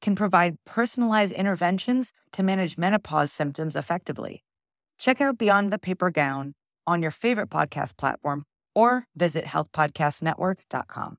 can 0.00 0.14
provide 0.14 0.56
personalized 0.64 1.32
interventions 1.32 2.12
to 2.32 2.42
manage 2.42 2.78
menopause 2.78 3.32
symptoms 3.32 3.76
effectively. 3.76 4.44
Check 4.98 5.20
out 5.20 5.38
Beyond 5.38 5.70
the 5.70 5.78
Paper 5.78 6.10
Gown 6.10 6.54
on 6.86 7.02
your 7.02 7.10
favorite 7.10 7.50
podcast 7.50 7.96
platform 7.96 8.44
or 8.74 9.06
visit 9.16 9.44
healthpodcastnetwork.com. 9.44 11.16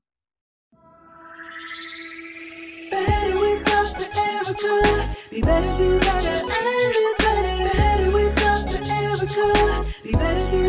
Be 5.30 5.42
better, 5.42 5.76
do 5.76 6.00
better, 6.00 6.28
and 6.28 6.48
better. 6.48 6.92
Better. 7.18 7.38
Be 10.02 10.12
better, 10.12 10.50
do 10.50 10.67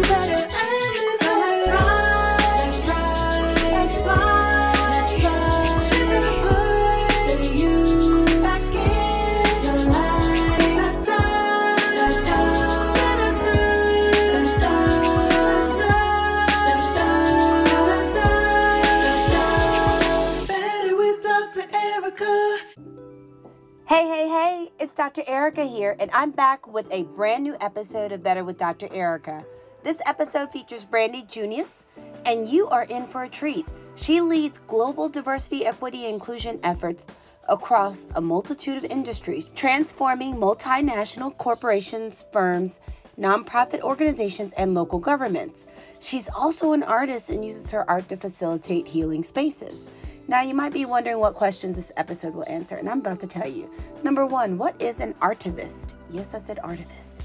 Hey, 23.90 24.06
hey, 24.06 24.30
hey, 24.30 24.70
it's 24.80 24.94
Dr. 24.94 25.24
Erica 25.26 25.66
here, 25.66 25.96
and 26.00 26.12
I'm 26.14 26.30
back 26.30 26.72
with 26.72 26.86
a 26.94 27.06
brand 27.16 27.44
new 27.44 27.58
episode 27.60 28.12
of 28.12 28.22
Better 28.22 28.44
with 28.44 28.56
Dr. 28.56 28.88
Erica. 28.94 29.44
This 29.84 30.00
episode 30.06 30.52
features 30.52 30.86
Brandi 30.86 31.28
Junious, 31.28 31.86
and 32.24 32.48
you 32.48 32.68
are 32.68 32.84
in 32.84 33.08
for 33.08 33.24
a 33.24 33.28
treat. 33.28 33.66
She 33.96 34.22
leads 34.22 34.60
global 34.60 35.10
diversity, 35.10 35.66
equity, 35.66 36.06
and 36.06 36.14
inclusion 36.14 36.60
efforts 36.62 37.08
across 37.48 38.06
a 38.14 38.22
multitude 38.22 38.78
of 38.78 38.86
industries, 38.86 39.50
transforming 39.56 40.36
multinational 40.36 41.36
corporations, 41.36 42.24
firms, 42.32 42.80
nonprofit 43.20 43.82
organizations, 43.82 44.54
and 44.54 44.76
local 44.76 45.00
governments. 45.00 45.66
She's 46.00 46.30
also 46.30 46.74
an 46.74 46.84
artist 46.84 47.32
and 47.32 47.44
uses 47.44 47.72
her 47.72 47.90
art 47.90 48.08
to 48.10 48.18
facilitate 48.18 48.90
healing 48.90 49.24
spaces. 49.24 49.90
Now, 50.30 50.42
you 50.42 50.54
might 50.54 50.74
be 50.74 50.86
wondering 50.86 51.18
what 51.18 51.34
questions 51.34 51.76
this 51.76 51.92
episode 51.98 52.36
will 52.36 52.48
answer, 52.48 52.76
and 52.76 52.88
I'm 52.88 53.00
about 53.00 53.20
to 53.22 53.26
tell 53.26 53.48
you. 53.48 53.68
Number 54.04 54.28
one, 54.28 54.60
what 54.60 54.80
is 54.80 55.00
an 55.00 55.16
artivist? 55.16 55.94
Yes, 56.12 56.36
I 56.36 56.38
said 56.38 56.60
artivist. 56.60 57.24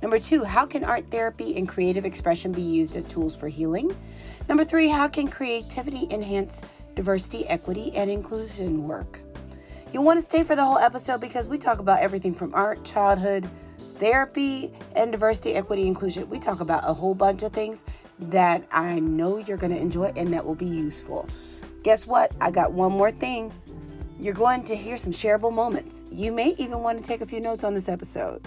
Number 0.00 0.18
two, 0.18 0.42
how 0.42 0.64
can 0.64 0.82
art 0.82 1.10
therapy 1.10 1.54
and 1.58 1.68
creative 1.68 2.06
expression 2.06 2.52
be 2.52 2.62
used 2.62 2.96
as 2.96 3.04
tools 3.04 3.36
for 3.36 3.48
healing? 3.48 3.94
Number 4.48 4.64
three, 4.64 4.88
how 4.88 5.06
can 5.06 5.28
creativity 5.28 6.06
enhance 6.10 6.62
diversity, 6.94 7.46
equity, 7.46 7.94
and 7.94 8.10
inclusion 8.10 8.84
work? 8.84 9.20
You'll 9.92 10.04
want 10.04 10.18
to 10.18 10.24
stay 10.24 10.42
for 10.42 10.56
the 10.56 10.64
whole 10.64 10.78
episode 10.78 11.20
because 11.20 11.48
we 11.48 11.58
talk 11.58 11.78
about 11.78 12.00
everything 12.00 12.34
from 12.34 12.54
art, 12.54 12.86
childhood, 12.86 13.46
therapy, 13.98 14.72
and 14.94 15.12
diversity, 15.12 15.52
equity, 15.52 15.86
inclusion. 15.86 16.30
We 16.30 16.38
talk 16.38 16.60
about 16.60 16.88
a 16.88 16.94
whole 16.94 17.14
bunch 17.14 17.42
of 17.42 17.52
things 17.52 17.84
that 18.18 18.66
I 18.72 18.98
know 18.98 19.36
you're 19.36 19.58
going 19.58 19.74
to 19.74 19.78
enjoy 19.78 20.10
and 20.16 20.32
that 20.32 20.46
will 20.46 20.54
be 20.54 20.64
useful. 20.64 21.28
Guess 21.86 22.04
what? 22.04 22.32
I 22.40 22.50
got 22.50 22.72
one 22.72 22.90
more 22.90 23.12
thing. 23.12 23.52
You're 24.18 24.34
going 24.34 24.64
to 24.64 24.74
hear 24.74 24.96
some 24.96 25.12
shareable 25.12 25.52
moments. 25.52 26.02
You 26.10 26.32
may 26.32 26.48
even 26.58 26.80
want 26.80 26.98
to 26.98 27.04
take 27.04 27.20
a 27.20 27.26
few 27.26 27.40
notes 27.40 27.62
on 27.62 27.74
this 27.74 27.88
episode. 27.88 28.44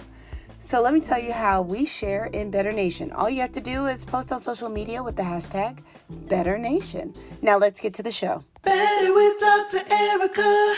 So 0.58 0.82
let 0.82 0.92
me 0.92 1.00
tell 1.00 1.18
you 1.18 1.32
how 1.32 1.62
we 1.62 1.86
share 1.86 2.26
in 2.26 2.50
Better 2.50 2.70
Nation. 2.70 3.10
All 3.12 3.30
you 3.30 3.40
have 3.40 3.52
to 3.52 3.62
do 3.62 3.86
is 3.86 4.04
post 4.04 4.30
on 4.30 4.40
social 4.40 4.68
media 4.68 5.02
with 5.02 5.16
the 5.16 5.22
hashtag 5.22 5.82
Better 6.10 6.58
Nation. 6.58 7.14
Now 7.40 7.56
let's 7.56 7.80
get 7.80 7.94
to 7.94 8.02
the 8.02 8.12
show. 8.12 8.44
Better 8.62 9.14
with 9.14 9.40
Dr. 9.40 9.90
Erica. 9.90 10.74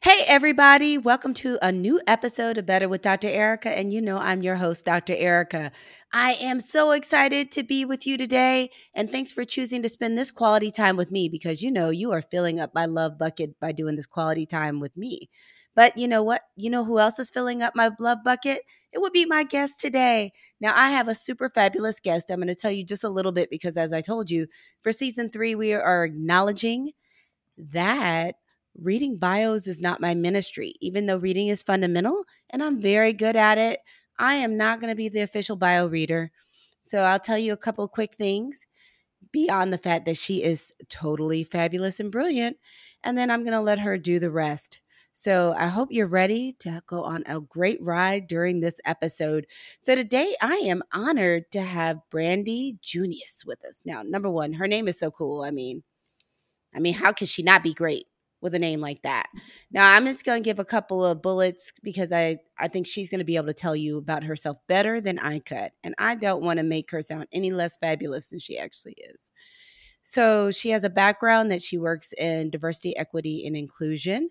Hey, 0.00 0.24
everybody, 0.28 0.96
welcome 0.96 1.34
to 1.34 1.58
a 1.60 1.72
new 1.72 2.00
episode 2.06 2.56
of 2.56 2.66
Better 2.66 2.88
with 2.88 3.02
Dr. 3.02 3.26
Erica. 3.26 3.76
And 3.76 3.92
you 3.92 4.00
know, 4.00 4.16
I'm 4.16 4.42
your 4.42 4.54
host, 4.54 4.84
Dr. 4.84 5.14
Erica. 5.16 5.72
I 6.12 6.34
am 6.34 6.60
so 6.60 6.92
excited 6.92 7.50
to 7.52 7.64
be 7.64 7.84
with 7.84 8.06
you 8.06 8.16
today. 8.16 8.70
And 8.94 9.10
thanks 9.10 9.32
for 9.32 9.44
choosing 9.44 9.82
to 9.82 9.88
spend 9.88 10.16
this 10.16 10.30
quality 10.30 10.70
time 10.70 10.96
with 10.96 11.10
me 11.10 11.28
because 11.28 11.62
you 11.62 11.72
know, 11.72 11.90
you 11.90 12.12
are 12.12 12.22
filling 12.22 12.60
up 12.60 12.72
my 12.76 12.86
love 12.86 13.18
bucket 13.18 13.58
by 13.58 13.72
doing 13.72 13.96
this 13.96 14.06
quality 14.06 14.46
time 14.46 14.78
with 14.78 14.96
me. 14.96 15.28
But 15.74 15.98
you 15.98 16.06
know 16.06 16.22
what? 16.22 16.42
You 16.54 16.70
know 16.70 16.84
who 16.84 17.00
else 17.00 17.18
is 17.18 17.28
filling 17.28 17.60
up 17.60 17.74
my 17.74 17.90
love 17.98 18.18
bucket? 18.24 18.60
It 18.92 19.00
would 19.00 19.12
be 19.12 19.26
my 19.26 19.42
guest 19.42 19.80
today. 19.80 20.32
Now, 20.60 20.74
I 20.76 20.90
have 20.90 21.08
a 21.08 21.14
super 21.14 21.50
fabulous 21.50 21.98
guest. 21.98 22.30
I'm 22.30 22.38
going 22.38 22.46
to 22.48 22.54
tell 22.54 22.70
you 22.70 22.84
just 22.84 23.04
a 23.04 23.08
little 23.08 23.32
bit 23.32 23.50
because, 23.50 23.76
as 23.76 23.92
I 23.92 24.00
told 24.00 24.30
you, 24.30 24.46
for 24.82 24.92
season 24.92 25.28
three, 25.30 25.56
we 25.56 25.74
are 25.74 26.04
acknowledging 26.04 26.92
that 27.58 28.36
reading 28.76 29.18
bios 29.18 29.66
is 29.66 29.80
not 29.80 30.00
my 30.00 30.14
ministry, 30.14 30.74
even 30.80 31.06
though 31.06 31.16
reading 31.16 31.48
is 31.48 31.62
fundamental 31.62 32.24
and 32.50 32.62
I'm 32.62 32.80
very 32.80 33.12
good 33.12 33.36
at 33.36 33.58
it. 33.58 33.80
I 34.18 34.34
am 34.34 34.56
not 34.56 34.80
going 34.80 34.90
to 34.90 34.96
be 34.96 35.08
the 35.08 35.20
official 35.20 35.56
bio 35.56 35.86
reader. 35.86 36.30
So 36.82 37.00
I'll 37.00 37.20
tell 37.20 37.38
you 37.38 37.52
a 37.52 37.56
couple 37.56 37.86
quick 37.88 38.14
things 38.14 38.66
beyond 39.32 39.72
the 39.72 39.78
fact 39.78 40.06
that 40.06 40.16
she 40.16 40.42
is 40.42 40.72
totally 40.88 41.44
fabulous 41.44 42.00
and 42.00 42.10
brilliant. 42.10 42.56
And 43.02 43.16
then 43.16 43.30
I'm 43.30 43.42
going 43.42 43.52
to 43.52 43.60
let 43.60 43.78
her 43.80 43.98
do 43.98 44.18
the 44.18 44.30
rest. 44.30 44.80
So 45.12 45.52
I 45.58 45.66
hope 45.66 45.88
you're 45.90 46.06
ready 46.06 46.54
to 46.60 46.80
go 46.86 47.02
on 47.02 47.24
a 47.26 47.40
great 47.40 47.82
ride 47.82 48.28
during 48.28 48.60
this 48.60 48.80
episode. 48.84 49.46
So 49.82 49.96
today 49.96 50.36
I 50.40 50.54
am 50.58 50.82
honored 50.92 51.50
to 51.52 51.60
have 51.60 51.98
Brandi 52.12 52.78
Junious 52.80 53.44
with 53.44 53.64
us. 53.64 53.82
Now, 53.84 54.02
number 54.02 54.30
one, 54.30 54.52
her 54.52 54.68
name 54.68 54.86
is 54.86 54.98
so 54.98 55.10
cool. 55.10 55.42
I 55.42 55.50
mean, 55.50 55.82
I 56.74 56.78
mean, 56.78 56.94
how 56.94 57.12
can 57.12 57.26
she 57.26 57.42
not 57.42 57.64
be 57.64 57.74
great? 57.74 58.06
With 58.40 58.54
a 58.54 58.58
name 58.58 58.80
like 58.80 59.02
that. 59.02 59.28
Now, 59.70 59.92
I'm 59.92 60.06
just 60.06 60.24
going 60.24 60.42
to 60.42 60.48
give 60.48 60.58
a 60.58 60.64
couple 60.64 61.04
of 61.04 61.22
bullets 61.22 61.72
because 61.82 62.12
I 62.12 62.38
I 62.58 62.68
think 62.68 62.86
she's 62.86 63.08
going 63.08 63.18
to 63.18 63.24
be 63.24 63.36
able 63.36 63.48
to 63.48 63.52
tell 63.52 63.76
you 63.76 63.98
about 63.98 64.24
herself 64.24 64.58
better 64.68 65.00
than 65.00 65.18
I 65.18 65.40
could, 65.40 65.70
and 65.82 65.94
I 65.98 66.14
don't 66.14 66.42
want 66.42 66.58
to 66.58 66.64
make 66.64 66.90
her 66.90 67.02
sound 67.02 67.26
any 67.32 67.50
less 67.50 67.76
fabulous 67.76 68.30
than 68.30 68.38
she 68.38 68.58
actually 68.58 68.96
is. 68.98 69.30
So, 70.02 70.50
she 70.50 70.70
has 70.70 70.84
a 70.84 70.90
background 70.90 71.50
that 71.52 71.62
she 71.62 71.78
works 71.78 72.12
in 72.14 72.50
diversity, 72.50 72.96
equity, 72.96 73.46
and 73.46 73.56
inclusion 73.56 74.30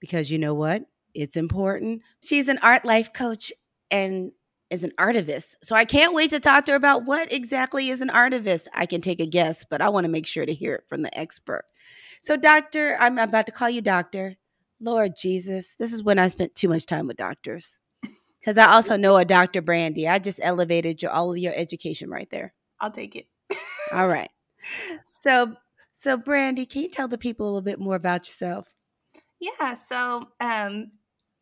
because 0.00 0.30
you 0.30 0.38
know 0.38 0.52
what? 0.52 0.84
It's 1.14 1.36
important. 1.36 2.02
She's 2.22 2.48
an 2.48 2.58
art 2.58 2.84
life 2.84 3.12
coach 3.12 3.52
and 3.90 4.32
is 4.68 4.82
an 4.82 4.92
artivist. 4.98 5.56
So 5.62 5.76
I 5.76 5.84
can't 5.84 6.14
wait 6.14 6.30
to 6.30 6.40
talk 6.40 6.64
to 6.64 6.72
her 6.72 6.76
about 6.76 7.04
what 7.04 7.32
exactly 7.32 7.90
is 7.90 8.00
an 8.00 8.08
artivist. 8.08 8.66
I 8.74 8.86
can 8.86 9.00
take 9.00 9.20
a 9.20 9.26
guess, 9.26 9.64
but 9.64 9.82
I 9.82 9.90
want 9.90 10.04
to 10.04 10.10
make 10.10 10.26
sure 10.26 10.46
to 10.46 10.52
hear 10.52 10.74
it 10.74 10.88
from 10.88 11.02
the 11.02 11.16
expert. 11.16 11.66
So, 12.22 12.36
doctor, 12.36 12.96
I'm 13.00 13.18
about 13.18 13.46
to 13.46 13.52
call 13.52 13.68
you 13.68 13.80
doctor. 13.80 14.36
Lord 14.80 15.12
Jesus, 15.20 15.74
this 15.80 15.92
is 15.92 16.04
when 16.04 16.20
I 16.20 16.28
spent 16.28 16.54
too 16.54 16.68
much 16.68 16.86
time 16.86 17.08
with 17.08 17.16
doctors. 17.16 17.80
Because 18.38 18.56
I 18.58 18.72
also 18.72 18.96
know 18.96 19.16
a 19.16 19.24
Dr. 19.24 19.60
Brandy. 19.60 20.06
I 20.06 20.20
just 20.20 20.38
elevated 20.40 21.02
your, 21.02 21.10
all 21.10 21.32
of 21.32 21.38
your 21.38 21.52
education 21.54 22.10
right 22.10 22.30
there. 22.30 22.54
I'll 22.80 22.92
take 22.92 23.16
it. 23.16 23.26
All 23.92 24.08
right. 24.08 24.30
So, 25.04 25.56
so 25.92 26.16
Brandi, 26.16 26.70
can 26.70 26.82
you 26.82 26.88
tell 26.88 27.08
the 27.08 27.18
people 27.18 27.46
a 27.46 27.48
little 27.48 27.62
bit 27.62 27.80
more 27.80 27.96
about 27.96 28.28
yourself? 28.28 28.68
Yeah. 29.40 29.74
So, 29.74 30.28
um, 30.40 30.92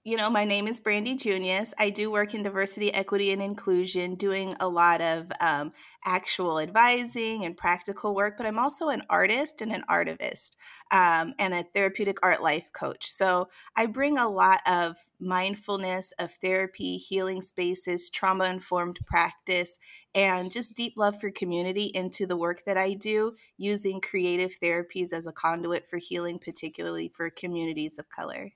you 0.03 0.17
know, 0.17 0.31
my 0.31 0.47
name 0.47 0.67
is 0.67 0.81
Brandi 0.81 1.15
Junious. 1.15 1.75
I 1.79 1.91
do 1.91 2.11
work 2.11 2.33
in 2.33 2.43
diversity, 2.43 2.93
equity, 2.95 3.33
and 3.33 3.43
inclusion, 3.43 4.15
doing 4.15 4.57
a 4.59 4.67
lot 4.67 5.03
of 5.03 5.31
um, 5.41 5.73
actual 6.07 6.59
advising 6.59 7.45
and 7.45 7.55
practical 7.55 8.15
work, 8.15 8.39
but 8.39 8.47
I'm 8.47 8.59
also 8.59 8.89
an 8.89 9.03
artist 9.11 9.61
and 9.61 9.71
an 9.73 9.85
artivist 9.91 10.53
um, 10.91 11.35
and 11.39 11.53
a 11.53 11.67
therapeutic 11.75 12.17
art 12.23 12.43
life 12.43 12.71
coach. 12.73 13.11
So 13.11 13.51
I 13.77 13.85
bring 13.85 14.17
a 14.17 14.27
lot 14.27 14.61
of 14.65 14.97
mindfulness, 15.21 16.13
of 16.19 16.33
therapy, 16.43 16.97
healing 16.97 17.43
spaces, 17.43 18.09
trauma 18.09 18.47
informed 18.47 19.01
practice, 19.07 19.79
and 20.15 20.51
just 20.51 20.75
deep 20.75 20.95
love 20.97 21.21
for 21.21 21.31
community 21.31 21.91
into 21.95 22.27
the 22.27 22.39
work 22.39 22.63
that 22.65 22.79
I 22.79 22.95
do, 22.95 23.35
using 23.59 24.01
creative 24.01 24.59
therapies 24.63 25.13
as 25.13 25.27
a 25.27 25.33
conduit 25.33 25.91
for 25.91 25.99
healing, 25.99 26.39
particularly 26.39 27.13
for 27.15 27.29
communities 27.29 27.99
of 27.99 28.09
color. 28.09 28.53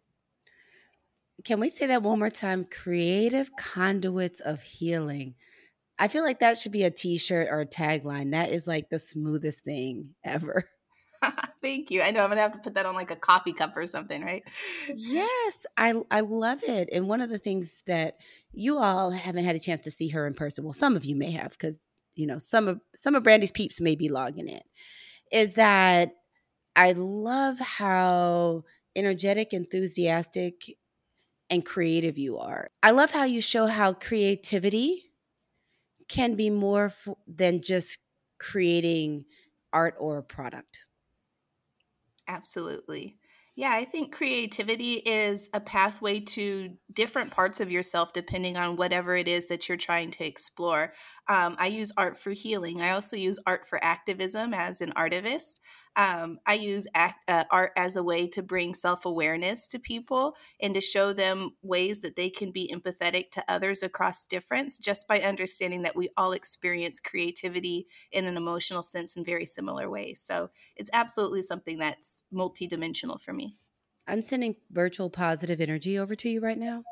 Can 1.45 1.61
we 1.61 1.69
say 1.69 1.87
that 1.87 2.03
one 2.03 2.19
more 2.19 2.31
time? 2.31 2.65
Creative 2.65 3.51
conduits 3.57 4.41
of 4.41 4.63
healing. 4.63 5.35
I 5.99 6.09
feel 6.09 6.25
like 6.25 6.41
that 6.41 6.59
should 6.59 6.73
be 6.73 6.85
a 6.85 6.91
t 6.91 7.19
shirt 7.19 7.49
or 7.51 7.61
a 7.61 7.67
tagline. 7.67 8.33
That 8.33 8.51
is 8.51 8.67
like 8.67 8.89
the 8.91 8.99
smoothest 8.99 9.63
thing 9.63 10.15
ever. 10.25 10.65
Thank 11.63 11.91
you. 11.91 12.03
I 12.03 12.11
know 12.11 12.23
I'm 12.23 12.31
gonna 12.31 12.41
have 12.41 12.53
to 12.53 12.59
put 12.59 12.75
that 12.75 12.87
on 12.87 12.95
like 12.95 13.11
a 13.11 13.17
coffee 13.17 13.53
cup 13.53 13.77
or 13.77 13.87
something, 13.87 14.23
right? 14.23 14.43
Yes, 14.97 15.67
I 15.77 15.95
I 16.11 16.21
love 16.21 16.63
it. 16.63 16.89
And 16.93 17.09
one 17.09 17.21
of 17.21 17.31
the 17.31 17.39
things 17.39 17.83
that 17.87 18.19
you 18.53 18.79
all 18.79 19.11
haven't 19.11 19.45
had 19.45 19.57
a 19.57 19.61
chance 19.61 19.81
to 19.83 19.91
see 19.91 20.09
her 20.09 20.27
in 20.27 20.35
person, 20.35 20.65
well, 20.65 20.73
some 20.73 20.97
of 20.97 21.05
you 21.05 21.17
may 21.17 21.31
have, 21.31 21.53
because 21.53 21.77
you 22.17 22.27
know 22.27 22.39
some 22.39 22.69
of 22.69 22.81
some 22.95 23.15
of 23.15 23.23
Brandy's 23.23 23.53
peeps 23.53 23.81
may 23.81 23.95
be 23.97 24.09
logging 24.09 24.49
in, 24.49 24.61
is 25.33 25.55
that 25.55 26.13
I 26.77 26.93
love 26.93 27.59
how 27.59 28.65
energetic, 28.97 29.53
enthusiastic, 29.53 30.77
and 31.51 31.65
creative 31.65 32.19
you 32.19 32.39
are. 32.39 32.71
I 32.83 32.91
love 32.93 33.11
how 33.11 33.25
you 33.25 33.41
show 33.41 33.67
how 33.67 33.93
creativity 33.93 35.13
can 36.09 36.35
be 36.37 36.51
more 36.51 36.87
f- 36.87 37.09
than 37.27 37.63
just 37.63 37.99
creating 38.39 39.27
art 39.73 39.95
or 39.99 40.19
a 40.19 40.23
product. 40.23 40.87
Absolutely. 42.27 43.19
Yeah, 43.57 43.73
I 43.73 43.85
think 43.85 44.13
creativity 44.13 44.95
is 44.95 45.49
a 45.55 45.61
pathway 45.61 46.19
to 46.21 46.77
different 46.93 47.31
parts 47.31 47.61
of 47.61 47.71
yourself 47.71 48.13
depending 48.13 48.57
on 48.57 48.75
whatever 48.77 49.15
it 49.15 49.29
is 49.29 49.47
that 49.47 49.69
you're 49.69 49.79
trying 49.79 50.11
to 50.13 50.25
explore. 50.25 50.93
Um, 51.29 51.55
I 51.59 51.69
use 51.69 51.93
art 51.97 52.19
for 52.19 52.33
healing. 52.33 52.81
I 52.81 52.91
also 52.91 53.17
use 53.17 53.39
art 53.47 53.69
for 53.69 53.83
activism 53.85 54.53
as 54.55 54.81
an 54.81 54.91
artivist. 54.95 55.61
Um, 55.97 56.41
I 56.45 56.55
use 56.55 56.87
act, 56.95 57.29
uh, 57.31 57.45
art 57.51 57.73
as 57.77 57.95
a 57.97 58.03
way 58.03 58.27
to 58.29 58.43
bring 58.43 58.75
self 58.75 59.05
awareness 59.05 59.67
to 59.69 59.79
people 59.79 60.37
and 60.61 60.75
to 60.75 60.81
show 60.81 61.13
them 61.13 61.53
ways 61.63 62.01
that 62.01 62.17
they 62.17 62.31
can 62.31 62.51
be 62.51 62.73
empathetic 62.75 63.31
to 63.33 63.45
others 63.49 63.83
across 63.83 64.27
difference 64.27 64.79
just 64.79 65.07
by 65.07 65.21
understanding 65.21 65.83
that 65.83 65.95
we 65.95 66.09
all 66.17 66.33
experience 66.33 66.99
creativity 66.99 67.87
in 68.11 68.25
an 68.25 68.37
emotional 68.37 68.83
sense 68.83 69.17
in 69.17 69.25
very 69.25 69.47
similar 69.47 69.89
ways. 69.89 70.21
So 70.21 70.51
it's 70.75 70.91
absolutely 70.93 71.43
something 71.43 71.79
that's 71.79 72.21
multidimensional 72.33 73.21
for 73.21 73.33
me. 73.33 73.57
I'm 74.07 74.23
sending 74.23 74.57
virtual 74.71 75.11
positive 75.11 75.61
energy 75.61 75.99
over 75.99 76.15
to 76.17 76.29
you 76.29 76.41
right 76.41 76.59
now 76.59 76.83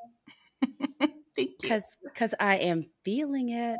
Thank 1.00 1.10
you. 1.36 1.54
because 1.60 1.96
because 2.04 2.34
I 2.40 2.56
am 2.56 2.86
feeling 3.04 3.50
it. 3.50 3.78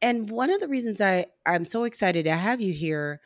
And 0.00 0.28
one 0.30 0.50
of 0.50 0.60
the 0.60 0.68
reasons 0.68 1.00
I 1.00 1.26
I'm 1.46 1.64
so 1.64 1.84
excited 1.84 2.24
to 2.24 2.32
have 2.32 2.60
you 2.60 2.72
here 2.72 3.20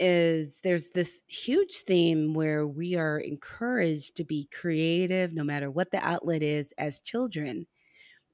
is 0.00 0.60
there's 0.64 0.88
this 0.88 1.22
huge 1.28 1.76
theme 1.78 2.34
where 2.34 2.66
we 2.66 2.96
are 2.96 3.18
encouraged 3.18 4.16
to 4.16 4.24
be 4.24 4.48
creative 4.52 5.32
no 5.34 5.44
matter 5.44 5.70
what 5.70 5.92
the 5.92 6.04
outlet 6.04 6.42
is 6.42 6.72
as 6.78 6.98
children. 6.98 7.66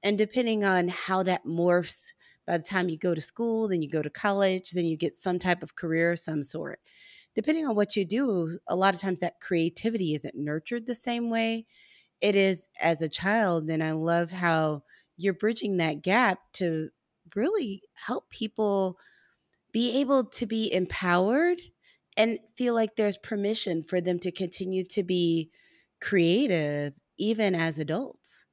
And 0.03 0.17
depending 0.17 0.65
on 0.65 0.89
how 0.89 1.25
that 1.25 1.45
morphs 1.45 2.13
by 2.47 2.57
the 2.57 2.65
time 2.65 2.89
you 2.89 2.97
go 2.97 3.15
to 3.15 3.21
school, 3.21 3.69
then 3.69 3.83
you 3.83 3.91
go 3.91 4.03
to 4.03 4.09
college, 4.09 4.71
then 4.71 4.85
you 4.85 4.97
get 4.97 5.17
some 5.17 5.39
type 5.39 5.63
of 5.63 5.75
career 5.75 6.13
of 6.13 6.21
some 6.21 6.43
sort. 6.45 6.79
Depending 7.35 7.67
on 7.67 7.75
what 7.75 7.97
you 7.97 8.05
do, 8.05 8.59
a 8.69 8.77
lot 8.77 8.95
of 8.95 9.01
times 9.01 9.21
that 9.21 9.41
creativity 9.41 10.15
isn't 10.15 10.37
nurtured 10.37 10.87
the 10.87 10.95
same 10.95 11.29
way 11.29 11.67
it 12.21 12.37
is 12.37 12.69
as 12.81 13.03
a 13.03 13.09
child. 13.09 13.69
And 13.69 13.83
I 13.83 13.93
love 13.93 14.31
how 14.31 14.83
you're 15.17 15.35
bridging 15.35 15.79
that 15.79 16.03
gap 16.03 16.39
to 16.55 16.91
really 17.35 17.83
help 17.95 18.31
people 18.31 18.99
be 19.77 20.01
able 20.01 20.25
to 20.25 20.47
be 20.47 20.73
empowered 20.73 21.61
and 22.17 22.39
feel 22.57 22.73
like 22.73 22.97
there's 22.97 23.19
permission 23.19 23.83
for 23.83 24.01
them 24.01 24.19
to 24.19 24.33
continue 24.33 24.83
to 24.83 25.03
be 25.03 25.51
creative 26.01 26.95
even 27.19 27.55
as 27.55 27.79
adults. 27.79 28.47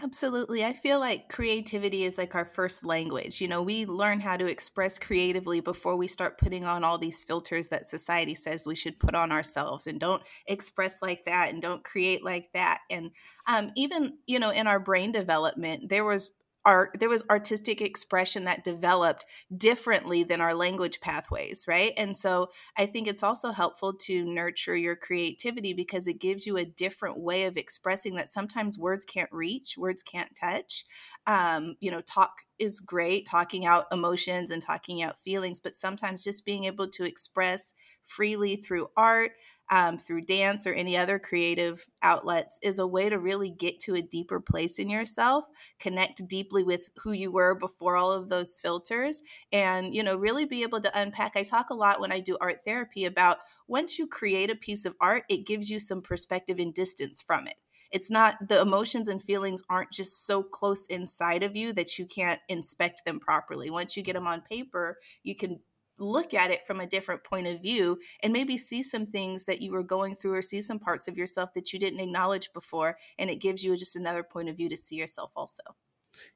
Absolutely. 0.00 0.64
I 0.64 0.74
feel 0.74 1.00
like 1.00 1.28
creativity 1.28 2.04
is 2.04 2.18
like 2.18 2.36
our 2.36 2.44
first 2.44 2.84
language. 2.84 3.40
You 3.40 3.48
know, 3.48 3.62
we 3.62 3.84
learn 3.84 4.20
how 4.20 4.36
to 4.36 4.46
express 4.46 4.96
creatively 4.96 5.58
before 5.58 5.96
we 5.96 6.06
start 6.06 6.38
putting 6.38 6.64
on 6.64 6.84
all 6.84 6.98
these 6.98 7.24
filters 7.24 7.66
that 7.68 7.88
society 7.88 8.36
says 8.36 8.64
we 8.64 8.76
should 8.76 9.00
put 9.00 9.16
on 9.16 9.32
ourselves 9.32 9.88
and 9.88 9.98
don't 9.98 10.22
express 10.46 11.02
like 11.02 11.24
that 11.24 11.52
and 11.52 11.60
don't 11.60 11.82
create 11.82 12.24
like 12.24 12.48
that. 12.54 12.78
And 12.88 13.10
um, 13.48 13.72
even, 13.76 14.18
you 14.26 14.38
know, 14.38 14.50
in 14.50 14.68
our 14.68 14.78
brain 14.78 15.10
development, 15.10 15.88
there 15.88 16.04
was 16.04 16.30
art 16.64 16.96
there 17.00 17.08
was 17.08 17.24
artistic 17.30 17.80
expression 17.80 18.44
that 18.44 18.64
developed 18.64 19.24
differently 19.56 20.22
than 20.22 20.40
our 20.40 20.54
language 20.54 21.00
pathways 21.00 21.64
right? 21.66 21.92
And 21.96 22.16
so 22.16 22.50
i 22.76 22.86
think 22.86 23.08
it's 23.08 23.22
also 23.22 23.50
helpful 23.52 23.92
to 23.92 24.24
nurture 24.24 24.76
your 24.76 24.96
creativity 24.96 25.72
because 25.72 26.06
it 26.06 26.20
gives 26.20 26.46
you 26.46 26.56
a 26.56 26.64
different 26.64 27.18
way 27.18 27.44
of 27.44 27.56
expressing 27.56 28.14
that 28.16 28.28
sometimes 28.28 28.78
words 28.78 29.04
can't 29.04 29.30
reach 29.32 29.76
words 29.76 30.02
can't 30.02 30.34
touch. 30.40 30.84
Um, 31.26 31.76
you 31.80 31.90
know 31.90 32.00
talk 32.00 32.32
is 32.58 32.80
great 32.80 33.26
talking 33.26 33.66
out 33.66 33.86
emotions 33.90 34.50
and 34.50 34.62
talking 34.62 35.02
out 35.02 35.20
feelings 35.20 35.60
but 35.60 35.74
sometimes 35.74 36.22
just 36.22 36.44
being 36.44 36.64
able 36.64 36.88
to 36.88 37.04
express 37.04 37.74
freely 38.04 38.56
through 38.56 38.88
art 38.96 39.32
um, 39.70 39.96
through 39.96 40.20
dance 40.26 40.66
or 40.66 40.74
any 40.74 40.98
other 40.98 41.18
creative 41.18 41.86
outlets 42.02 42.58
is 42.62 42.78
a 42.78 42.86
way 42.86 43.08
to 43.08 43.18
really 43.18 43.48
get 43.50 43.80
to 43.80 43.94
a 43.94 44.02
deeper 44.02 44.38
place 44.38 44.78
in 44.78 44.90
yourself 44.90 45.46
connect 45.80 46.26
deeply 46.28 46.62
with 46.62 46.90
who 46.98 47.12
you 47.12 47.32
were 47.32 47.54
before 47.54 47.96
all 47.96 48.12
of 48.12 48.28
those 48.28 48.58
filters 48.60 49.22
and 49.50 49.94
you 49.94 50.02
know 50.02 50.16
really 50.16 50.44
be 50.44 50.62
able 50.62 50.80
to 50.80 51.00
unpack. 51.00 51.32
I 51.36 51.42
talk 51.42 51.70
a 51.70 51.74
lot 51.74 52.00
when 52.00 52.12
i 52.12 52.20
do 52.20 52.36
art 52.40 52.60
therapy 52.66 53.06
about 53.06 53.38
once 53.66 53.98
you 53.98 54.06
create 54.06 54.50
a 54.50 54.56
piece 54.56 54.84
of 54.84 54.94
art 55.00 55.24
it 55.30 55.46
gives 55.46 55.70
you 55.70 55.78
some 55.78 56.02
perspective 56.02 56.58
and 56.58 56.74
distance 56.74 57.22
from 57.22 57.46
it. 57.46 57.56
It's 57.90 58.10
not 58.10 58.48
the 58.48 58.60
emotions 58.60 59.08
and 59.08 59.22
feelings 59.22 59.62
aren't 59.68 59.92
just 59.92 60.26
so 60.26 60.42
close 60.42 60.86
inside 60.86 61.42
of 61.42 61.56
you 61.56 61.72
that 61.74 61.98
you 61.98 62.06
can't 62.06 62.40
inspect 62.48 63.02
them 63.04 63.20
properly. 63.20 63.68
Once 63.70 63.96
you 63.96 64.02
get 64.02 64.14
them 64.14 64.26
on 64.26 64.42
paper 64.42 64.98
you 65.22 65.34
can 65.34 65.60
look 65.98 66.34
at 66.34 66.50
it 66.50 66.66
from 66.66 66.80
a 66.80 66.86
different 66.86 67.22
point 67.24 67.46
of 67.46 67.60
view 67.62 67.98
and 68.22 68.32
maybe 68.32 68.58
see 68.58 68.82
some 68.82 69.06
things 69.06 69.44
that 69.44 69.60
you 69.60 69.70
were 69.72 69.82
going 69.82 70.16
through 70.16 70.34
or 70.34 70.42
see 70.42 70.60
some 70.60 70.78
parts 70.78 71.06
of 71.06 71.16
yourself 71.16 71.52
that 71.54 71.72
you 71.72 71.78
didn't 71.78 72.00
acknowledge 72.00 72.52
before 72.52 72.96
and 73.18 73.30
it 73.30 73.36
gives 73.36 73.62
you 73.62 73.76
just 73.76 73.96
another 73.96 74.22
point 74.22 74.48
of 74.48 74.56
view 74.56 74.68
to 74.68 74.76
see 74.76 74.96
yourself 74.96 75.30
also 75.36 75.62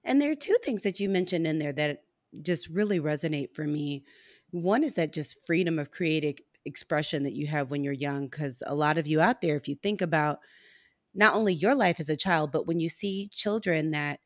And 0.04 0.20
there 0.20 0.30
are 0.30 0.36
two 0.36 0.56
things 0.62 0.82
that 0.82 1.00
you 1.00 1.08
mentioned 1.08 1.46
in 1.46 1.58
there 1.58 1.72
that 1.72 2.04
just 2.42 2.68
really 2.68 3.00
resonate 3.00 3.54
for 3.54 3.64
me. 3.64 4.04
One 4.50 4.84
is 4.84 4.94
that 4.94 5.12
just 5.12 5.44
freedom 5.44 5.78
of 5.78 5.90
creative 5.90 6.36
expression 6.64 7.22
that 7.22 7.34
you 7.34 7.46
have 7.46 7.70
when 7.70 7.84
you're 7.84 7.92
young, 7.92 8.28
because 8.28 8.62
a 8.66 8.74
lot 8.74 8.98
of 8.98 9.06
you 9.06 9.20
out 9.20 9.40
there, 9.40 9.56
if 9.56 9.68
you 9.68 9.74
think 9.74 10.00
about 10.00 10.40
not 11.14 11.34
only 11.34 11.54
your 11.54 11.74
life 11.74 12.00
as 12.00 12.10
a 12.10 12.16
child, 12.16 12.52
but 12.52 12.66
when 12.66 12.80
you 12.80 12.88
see 12.88 13.28
children 13.32 13.90
that 13.92 14.20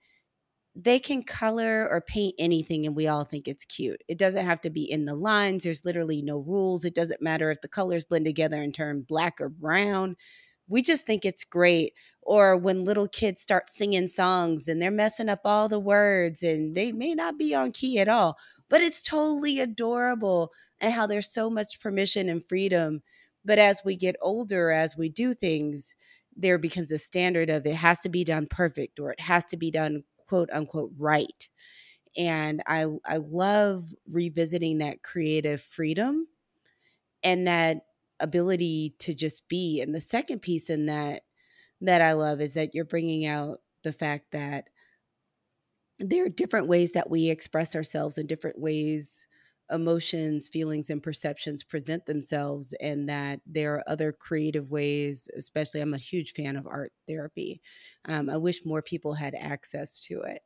they 0.83 0.99
can 0.99 1.23
color 1.23 1.87
or 1.91 2.01
paint 2.01 2.35
anything 2.39 2.87
and 2.87 2.97
we 2.97 3.07
all 3.07 3.25
think 3.25 3.47
it's 3.47 3.65
cute. 3.65 4.03
It 4.09 4.19
doesn't 4.19 4.47
have 4.47 4.63
to 4.63 4.71
be 4.71 4.91
in 4.91 5.05
the 5.05 5.15
lines. 5.15 5.63
There's 5.63 5.85
literally 5.85 6.23
no 6.23 6.39
rules. 6.39 6.85
It 6.85 6.95
doesn't 6.95 7.21
matter 7.21 7.51
if 7.51 7.61
the 7.61 7.69
colors 7.69 8.05
blend 8.05 8.25
together 8.25 8.63
and 8.63 8.75
turn 8.75 9.03
black 9.03 9.41
or 9.41 9.51
brown. 9.51 10.17
We 10.69 10.83
just 10.83 11.05
think 11.05 11.25
it's 11.25 11.45
great. 11.45 11.95
Or 12.23 12.57
when 12.57 12.85
little 12.85 13.09
kids 13.09 13.41
start 13.41 13.69
singing 13.69 14.07
songs 14.07 14.69
and 14.69 14.81
they're 14.81 14.91
messing 14.91 15.29
up 15.29 15.41
all 15.45 15.69
the 15.69 15.81
words 15.81 16.43
and 16.43 16.75
they 16.75 16.93
may 16.93 17.15
not 17.15 17.37
be 17.37 17.55
on 17.55 17.73
key 17.73 17.99
at 17.99 18.09
all, 18.09 18.39
but 18.69 18.81
it's 18.81 19.03
totally 19.03 19.61
adorable 19.61 20.53
and 20.81 20.93
how 20.93 21.07
there's 21.07 21.31
so 21.33 21.51
much 21.51 21.81
permission 21.81 22.29
and 22.29 22.45
freedom. 22.45 23.03
But 23.45 23.59
as 23.59 23.83
we 23.85 23.97
get 23.97 24.17
older, 24.23 24.71
as 24.71 24.97
we 24.97 25.09
do 25.09 25.35
things, 25.35 25.95
there 26.37 26.59
becomes 26.59 26.93
a 26.93 26.99
standard 26.99 27.51
of 27.51 27.67
it 27.67 27.75
has 27.75 28.01
to 28.01 28.09
be 28.09 28.25
done 28.25 28.47
perfect 28.47 29.01
or 29.01 29.11
it 29.11 29.21
has 29.21 29.45
to 29.47 29.57
be 29.57 29.71
done 29.71 30.05
quote 30.31 30.49
unquote 30.53 30.93
right. 30.97 31.51
And 32.17 32.63
I 32.67 32.87
I 33.05 33.19
love 33.19 33.87
revisiting 34.11 34.79
that 34.79 35.03
creative 35.03 35.61
freedom 35.61 36.29
and 37.23 37.47
that 37.47 37.87
ability 38.21 38.95
to 39.01 39.15
just 39.15 39.49
be. 39.49 39.81
And 39.81 39.95
the 39.95 40.01
second 40.01 40.41
piece 40.41 40.71
in 40.71 40.87
that 40.87 41.23
that 41.81 42.03
I 42.03 42.15
love 42.15 42.41
is 42.41 42.55
that 42.55 42.75
you're 42.75 42.85
bringing 42.85 43.27
out 43.27 43.61
the 43.85 43.93
fact 43.93 44.33
that 44.33 44.69
there 45.99 46.25
are 46.25 46.31
different 46.31 46.67
ways 46.67 46.93
that 46.93 47.11
we 47.11 47.29
express 47.29 47.77
ourselves 47.77 48.17
in 48.19 48.27
different 48.27 48.59
ways 48.59 49.27
emotions, 49.71 50.49
feelings, 50.49 50.91
and 50.91 51.03
perceptions 51.03 51.63
present 51.63 52.07
themselves, 52.07 52.73
and 52.81 53.09
that 53.09 53.41
there 53.47 53.77
are 53.77 53.85
other 53.87 54.13
creative 54.13 54.71
ways. 54.71 55.29
Especially, 55.37 55.81
I'm 55.81 55.95
a 55.95 55.99
huge 55.99 56.33
fan 56.33 56.57
of 56.57 56.67
art 56.67 56.93
therapy. 57.07 57.63
Um, 58.07 58.29
I 58.31 58.37
wish 58.37 58.65
more 58.65 58.83
people 58.83 59.15
had 59.15 59.35
access 59.35 60.01
to 60.03 60.21
it. 60.23 60.43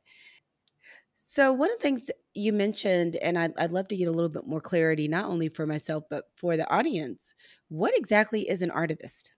So, 1.13 1.53
one 1.53 1.71
of 1.71 1.77
the 1.77 1.81
things 1.83 2.11
you 2.33 2.51
mentioned, 2.53 3.15
and 3.17 3.37
I'd, 3.37 3.57
I'd 3.59 3.71
love 3.71 3.87
to 3.89 3.95
get 3.95 4.07
a 4.07 4.11
little 4.11 4.29
bit 4.29 4.45
more 4.45 4.61
clarity, 4.61 5.07
not 5.07 5.25
only 5.25 5.49
for 5.49 5.65
myself, 5.65 6.03
but 6.09 6.25
for 6.35 6.57
the 6.57 6.69
audience. 6.69 7.35
What 7.69 7.97
exactly 7.97 8.49
is 8.49 8.61
an 8.61 8.69
artivist? 8.69 9.29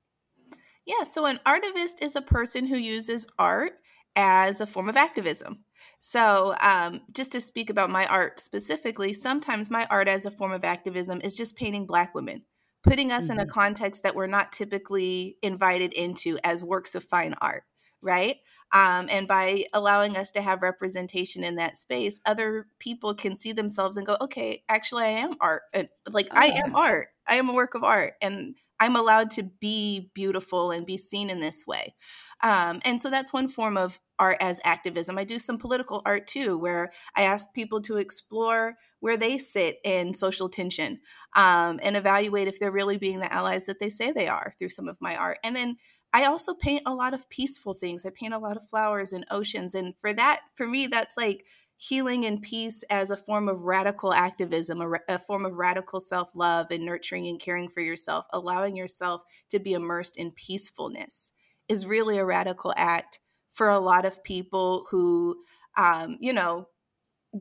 Yeah, 0.85 1.03
so 1.03 1.25
an 1.25 1.39
artivist 1.45 2.01
is 2.01 2.15
a 2.15 2.21
person 2.21 2.67
who 2.67 2.77
uses 2.77 3.27
art 3.37 3.73
as 4.15 4.61
a 4.61 4.67
form 4.67 4.89
of 4.89 4.97
activism. 4.97 5.65
So, 5.99 6.55
um, 6.61 7.01
just 7.11 7.31
to 7.33 7.41
speak 7.41 7.69
about 7.69 7.89
my 7.89 8.05
art 8.07 8.39
specifically, 8.39 9.13
sometimes 9.13 9.69
my 9.71 9.85
art 9.89 10.07
as 10.07 10.25
a 10.25 10.31
form 10.31 10.51
of 10.51 10.63
activism 10.63 11.21
is 11.21 11.37
just 11.37 11.55
painting 11.57 11.85
Black 11.85 12.13
women, 12.15 12.45
putting 12.83 13.11
us 13.11 13.29
in 13.29 13.39
a 13.39 13.45
Mhm. 13.45 13.51
context 13.51 14.03
that 14.03 14.15
we're 14.15 14.27
not 14.27 14.51
typically 14.51 15.37
invited 15.41 15.93
into 15.93 16.37
as 16.43 16.63
works 16.63 16.95
of 16.95 17.03
fine 17.03 17.33
art. 17.41 17.63
right? 17.99 18.37
Um, 18.73 19.07
and 19.09 19.27
by 19.27 19.65
allowing 19.73 20.17
us 20.17 20.31
to 20.33 20.41
have 20.41 20.61
representation 20.61 21.43
in 21.43 21.55
that 21.55 21.75
space, 21.77 22.19
other 22.27 22.67
people 22.79 23.15
can 23.15 23.35
see 23.35 23.53
themselves 23.53 23.97
and 23.97 24.05
go, 24.05 24.15
okay, 24.21 24.63
actually, 24.69 25.05
I 25.05 25.07
am 25.09 25.35
art. 25.41 25.63
And, 25.73 25.89
like, 26.07 26.29
I 26.35 26.45
am 26.63 26.75
art. 26.75 27.07
I 27.27 27.35
am 27.37 27.49
a 27.49 27.53
work 27.53 27.73
of 27.73 27.83
art. 27.83 28.13
And 28.21 28.55
I'm 28.79 28.95
allowed 28.95 29.31
to 29.31 29.43
be 29.43 30.11
beautiful 30.13 30.69
and 30.69 30.85
be 30.85 30.97
seen 30.97 31.31
in 31.31 31.39
this 31.39 31.65
way. 31.65 31.95
Um, 32.41 32.81
and 32.85 33.01
so 33.01 33.09
that's 33.09 33.33
one 33.33 33.47
form 33.47 33.77
of 33.77 33.99
art 34.19 34.37
as 34.39 34.61
activism. 34.63 35.17
I 35.17 35.23
do 35.23 35.39
some 35.39 35.57
political 35.57 36.01
art 36.05 36.27
too, 36.27 36.57
where 36.57 36.91
I 37.15 37.23
ask 37.23 37.51
people 37.53 37.81
to 37.83 37.97
explore 37.97 38.77
where 38.99 39.17
they 39.17 39.37
sit 39.37 39.77
in 39.83 40.13
social 40.13 40.49
tension 40.49 40.99
um, 41.35 41.79
and 41.81 41.95
evaluate 41.95 42.47
if 42.47 42.59
they're 42.59 42.71
really 42.71 42.97
being 42.97 43.19
the 43.19 43.33
allies 43.33 43.65
that 43.65 43.79
they 43.79 43.89
say 43.89 44.11
they 44.11 44.27
are 44.27 44.53
through 44.57 44.69
some 44.69 44.87
of 44.87 44.97
my 45.01 45.15
art. 45.15 45.39
And 45.43 45.55
then 45.55 45.77
I 46.13 46.25
also 46.25 46.53
paint 46.53 46.83
a 46.85 46.93
lot 46.93 47.13
of 47.13 47.29
peaceful 47.29 47.73
things. 47.73 48.05
I 48.05 48.11
paint 48.11 48.33
a 48.33 48.39
lot 48.39 48.57
of 48.57 48.67
flowers 48.67 49.13
and 49.13 49.25
oceans. 49.29 49.75
And 49.75 49.93
for 49.99 50.13
that, 50.13 50.41
for 50.55 50.67
me, 50.67 50.87
that's 50.87 51.17
like 51.17 51.45
healing 51.75 52.25
and 52.25 52.41
peace 52.41 52.83
as 52.89 53.11
a 53.11 53.17
form 53.17 53.47
of 53.47 53.61
radical 53.61 54.13
activism, 54.13 54.81
a, 54.81 54.99
a 55.07 55.19
form 55.19 55.45
of 55.45 55.53
radical 55.53 55.99
self 55.99 56.29
love 56.33 56.67
and 56.71 56.85
nurturing 56.85 57.27
and 57.27 57.39
caring 57.39 57.69
for 57.69 57.81
yourself, 57.81 58.25
allowing 58.31 58.75
yourself 58.75 59.23
to 59.49 59.59
be 59.59 59.73
immersed 59.73 60.17
in 60.17 60.31
peacefulness 60.31 61.31
is 61.69 61.85
really 61.85 62.17
a 62.17 62.25
radical 62.25 62.73
act 62.75 63.19
for 63.49 63.69
a 63.69 63.79
lot 63.79 64.05
of 64.05 64.23
people 64.23 64.85
who, 64.89 65.37
um, 65.77 66.17
you 66.19 66.33
know, 66.33 66.67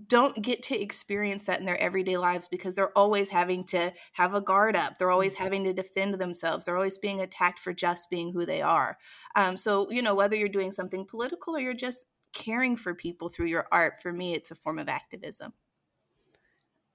don't 0.07 0.43
get 0.43 0.63
to 0.65 0.79
experience 0.79 1.47
that 1.47 1.61
in 1.61 1.67
their 1.67 1.81
everyday 1.81 2.17
lives 2.17 2.49
because 2.49 2.75
they're 2.75 2.97
always 2.97 3.29
having 3.29 3.65
to 3.65 3.93
have 4.13 4.35
a 4.35 4.41
guard 4.41 4.77
up. 4.77 4.99
They're 4.99 5.11
always 5.11 5.35
mm-hmm. 5.35 5.45
having 5.45 5.65
to 5.65 5.73
defend 5.73 6.15
themselves. 6.15 6.65
They're 6.65 6.77
always 6.77 6.99
being 6.99 7.21
attacked 7.21 7.59
for 7.59 7.73
just 7.73 8.11
being 8.11 8.33
who 8.33 8.45
they 8.45 8.63
are. 8.63 8.99
Um, 9.37 9.57
so, 9.57 9.91
you 9.91 10.03
know, 10.03 10.15
whether 10.15 10.37
you're 10.37 10.49
doing 10.49 10.73
something 10.73 11.07
political 11.07 11.57
or 11.57 11.61
you're 11.61 11.75
just 11.75 12.07
caring 12.33 12.77
for 12.77 12.95
people 12.95 13.29
through 13.29 13.47
your 13.47 13.67
art, 13.73 14.03
for 14.03 14.13
me, 14.13 14.35
it's 14.35 14.51
a 14.51 14.57
form 14.57 14.79
of 14.79 14.89
activism. 14.89 15.53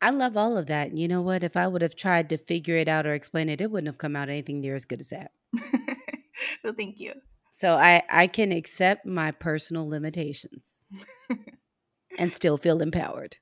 I 0.01 0.09
love 0.09 0.35
all 0.35 0.57
of 0.57 0.65
that. 0.67 0.97
You 0.97 1.07
know 1.07 1.21
what? 1.21 1.43
If 1.43 1.55
I 1.55 1.67
would 1.67 1.83
have 1.83 1.95
tried 1.95 2.29
to 2.29 2.37
figure 2.37 2.75
it 2.75 2.87
out 2.87 3.05
or 3.05 3.13
explain 3.13 3.49
it, 3.49 3.61
it 3.61 3.69
wouldn't 3.69 3.87
have 3.87 3.99
come 3.99 4.15
out 4.15 4.29
anything 4.29 4.59
near 4.59 4.75
as 4.75 4.85
good 4.85 4.99
as 4.99 5.09
that. 5.09 5.31
well, 6.63 6.73
thank 6.77 6.99
you. 6.99 7.13
So 7.51 7.75
I 7.75 8.01
I 8.09 8.27
can 8.27 8.51
accept 8.51 9.05
my 9.05 9.31
personal 9.31 9.87
limitations 9.87 10.65
and 12.17 12.31
still 12.31 12.57
feel 12.57 12.81
empowered. 12.81 13.37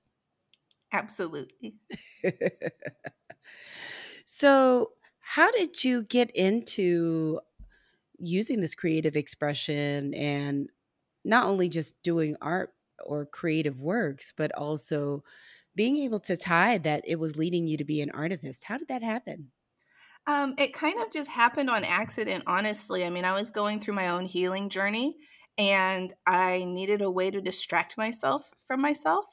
Absolutely. 0.91 1.75
so, 4.25 4.91
how 5.19 5.51
did 5.51 5.83
you 5.83 6.03
get 6.03 6.31
into 6.31 7.39
using 8.17 8.59
this 8.59 8.75
creative 8.75 9.15
expression 9.15 10.13
and 10.15 10.69
not 11.23 11.45
only 11.45 11.69
just 11.69 12.01
doing 12.01 12.35
art 12.41 12.73
or 13.05 13.25
creative 13.25 13.79
works, 13.79 14.33
but 14.35 14.51
also 14.55 15.23
being 15.75 15.97
able 15.97 16.19
to 16.19 16.35
tie 16.35 16.79
that 16.79 17.03
it 17.05 17.19
was 17.19 17.37
leading 17.37 17.67
you 17.67 17.77
to 17.77 17.85
be 17.85 18.01
an 18.01 18.09
artivist? 18.09 18.63
How 18.63 18.77
did 18.77 18.87
that 18.87 19.03
happen? 19.03 19.51
Um, 20.29 20.53
it 20.59 20.74
kind 20.74 21.01
of 21.01 21.12
just 21.12 21.27
happened 21.27 21.71
on 21.71 21.83
accident, 21.83 22.43
honestly. 22.45 23.03
I 23.03 23.09
mean, 23.09 23.25
I 23.25 23.33
was 23.33 23.50
going 23.50 23.79
through 23.79 23.95
my 23.95 24.09
own 24.09 24.25
healing 24.25 24.69
journey 24.69 25.17
and 25.57 26.13
I 26.27 26.65
needed 26.65 27.01
a 27.01 27.09
way 27.09 27.31
to 27.31 27.41
distract 27.41 27.98
myself 27.98 28.51
from 28.67 28.79
myself. 28.79 29.25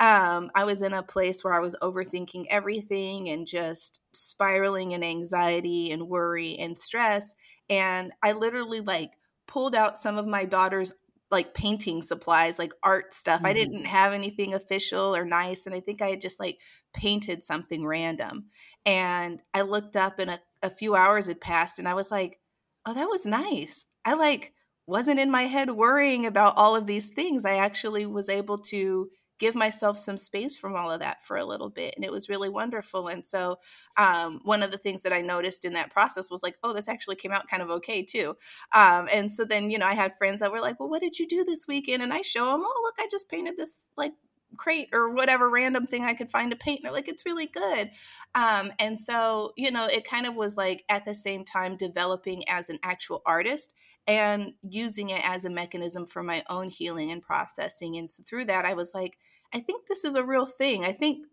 Um, 0.00 0.50
I 0.56 0.64
was 0.64 0.82
in 0.82 0.92
a 0.92 1.04
place 1.04 1.44
where 1.44 1.54
I 1.54 1.60
was 1.60 1.76
overthinking 1.80 2.46
everything 2.50 3.28
and 3.28 3.46
just 3.46 4.00
spiraling 4.12 4.90
in 4.90 5.04
anxiety 5.04 5.92
and 5.92 6.08
worry 6.08 6.58
and 6.58 6.76
stress. 6.76 7.32
And 7.68 8.12
I 8.20 8.32
literally 8.32 8.80
like 8.80 9.12
pulled 9.46 9.76
out 9.76 9.98
some 9.98 10.18
of 10.18 10.26
my 10.26 10.44
daughter's 10.46 10.92
like 11.30 11.54
painting 11.54 12.02
supplies, 12.02 12.58
like 12.58 12.72
art 12.82 13.14
stuff. 13.14 13.38
Mm-hmm. 13.38 13.46
I 13.46 13.52
didn't 13.52 13.84
have 13.84 14.12
anything 14.12 14.54
official 14.54 15.14
or 15.14 15.24
nice. 15.24 15.64
And 15.66 15.74
I 15.74 15.80
think 15.80 16.02
I 16.02 16.08
had 16.08 16.20
just 16.20 16.40
like 16.40 16.58
painted 16.92 17.44
something 17.44 17.86
random. 17.86 18.46
And 18.86 19.42
I 19.54 19.62
looked 19.62 19.96
up 19.96 20.18
and 20.18 20.30
a, 20.30 20.40
a 20.62 20.70
few 20.70 20.94
hours 20.94 21.26
had 21.26 21.40
passed 21.40 21.78
and 21.78 21.88
I 21.88 21.94
was 21.94 22.10
like, 22.10 22.38
oh, 22.86 22.94
that 22.94 23.08
was 23.08 23.26
nice. 23.26 23.84
I 24.04 24.14
like 24.14 24.52
wasn't 24.86 25.20
in 25.20 25.30
my 25.30 25.42
head 25.42 25.70
worrying 25.70 26.26
about 26.26 26.54
all 26.56 26.74
of 26.74 26.86
these 26.86 27.08
things. 27.08 27.44
I 27.44 27.56
actually 27.56 28.06
was 28.06 28.28
able 28.28 28.58
to 28.58 29.08
give 29.40 29.54
myself 29.54 29.98
some 29.98 30.18
space 30.18 30.54
from 30.54 30.76
all 30.76 30.92
of 30.92 31.00
that 31.00 31.24
for 31.24 31.38
a 31.38 31.44
little 31.44 31.70
bit 31.70 31.94
and 31.96 32.04
it 32.04 32.12
was 32.12 32.28
really 32.28 32.50
wonderful 32.50 33.08
and 33.08 33.24
so 33.26 33.58
um, 33.96 34.38
one 34.44 34.62
of 34.62 34.70
the 34.70 34.78
things 34.78 35.02
that 35.02 35.14
i 35.14 35.20
noticed 35.20 35.64
in 35.64 35.72
that 35.72 35.90
process 35.90 36.30
was 36.30 36.42
like 36.42 36.56
oh 36.62 36.72
this 36.74 36.88
actually 36.88 37.16
came 37.16 37.32
out 37.32 37.48
kind 37.48 37.62
of 37.62 37.70
okay 37.70 38.02
too 38.02 38.36
um, 38.74 39.08
and 39.10 39.32
so 39.32 39.44
then 39.44 39.70
you 39.70 39.78
know 39.78 39.86
i 39.86 39.94
had 39.94 40.16
friends 40.16 40.40
that 40.40 40.52
were 40.52 40.60
like 40.60 40.78
well 40.78 40.90
what 40.90 41.00
did 41.00 41.18
you 41.18 41.26
do 41.26 41.42
this 41.42 41.66
weekend 41.66 42.02
and 42.02 42.12
i 42.12 42.20
show 42.20 42.44
them 42.44 42.62
oh 42.62 42.80
look 42.84 42.94
i 43.00 43.08
just 43.10 43.30
painted 43.30 43.56
this 43.56 43.88
like 43.96 44.12
crate 44.56 44.88
or 44.92 45.10
whatever 45.10 45.48
random 45.48 45.86
thing 45.86 46.04
I 46.04 46.14
could 46.14 46.30
find 46.30 46.50
to 46.50 46.56
paint. 46.56 46.80
they're 46.82 46.92
like, 46.92 47.08
it's 47.08 47.26
really 47.26 47.46
good. 47.46 47.90
Um, 48.34 48.72
and 48.78 48.98
so, 48.98 49.52
you 49.56 49.70
know, 49.70 49.84
it 49.84 50.08
kind 50.08 50.26
of 50.26 50.34
was 50.34 50.56
like 50.56 50.84
at 50.88 51.04
the 51.04 51.14
same 51.14 51.44
time 51.44 51.76
developing 51.76 52.48
as 52.48 52.68
an 52.68 52.78
actual 52.82 53.22
artist 53.26 53.72
and 54.06 54.54
using 54.62 55.10
it 55.10 55.22
as 55.28 55.44
a 55.44 55.50
mechanism 55.50 56.06
for 56.06 56.22
my 56.22 56.42
own 56.48 56.68
healing 56.68 57.10
and 57.10 57.22
processing. 57.22 57.96
And 57.96 58.08
so 58.08 58.22
through 58.22 58.46
that, 58.46 58.64
I 58.64 58.74
was 58.74 58.92
like, 58.94 59.18
I 59.52 59.60
think 59.60 59.86
this 59.86 60.04
is 60.04 60.14
a 60.14 60.24
real 60.24 60.46
thing. 60.46 60.84
I 60.84 60.92
think 60.92 61.26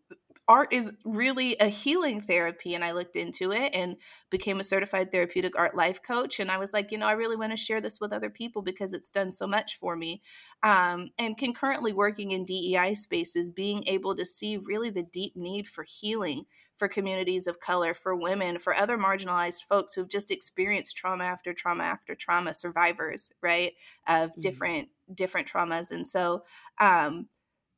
art 0.47 0.71
is 0.71 0.93
really 1.03 1.55
a 1.59 1.67
healing 1.67 2.21
therapy. 2.21 2.73
And 2.73 2.83
I 2.83 2.93
looked 2.93 3.15
into 3.15 3.51
it 3.51 3.73
and 3.73 3.97
became 4.29 4.59
a 4.59 4.63
certified 4.63 5.11
therapeutic 5.11 5.57
art 5.57 5.75
life 5.75 6.01
coach. 6.01 6.39
And 6.39 6.49
I 6.49 6.57
was 6.57 6.73
like, 6.73 6.91
you 6.91 6.97
know, 6.97 7.07
I 7.07 7.13
really 7.13 7.35
want 7.35 7.51
to 7.51 7.57
share 7.57 7.81
this 7.81 7.99
with 7.99 8.13
other 8.13 8.29
people 8.29 8.61
because 8.61 8.93
it's 8.93 9.11
done 9.11 9.31
so 9.31 9.45
much 9.47 9.77
for 9.77 9.95
me. 9.95 10.21
Um, 10.63 11.09
and 11.17 11.37
concurrently 11.37 11.93
working 11.93 12.31
in 12.31 12.45
DEI 12.45 12.93
spaces, 12.93 13.51
being 13.51 13.83
able 13.87 14.15
to 14.15 14.25
see 14.25 14.57
really 14.57 14.89
the 14.89 15.03
deep 15.03 15.35
need 15.35 15.67
for 15.67 15.83
healing 15.83 16.45
for 16.77 16.87
communities 16.87 17.47
of 17.47 17.59
color, 17.59 17.93
for 17.93 18.15
women, 18.15 18.59
for 18.59 18.73
other 18.73 18.97
marginalized 18.97 19.63
folks 19.67 19.93
who've 19.93 20.07
just 20.07 20.29
experienced 20.29 20.95
trauma 20.95 21.23
after 21.23 21.51
trauma 21.51 21.83
after 21.83 22.13
trauma, 22.13 22.53
survivors, 22.53 23.31
right, 23.41 23.73
of 24.07 24.29
mm-hmm. 24.29 24.41
different 24.41 24.89
different 25.13 25.51
traumas. 25.51 25.91
And 25.91 26.07
so 26.07 26.43
um, 26.79 27.27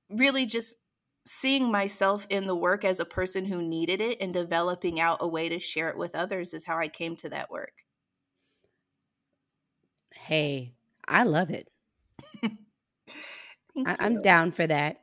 really 0.09 0.45
just 0.45 0.75
seeing 1.31 1.71
myself 1.71 2.25
in 2.31 2.47
the 2.47 2.55
work 2.55 2.83
as 2.83 2.99
a 2.99 3.05
person 3.05 3.45
who 3.45 3.61
needed 3.61 4.01
it 4.01 4.17
and 4.19 4.33
developing 4.33 4.99
out 4.99 5.19
a 5.21 5.27
way 5.27 5.47
to 5.47 5.59
share 5.59 5.87
it 5.87 5.95
with 5.95 6.15
others 6.15 6.55
is 6.55 6.63
how 6.63 6.75
I 6.75 6.87
came 6.87 7.15
to 7.17 7.29
that 7.29 7.51
work. 7.51 7.83
Hey, 10.11 10.73
I 11.07 11.25
love 11.25 11.51
it. 11.51 11.69
I, 12.43 13.95
am 13.99 14.23
down 14.23 14.51
for 14.51 14.65
that. 14.65 15.01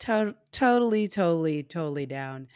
To- 0.00 0.36
totally, 0.52 1.06
totally, 1.06 1.62
totally 1.62 2.06
down. 2.06 2.48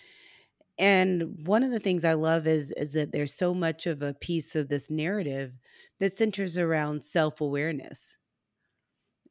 And 0.79 1.47
one 1.47 1.63
of 1.63 1.73
the 1.73 1.81
things 1.81 2.03
I 2.03 2.15
love 2.15 2.47
is 2.47 2.71
is 2.71 2.95
that 2.95 3.13
there's 3.13 3.35
so 3.35 3.53
much 3.53 3.87
of 3.87 4.01
a 4.01 4.15
piece 4.15 4.57
of 4.57 4.69
this 4.71 4.89
narrative 4.89 5.53
that 5.99 6.15
centers 6.15 6.57
around 6.57 7.05
self-awareness. 7.05 8.17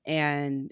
And 0.05 0.71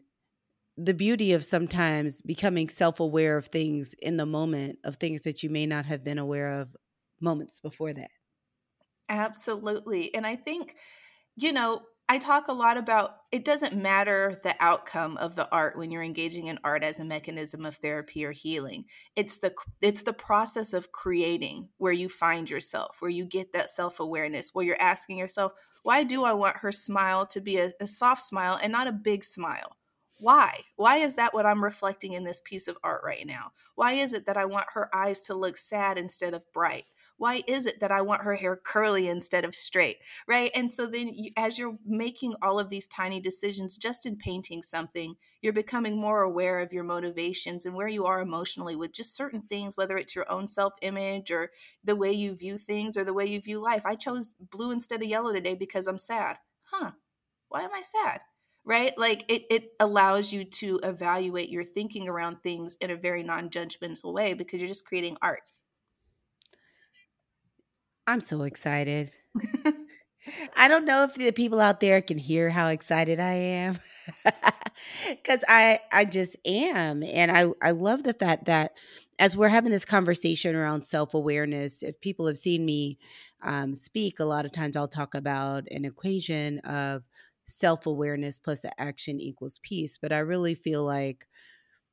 the 0.78 0.94
beauty 0.94 1.34
of 1.34 1.44
sometimes 1.44 2.22
becoming 2.22 2.70
self-aware 2.70 3.38
of 3.38 3.48
things 3.48 3.96
in 3.96 4.18
the 4.18 4.26
moment 4.26 4.80
of 4.84 4.98
things 4.98 5.22
that 5.22 5.42
you 5.44 5.50
may 5.50 5.66
not 5.66 5.86
have 5.86 6.04
been 6.04 6.20
aware 6.20 6.62
of 6.62 6.76
moments 7.20 7.60
before 7.60 7.94
that. 7.94 8.12
Absolutely 9.10 10.14
and 10.14 10.28
i 10.28 10.36
think 10.36 10.76
you 11.38 11.54
know 11.54 11.84
i 12.10 12.18
talk 12.18 12.50
a 12.50 12.54
lot 12.54 12.78
about 12.78 13.18
it 13.32 13.46
doesn't 13.46 13.76
matter 13.76 14.40
the 14.44 14.56
outcome 14.60 15.16
of 15.18 15.36
the 15.38 15.50
art 15.50 15.78
when 15.78 15.92
you're 15.92 16.04
engaging 16.04 16.48
in 16.48 16.60
art 16.64 16.84
as 16.84 17.00
a 17.00 17.06
mechanism 17.06 17.66
of 17.66 17.78
therapy 17.78 18.26
or 18.26 18.32
healing. 18.34 18.86
It's 19.16 19.38
the 19.40 19.56
it's 19.82 20.04
the 20.04 20.14
process 20.14 20.74
of 20.74 20.92
creating 20.92 21.70
where 21.78 21.94
you 21.94 22.10
find 22.10 22.50
yourself 22.50 22.98
where 23.02 23.12
you 23.12 23.26
get 23.26 23.54
that 23.54 23.70
self-awareness 23.72 24.54
where 24.54 24.66
you're 24.66 24.82
asking 24.82 25.18
yourself 25.18 25.54
why 25.84 26.04
do 26.04 26.26
i 26.26 26.34
want 26.34 26.58
her 26.58 26.72
smile 26.74 27.26
to 27.28 27.42
be 27.42 27.58
a, 27.58 27.74
a 27.80 27.88
soft 27.88 28.24
smile 28.24 28.60
and 28.62 28.74
not 28.74 28.88
a 28.88 28.92
big 28.92 29.24
smile 29.24 29.77
why? 30.20 30.62
Why 30.76 30.98
is 30.98 31.16
that 31.16 31.34
what 31.34 31.46
I'm 31.46 31.64
reflecting 31.64 32.14
in 32.14 32.24
this 32.24 32.42
piece 32.44 32.68
of 32.68 32.78
art 32.84 33.02
right 33.04 33.26
now? 33.26 33.52
Why 33.76 33.94
is 33.94 34.14
it 34.14 34.26
that 34.26 34.38
I 34.38 34.46
want 34.46 34.68
her 34.74 34.94
eyes 34.96 35.22
to 35.24 35.36
look 35.36 35.58
sad 35.58 35.98
instead 35.98 36.34
of 36.34 36.52
bright? 36.54 36.86
Why 37.18 37.42
is 37.48 37.66
it 37.66 37.80
that 37.80 37.92
I 37.92 38.02
want 38.02 38.22
her 38.22 38.36
hair 38.36 38.56
curly 38.56 39.08
instead 39.08 39.44
of 39.44 39.56
straight? 39.56 39.98
Right. 40.28 40.52
And 40.54 40.72
so 40.72 40.86
then, 40.86 41.08
you, 41.08 41.32
as 41.36 41.58
you're 41.58 41.78
making 41.86 42.36
all 42.42 42.60
of 42.60 42.70
these 42.70 42.88
tiny 42.88 43.20
decisions 43.20 43.78
just 43.78 44.06
in 44.06 44.18
painting 44.18 44.62
something, 44.62 45.16
you're 45.42 45.54
becoming 45.54 46.00
more 46.00 46.22
aware 46.22 46.60
of 46.60 46.72
your 46.72 46.84
motivations 46.84 47.66
and 47.66 47.74
where 47.74 47.88
you 47.88 48.06
are 48.06 48.22
emotionally 48.22 48.76
with 48.76 48.94
just 48.94 49.16
certain 49.16 49.42
things, 49.42 49.76
whether 49.76 49.98
it's 49.98 50.16
your 50.16 50.32
own 50.32 50.48
self 50.48 50.74
image 50.84 51.32
or 51.32 51.52
the 51.84 51.96
way 51.96 52.12
you 52.12 52.36
view 52.36 52.58
things 52.58 52.96
or 52.96 53.04
the 53.04 53.14
way 53.14 53.26
you 53.26 53.42
view 53.42 53.60
life. 53.60 53.86
I 53.86 53.96
chose 53.96 54.32
blue 54.52 54.72
instead 54.72 55.02
of 55.02 55.08
yellow 55.08 55.34
today 55.34 55.56
because 55.56 55.88
I'm 55.88 55.98
sad. 55.98 56.38
Huh. 56.66 56.92
Why 57.50 57.62
am 57.64 57.74
I 57.74 57.82
sad? 57.82 58.22
Right? 58.68 58.96
Like 58.98 59.24
it, 59.30 59.46
it 59.50 59.72
allows 59.80 60.34
you 60.34 60.44
to 60.44 60.80
evaluate 60.84 61.50
your 61.50 61.64
thinking 61.64 62.08
around 62.08 62.44
things 62.44 62.76
in 62.82 62.92
a 62.92 62.98
very 62.98 63.24
non 63.24 63.50
judgmental 63.50 64.14
way 64.14 64.34
because 64.34 64.60
you're 64.60 64.68
just 64.68 64.86
creating 64.86 65.18
art. 65.22 65.42
I'm 68.06 68.22
so 68.22 68.44
excited. 68.44 69.12
I 70.56 70.68
don't 70.68 70.86
know 70.86 71.04
if 71.04 71.16
the 71.16 71.32
people 71.32 71.62
out 71.62 71.80
there 71.80 72.02
can 72.02 72.18
hear 72.18 72.50
how 72.50 72.68
excited 72.68 73.20
I 73.20 73.34
am. 73.34 73.80
Cuz 75.24 75.40
I 75.48 75.80
I 75.92 76.04
just 76.06 76.36
am 76.46 77.04
and 77.04 77.32
I 77.32 77.46
I 77.62 77.72
love 77.72 78.04
the 78.04 78.14
fact 78.14 78.46
that 78.46 78.74
as 79.18 79.36
we're 79.36 79.50
having 79.50 79.72
this 79.72 79.86
conversation 79.86 80.56
around 80.56 80.86
self-awareness, 80.86 81.84
if 81.84 82.00
people 82.02 82.28
have 82.28 82.38
seen 82.38 82.66
me 82.66 83.00
um, 83.42 83.76
speak, 83.76 84.20
a 84.20 84.26
lot 84.26 84.46
of 84.46 84.52
times 84.52 84.78
I'll 84.78 84.88
talk 84.88 85.16
about 85.16 85.64
an 85.72 85.86
equation 85.86 86.60
of 86.60 87.04
self-awareness 87.48 88.40
plus 88.40 88.66
action 88.78 89.20
equals 89.20 89.60
peace, 89.64 89.98
but 89.98 90.12
I 90.12 90.20
really 90.20 90.56
feel 90.56 90.84
like 90.84 91.28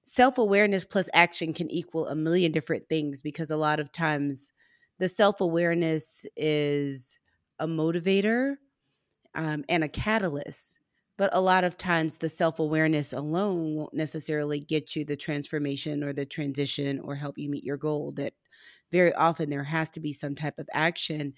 self-awareness 0.04 0.84
plus 0.84 1.08
action 1.14 1.52
can 1.54 1.70
equal 1.70 2.08
a 2.08 2.14
million 2.14 2.52
different 2.52 2.88
things 2.88 3.20
because 3.20 3.50
a 3.50 3.56
lot 3.56 3.80
of 3.80 3.92
times 3.92 4.52
the 4.98 5.08
self-awareness 5.08 6.26
is 6.36 7.18
a 7.58 7.66
motivator 7.66 8.56
um, 9.34 9.64
and 9.68 9.84
a 9.84 9.88
catalyst. 9.88 10.78
But 11.16 11.30
a 11.32 11.40
lot 11.40 11.62
of 11.62 11.76
times, 11.76 12.16
the 12.16 12.28
self 12.28 12.58
awareness 12.58 13.12
alone 13.12 13.76
won't 13.76 13.94
necessarily 13.94 14.58
get 14.58 14.96
you 14.96 15.04
the 15.04 15.16
transformation 15.16 16.02
or 16.02 16.12
the 16.12 16.26
transition 16.26 16.98
or 17.00 17.14
help 17.14 17.38
you 17.38 17.48
meet 17.48 17.62
your 17.62 17.76
goal. 17.76 18.12
That 18.16 18.32
very 18.90 19.14
often 19.14 19.48
there 19.48 19.62
has 19.62 19.90
to 19.90 20.00
be 20.00 20.12
some 20.12 20.34
type 20.34 20.58
of 20.58 20.68
action 20.72 21.34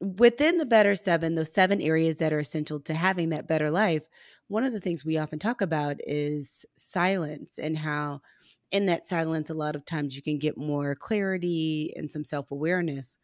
within 0.00 0.58
the 0.58 0.66
better 0.66 0.94
seven, 0.96 1.34
those 1.34 1.52
seven 1.52 1.80
areas 1.80 2.18
that 2.18 2.32
are 2.32 2.38
essential 2.38 2.80
to 2.80 2.94
having 2.94 3.30
that 3.30 3.48
better 3.48 3.70
life. 3.70 4.02
One 4.48 4.64
of 4.64 4.72
the 4.72 4.80
things 4.80 5.04
we 5.04 5.16
often 5.18 5.38
talk 5.38 5.60
about 5.60 5.96
is 6.06 6.64
silence 6.76 7.58
and 7.58 7.78
how, 7.78 8.20
in 8.70 8.86
that 8.86 9.08
silence, 9.08 9.50
a 9.50 9.54
lot 9.54 9.76
of 9.76 9.84
times 9.84 10.14
you 10.16 10.22
can 10.22 10.38
get 10.38 10.56
more 10.58 10.94
clarity 10.94 11.92
and 11.96 12.10
some 12.12 12.24
self 12.24 12.50
awareness. 12.50 13.18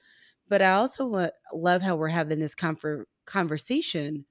But 0.49 0.63
I 0.63 0.73
also 0.73 1.31
love 1.55 1.83
how 1.83 1.97
we're 1.97 2.09
having 2.09 2.41
this 2.41 2.57
conversation 3.27 4.27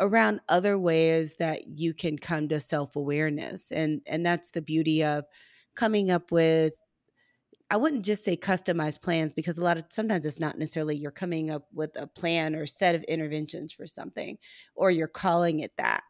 around 0.00 0.40
other 0.48 0.78
ways 0.78 1.34
that 1.34 1.66
you 1.68 1.94
can 1.94 2.18
come 2.18 2.48
to 2.48 2.60
self-awareness 2.60 3.70
and 3.70 4.02
and 4.06 4.26
that's 4.26 4.50
the 4.50 4.62
beauty 4.62 5.04
of 5.04 5.24
coming 5.76 6.10
up 6.10 6.32
with 6.32 6.74
I 7.74 7.76
wouldn't 7.76 8.04
just 8.04 8.22
say 8.22 8.36
customized 8.36 9.02
plans 9.02 9.34
because 9.34 9.58
a 9.58 9.62
lot 9.64 9.76
of 9.76 9.86
sometimes 9.88 10.24
it's 10.24 10.38
not 10.38 10.56
necessarily 10.56 10.94
you're 10.94 11.10
coming 11.10 11.50
up 11.50 11.66
with 11.72 11.90
a 11.96 12.06
plan 12.06 12.54
or 12.54 12.68
set 12.68 12.94
of 12.94 13.02
interventions 13.02 13.72
for 13.72 13.84
something 13.84 14.38
or 14.76 14.92
you're 14.92 15.08
calling 15.08 15.58
it 15.58 15.76
that. 15.76 16.04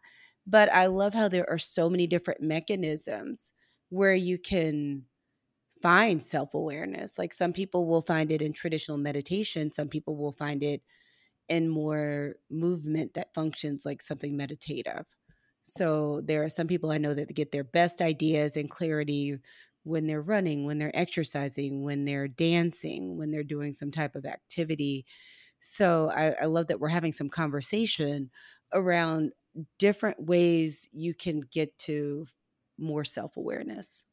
But 0.47 0.71
I 0.75 0.89
love 0.89 1.15
how 1.15 1.27
there 1.27 1.49
are 1.49 1.57
so 1.57 1.89
many 1.89 2.07
different 2.07 2.43
mechanisms 2.43 3.55
where 3.89 4.15
you 4.15 4.37
can 4.37 5.05
find 5.81 6.23
self-awareness. 6.23 7.19
Like 7.19 7.33
some 7.33 7.55
people 7.55 7.87
will 7.87 8.03
find 8.03 8.31
it 8.31 8.43
in 8.43 8.53
traditional 8.53 8.99
meditation, 8.99 9.73
some 9.73 9.89
people 9.89 10.17
will 10.17 10.33
find 10.33 10.63
it 10.63 10.83
in 11.49 11.71
more 11.71 12.35
movement 12.51 13.15
that 13.15 13.33
functions 13.33 13.87
like 13.87 14.03
something 14.03 14.37
meditative. 14.37 15.07
So 15.63 16.21
there 16.25 16.45
are 16.45 16.51
some 16.51 16.67
people 16.67 16.91
I 16.91 16.99
know 16.99 17.15
that 17.15 17.35
get 17.35 17.53
their 17.53 17.65
best 17.65 18.03
ideas 18.03 18.55
and 18.55 18.69
clarity 18.69 19.39
when 19.85 20.07
they're 20.07 20.23
running, 20.23 20.65
when 20.65 20.79
they're 20.79 20.97
exercising, 20.97 21.83
when 21.83 22.05
they're 22.05 22.29
dancing, 22.29 23.17
when 23.17 23.31
they're 23.31 23.45
doing 23.45 23.73
some 23.73 23.91
type 23.91 24.17
of 24.17 24.27
activity. 24.27 25.07
So 25.61 26.11
I, 26.11 26.35
I 26.43 26.45
love 26.47 26.67
that 26.69 26.81
we're 26.81 26.89
having 26.89 27.13
some 27.13 27.31
conversation 27.31 28.31
around 28.73 29.33
different 29.79 30.21
ways 30.25 30.89
you 30.93 31.15
can 31.15 31.41
get 31.41 31.77
to 31.79 32.27
more 32.79 33.05
self 33.05 33.37
awareness. 33.37 34.07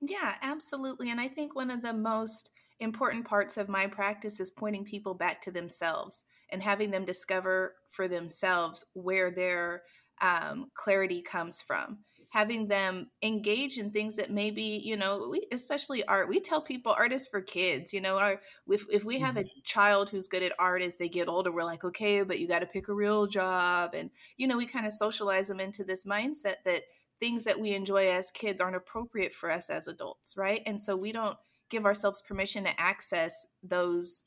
Yeah, 0.00 0.36
absolutely. 0.42 1.10
And 1.10 1.20
I 1.20 1.28
think 1.28 1.54
one 1.54 1.70
of 1.70 1.82
the 1.82 1.92
most 1.92 2.50
important 2.78 3.26
parts 3.26 3.56
of 3.56 3.68
my 3.68 3.86
practice 3.86 4.40
is 4.40 4.50
pointing 4.50 4.84
people 4.84 5.14
back 5.14 5.40
to 5.42 5.50
themselves 5.50 6.24
and 6.50 6.62
having 6.62 6.90
them 6.90 7.04
discover 7.04 7.76
for 7.88 8.06
themselves 8.06 8.84
where 8.92 9.30
their 9.30 9.84
um, 10.20 10.70
clarity 10.74 11.22
comes 11.22 11.62
from 11.62 12.04
having 12.36 12.68
them 12.68 13.10
engage 13.22 13.78
in 13.78 13.90
things 13.90 14.16
that 14.16 14.30
maybe 14.30 14.62
you 14.62 14.94
know 14.96 15.26
we 15.30 15.46
especially 15.52 16.04
art 16.04 16.28
we 16.28 16.38
tell 16.38 16.60
people 16.60 16.94
art 16.98 17.12
is 17.12 17.26
for 17.26 17.40
kids 17.40 17.94
you 17.94 18.00
know 18.00 18.18
our 18.18 18.40
if, 18.68 18.84
if 18.90 19.04
we 19.04 19.18
have 19.18 19.38
a 19.38 19.44
Mhm. 19.44 19.50
child 19.64 20.10
who's 20.10 20.28
good 20.28 20.42
at 20.42 20.52
art 20.58 20.82
as 20.82 20.96
they 20.96 21.08
get 21.08 21.28
older 21.28 21.50
we're 21.50 21.64
like 21.64 21.82
okay 21.82 22.22
but 22.22 22.38
you 22.38 22.46
got 22.46 22.58
to 22.58 22.66
pick 22.66 22.88
a 22.88 22.94
real 22.94 23.26
job 23.26 23.94
and 23.94 24.10
you 24.36 24.46
know 24.46 24.56
we 24.56 24.66
kind 24.66 24.84
of 24.84 24.92
socialize 24.92 25.48
them 25.48 25.60
into 25.60 25.82
this 25.82 26.04
mindset 26.04 26.56
that 26.64 26.82
things 27.20 27.44
that 27.44 27.58
we 27.58 27.72
enjoy 27.72 28.10
as 28.10 28.30
kids 28.30 28.60
aren't 28.60 28.76
appropriate 28.76 29.32
for 29.32 29.50
us 29.50 29.70
as 29.70 29.88
adults 29.88 30.36
right 30.36 30.62
and 30.66 30.80
so 30.80 30.94
we 30.96 31.12
don't 31.12 31.38
give 31.70 31.86
ourselves 31.86 32.20
permission 32.22 32.64
to 32.64 32.80
access 32.80 33.46
those 33.62 34.24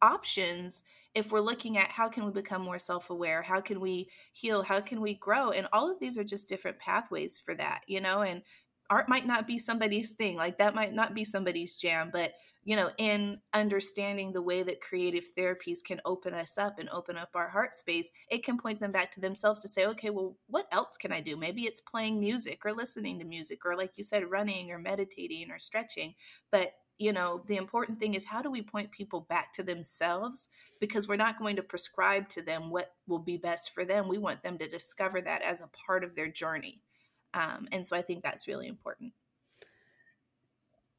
options 0.00 0.82
if 1.18 1.32
we're 1.32 1.40
looking 1.40 1.76
at 1.76 1.90
how 1.90 2.08
can 2.08 2.24
we 2.24 2.32
become 2.32 2.62
more 2.62 2.78
self-aware? 2.78 3.42
How 3.42 3.60
can 3.60 3.80
we 3.80 4.08
heal? 4.32 4.62
How 4.62 4.80
can 4.80 5.00
we 5.00 5.14
grow? 5.14 5.50
And 5.50 5.66
all 5.72 5.90
of 5.90 5.98
these 6.00 6.16
are 6.16 6.24
just 6.24 6.48
different 6.48 6.78
pathways 6.78 7.38
for 7.38 7.54
that 7.54 7.82
you 7.86 8.00
know 8.00 8.22
and 8.22 8.42
art 8.90 9.08
might 9.08 9.26
not 9.26 9.46
be 9.46 9.58
somebody's 9.58 10.12
thing 10.12 10.36
like 10.36 10.58
that 10.58 10.74
might 10.74 10.94
not 10.94 11.14
be 11.14 11.24
somebody's 11.24 11.76
jam 11.76 12.10
but 12.12 12.32
you 12.64 12.76
know 12.76 12.90
in 12.98 13.38
understanding 13.52 14.32
the 14.32 14.42
way 14.42 14.62
that 14.62 14.80
creative 14.80 15.24
therapies 15.36 15.78
can 15.84 16.00
open 16.04 16.32
us 16.32 16.56
up 16.56 16.78
and 16.78 16.88
open 16.90 17.16
up 17.16 17.30
our 17.34 17.48
heart 17.48 17.74
space 17.74 18.10
it 18.30 18.44
can 18.44 18.56
point 18.58 18.80
them 18.80 18.92
back 18.92 19.12
to 19.12 19.20
themselves 19.20 19.60
to 19.60 19.68
say 19.68 19.86
okay 19.86 20.10
well 20.10 20.36
what 20.46 20.66
else 20.72 20.96
can 20.96 21.12
i 21.12 21.20
do? 21.20 21.36
Maybe 21.36 21.62
it's 21.62 21.80
playing 21.80 22.20
music 22.20 22.64
or 22.64 22.72
listening 22.72 23.18
to 23.18 23.24
music 23.24 23.64
or 23.64 23.76
like 23.76 23.92
you 23.96 24.04
said 24.04 24.30
running 24.30 24.70
or 24.70 24.78
meditating 24.78 25.50
or 25.50 25.58
stretching. 25.58 26.14
But 26.50 26.72
you 26.98 27.12
know 27.12 27.42
the 27.46 27.56
important 27.56 27.98
thing 27.98 28.14
is 28.14 28.24
how 28.24 28.42
do 28.42 28.50
we 28.50 28.62
point 28.62 28.90
people 28.90 29.26
back 29.28 29.52
to 29.52 29.62
themselves 29.62 30.48
because 30.80 31.08
we're 31.08 31.16
not 31.16 31.38
going 31.38 31.56
to 31.56 31.62
prescribe 31.62 32.28
to 32.28 32.42
them 32.42 32.70
what 32.70 32.92
will 33.06 33.18
be 33.18 33.36
best 33.36 33.70
for 33.72 33.84
them 33.84 34.08
we 34.08 34.18
want 34.18 34.42
them 34.42 34.58
to 34.58 34.68
discover 34.68 35.20
that 35.20 35.42
as 35.42 35.60
a 35.60 35.70
part 35.86 36.04
of 36.04 36.14
their 36.14 36.28
journey 36.28 36.82
um, 37.34 37.68
and 37.72 37.86
so 37.86 37.96
i 37.96 38.02
think 38.02 38.22
that's 38.22 38.48
really 38.48 38.66
important 38.66 39.12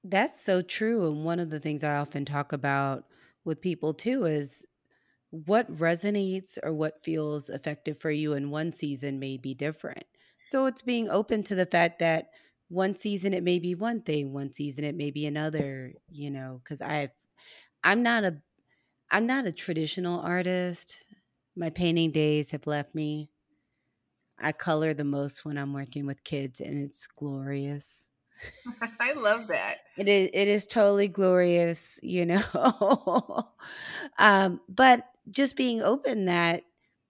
That's 0.03 0.41
so 0.41 0.61
true. 0.61 1.07
And 1.07 1.25
one 1.25 1.39
of 1.39 1.49
the 1.49 1.59
things 1.59 1.83
I 1.83 1.97
often 1.97 2.25
talk 2.25 2.53
about 2.53 3.05
with 3.43 3.61
people 3.61 3.93
too 3.93 4.25
is 4.25 4.65
what 5.31 5.71
resonates 5.77 6.57
or 6.63 6.73
what 6.73 7.03
feels 7.03 7.49
effective 7.49 7.99
for 7.99 8.11
you 8.11 8.33
in 8.33 8.49
one 8.49 8.71
season 8.71 9.19
may 9.19 9.37
be 9.37 9.53
different. 9.53 10.05
So 10.47 10.65
it's 10.65 10.81
being 10.81 11.09
open 11.09 11.43
to 11.43 11.55
the 11.55 11.65
fact 11.65 11.99
that 11.99 12.29
one 12.69 12.95
season 12.95 13.33
it 13.33 13.43
may 13.43 13.59
be 13.59 13.75
one 13.75 14.01
thing, 14.01 14.33
one 14.33 14.53
season 14.53 14.83
it 14.85 14.95
may 14.95 15.11
be 15.11 15.25
another, 15.25 15.93
you 16.09 16.31
know, 16.31 16.61
cuz 16.65 16.81
I 16.81 17.11
I'm 17.83 18.03
not 18.03 18.23
a 18.25 18.41
I'm 19.11 19.27
not 19.27 19.47
a 19.47 19.53
traditional 19.53 20.21
artist. 20.21 21.03
My 21.55 21.69
painting 21.71 22.11
days 22.11 22.51
have 22.51 22.67
left 22.67 22.95
me. 22.95 23.31
I 24.39 24.53
color 24.53 24.95
the 24.95 25.03
most 25.03 25.45
when 25.45 25.55
I'm 25.57 25.71
working 25.73 26.07
with 26.07 26.23
kids 26.23 26.59
and 26.61 26.83
it's 26.83 27.05
glorious. 27.05 28.09
i 28.99 29.13
love 29.13 29.47
that 29.47 29.77
It 29.97 30.07
is 30.07 30.29
it 30.33 30.47
is 30.47 30.65
totally 30.65 31.07
glorious, 31.09 31.99
you 32.01 32.25
know. 32.25 33.53
um, 34.17 34.61
but 34.69 35.05
just 35.29 35.57
being 35.57 35.81
open 35.81 36.25
that 36.25 36.63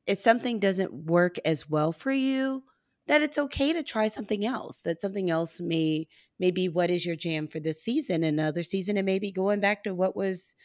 if 0.08 0.18
something 0.18 0.60
doesn't 0.60 0.92
work 1.06 1.36
as 1.46 1.70
well 1.70 1.92
for 1.92 2.12
you, 2.12 2.64
that 3.10 3.24
it's 3.24 3.40
okay 3.40 3.74
to 3.74 3.84
try 3.84 4.08
something 4.08 4.46
else. 4.46 4.82
That 4.82 5.02
something 5.02 5.30
else 5.32 5.60
may 5.60 6.08
maybe 6.40 6.70
what 6.70 6.92
is 6.92 7.06
your 7.06 7.18
jam 7.18 7.48
for 7.48 7.60
this 7.60 7.84
season, 7.84 8.24
another 8.24 8.64
season, 8.64 8.98
and 8.98 9.06
maybe 9.06 9.32
going 9.32 9.60
back 9.60 9.84
to 9.84 9.96
what 9.96 10.16
was 10.16 10.56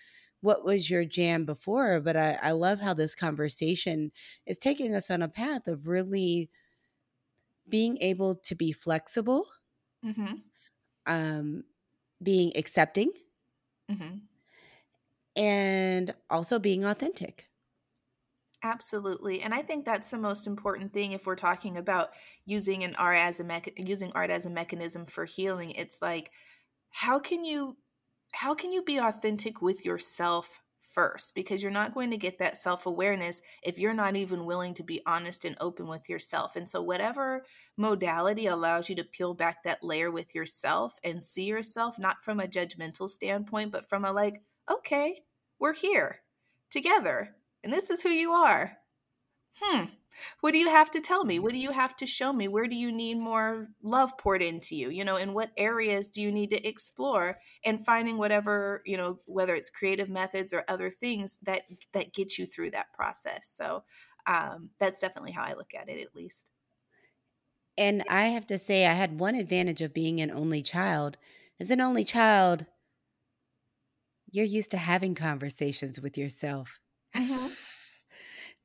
what 0.42 0.64
was 0.64 0.90
your 0.90 1.06
jam 1.06 1.46
before. 1.46 2.00
But 2.00 2.16
I, 2.16 2.38
I 2.42 2.52
love 2.52 2.80
how 2.80 2.94
this 2.94 3.14
conversation 3.14 4.12
is 4.46 4.58
taking 4.58 4.94
us 4.94 5.10
on 5.10 5.22
a 5.22 5.28
path 5.28 5.66
of 5.68 5.88
really 5.88 6.50
being 7.68 7.96
able 8.02 8.34
to 8.36 8.54
be 8.54 8.72
flexible, 8.72 9.46
mm-hmm. 10.04 10.34
um, 11.06 11.64
being 12.22 12.52
accepting, 12.56 13.10
Mm-hmm. 13.90 14.16
and 15.36 16.14
also 16.30 16.58
being 16.58 16.84
authentic. 16.84 17.48
Absolutely. 18.64 19.42
And 19.42 19.54
I 19.54 19.62
think 19.62 19.84
that's 19.84 20.10
the 20.10 20.18
most 20.18 20.46
important 20.46 20.94
thing 20.94 21.12
if 21.12 21.26
we're 21.26 21.36
talking 21.36 21.76
about 21.76 22.10
using 22.46 22.82
an 22.82 22.96
art 22.96 23.18
as 23.18 23.38
a 23.40 23.44
mech- 23.44 23.74
using 23.76 24.10
art 24.14 24.30
as 24.30 24.46
a 24.46 24.50
mechanism 24.50 25.06
for 25.06 25.26
healing. 25.26 25.72
It's 25.72 26.00
like 26.02 26.32
how 26.92 27.18
can 27.20 27.44
you 27.44 27.76
how 28.32 28.54
can 28.54 28.72
you 28.72 28.82
be 28.82 28.98
authentic 28.98 29.62
with 29.62 29.84
yourself 29.84 30.60
first 30.80 31.34
because 31.34 31.62
you're 31.62 31.72
not 31.72 31.94
going 31.94 32.10
to 32.10 32.18
get 32.18 32.38
that 32.38 32.58
self-awareness 32.58 33.42
if 33.64 33.78
you're 33.78 33.94
not 33.94 34.16
even 34.16 34.46
willing 34.46 34.74
to 34.74 34.84
be 34.84 35.02
honest 35.06 35.44
and 35.44 35.56
open 35.60 35.88
with 35.88 36.08
yourself. 36.08 36.56
And 36.56 36.68
so 36.68 36.82
whatever 36.82 37.44
modality 37.76 38.46
allows 38.46 38.88
you 38.88 38.96
to 38.96 39.04
peel 39.04 39.34
back 39.34 39.64
that 39.64 39.84
layer 39.84 40.10
with 40.10 40.34
yourself 40.34 40.94
and 41.04 41.22
see 41.24 41.44
yourself 41.44 41.98
not 41.98 42.22
from 42.22 42.40
a 42.40 42.48
judgmental 42.48 43.10
standpoint 43.10 43.72
but 43.72 43.88
from 43.88 44.04
a 44.06 44.12
like 44.12 44.42
okay, 44.70 45.22
we're 45.60 45.74
here 45.74 46.22
together 46.70 47.36
and 47.64 47.72
this 47.72 47.90
is 47.90 48.02
who 48.02 48.10
you 48.10 48.32
are. 48.32 48.78
Hmm. 49.60 49.84
what 50.40 50.52
do 50.52 50.58
you 50.58 50.68
have 50.68 50.90
to 50.92 51.00
tell 51.00 51.24
me 51.24 51.38
what 51.38 51.52
do 51.52 51.58
you 51.58 51.70
have 51.70 51.96
to 51.96 52.06
show 52.06 52.32
me 52.32 52.48
where 52.48 52.66
do 52.66 52.76
you 52.76 52.92
need 52.92 53.18
more 53.18 53.68
love 53.82 54.16
poured 54.18 54.42
into 54.42 54.76
you 54.76 54.90
you 54.90 55.04
know 55.04 55.16
in 55.16 55.32
what 55.34 55.52
areas 55.56 56.08
do 56.08 56.20
you 56.20 56.32
need 56.32 56.50
to 56.50 56.66
explore 56.68 57.38
and 57.64 57.84
finding 57.84 58.18
whatever 58.18 58.82
you 58.84 58.96
know 58.96 59.20
whether 59.26 59.54
it's 59.54 59.70
creative 59.70 60.08
methods 60.08 60.52
or 60.52 60.64
other 60.68 60.90
things 60.90 61.38
that 61.42 61.62
that 61.92 62.12
get 62.12 62.38
you 62.38 62.46
through 62.46 62.70
that 62.70 62.92
process 62.92 63.52
so 63.56 63.84
um, 64.26 64.70
that's 64.80 64.98
definitely 65.00 65.32
how 65.32 65.42
i 65.42 65.54
look 65.54 65.74
at 65.74 65.88
it 65.88 66.00
at 66.00 66.14
least 66.14 66.50
And 67.76 68.02
I 68.08 68.26
have 68.28 68.46
to 68.48 68.58
say, 68.58 68.84
I 68.86 68.94
had 68.94 69.20
one 69.20 69.34
advantage 69.36 69.80
of 69.80 69.94
being 69.94 70.20
an 70.20 70.30
only 70.30 70.60
child. 70.62 71.16
As 71.60 71.70
an 71.70 71.80
only 71.80 72.04
child, 72.04 72.66
you're 74.30 74.44
used 74.44 74.70
to 74.72 74.76
having 74.76 75.14
conversations 75.14 76.00
with 76.00 76.18
yourself. 76.18 76.80
Mhm. 77.14 77.54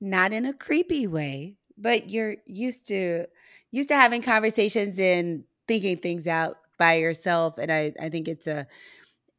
Not 0.01 0.33
in 0.33 0.45
a 0.45 0.53
creepy 0.53 1.07
way, 1.07 1.55
but 1.77 2.09
you're 2.09 2.37
used 2.45 2.87
to 2.87 3.25
used 3.71 3.89
to 3.89 3.95
having 3.95 4.21
conversations 4.21 4.97
and 4.99 5.43
thinking 5.67 5.97
things 5.97 6.27
out 6.27 6.57
by 6.77 6.95
yourself. 6.95 7.57
And 7.57 7.71
I, 7.71 7.93
I 7.99 8.09
think 8.09 8.27
it's 8.27 8.47
a 8.47 8.67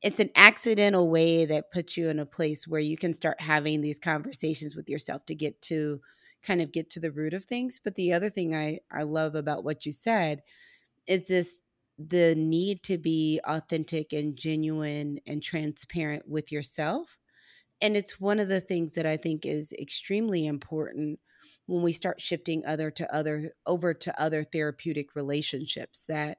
it's 0.02 0.20
an 0.20 0.30
accidental 0.36 1.10
way 1.10 1.46
that 1.46 1.72
puts 1.72 1.96
you 1.96 2.08
in 2.10 2.20
a 2.20 2.26
place 2.26 2.68
where 2.68 2.80
you 2.80 2.96
can 2.96 3.14
start 3.14 3.40
having 3.40 3.80
these 3.82 3.98
conversations 3.98 4.76
with 4.76 4.88
yourself 4.90 5.26
to 5.26 5.34
get 5.34 5.60
to 5.62 6.00
kind 6.42 6.62
of 6.62 6.72
get 6.72 6.90
to 6.90 7.00
the 7.00 7.12
root 7.12 7.34
of 7.34 7.44
things. 7.44 7.80
But 7.82 7.96
the 7.96 8.12
other 8.12 8.30
thing 8.30 8.54
I, 8.54 8.80
I 8.92 9.02
love 9.04 9.34
about 9.34 9.64
what 9.64 9.86
you 9.86 9.92
said 9.92 10.42
is 11.06 11.22
this 11.26 11.62
the 11.98 12.34
need 12.36 12.82
to 12.84 12.98
be 12.98 13.40
authentic 13.44 14.12
and 14.12 14.36
genuine 14.36 15.20
and 15.26 15.42
transparent 15.42 16.28
with 16.28 16.50
yourself. 16.52 17.18
And 17.80 17.96
it's 17.96 18.20
one 18.20 18.38
of 18.40 18.48
the 18.48 18.60
things 18.60 18.94
that 18.94 19.06
I 19.06 19.16
think 19.16 19.46
is 19.46 19.72
extremely 19.72 20.46
important 20.46 21.20
when 21.66 21.82
we 21.82 21.92
start 21.92 22.20
shifting 22.20 22.64
other 22.66 22.90
to 22.90 23.14
other 23.14 23.54
over 23.66 23.94
to 23.94 24.20
other 24.20 24.44
therapeutic 24.44 25.14
relationships 25.14 26.04
that 26.08 26.38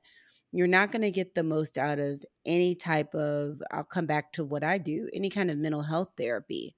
you're 0.51 0.67
not 0.67 0.91
going 0.91 1.01
to 1.01 1.11
get 1.11 1.33
the 1.33 1.43
most 1.43 1.77
out 1.77 1.97
of 1.97 2.23
any 2.45 2.75
type 2.75 3.15
of 3.15 3.61
I'll 3.71 3.85
come 3.85 4.05
back 4.05 4.33
to 4.33 4.43
what 4.43 4.63
I 4.63 4.77
do, 4.77 5.09
any 5.13 5.29
kind 5.29 5.49
of 5.49 5.57
mental 5.57 5.83
health 5.83 6.11
therapy. 6.17 6.75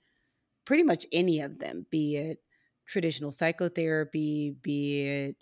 Pretty 0.65 0.83
much 0.83 1.05
any 1.11 1.41
of 1.41 1.59
them, 1.59 1.85
be 1.89 2.15
it 2.17 2.41
traditional 2.85 3.31
psychotherapy, 3.31 4.51
be 4.61 5.01
it 5.01 5.37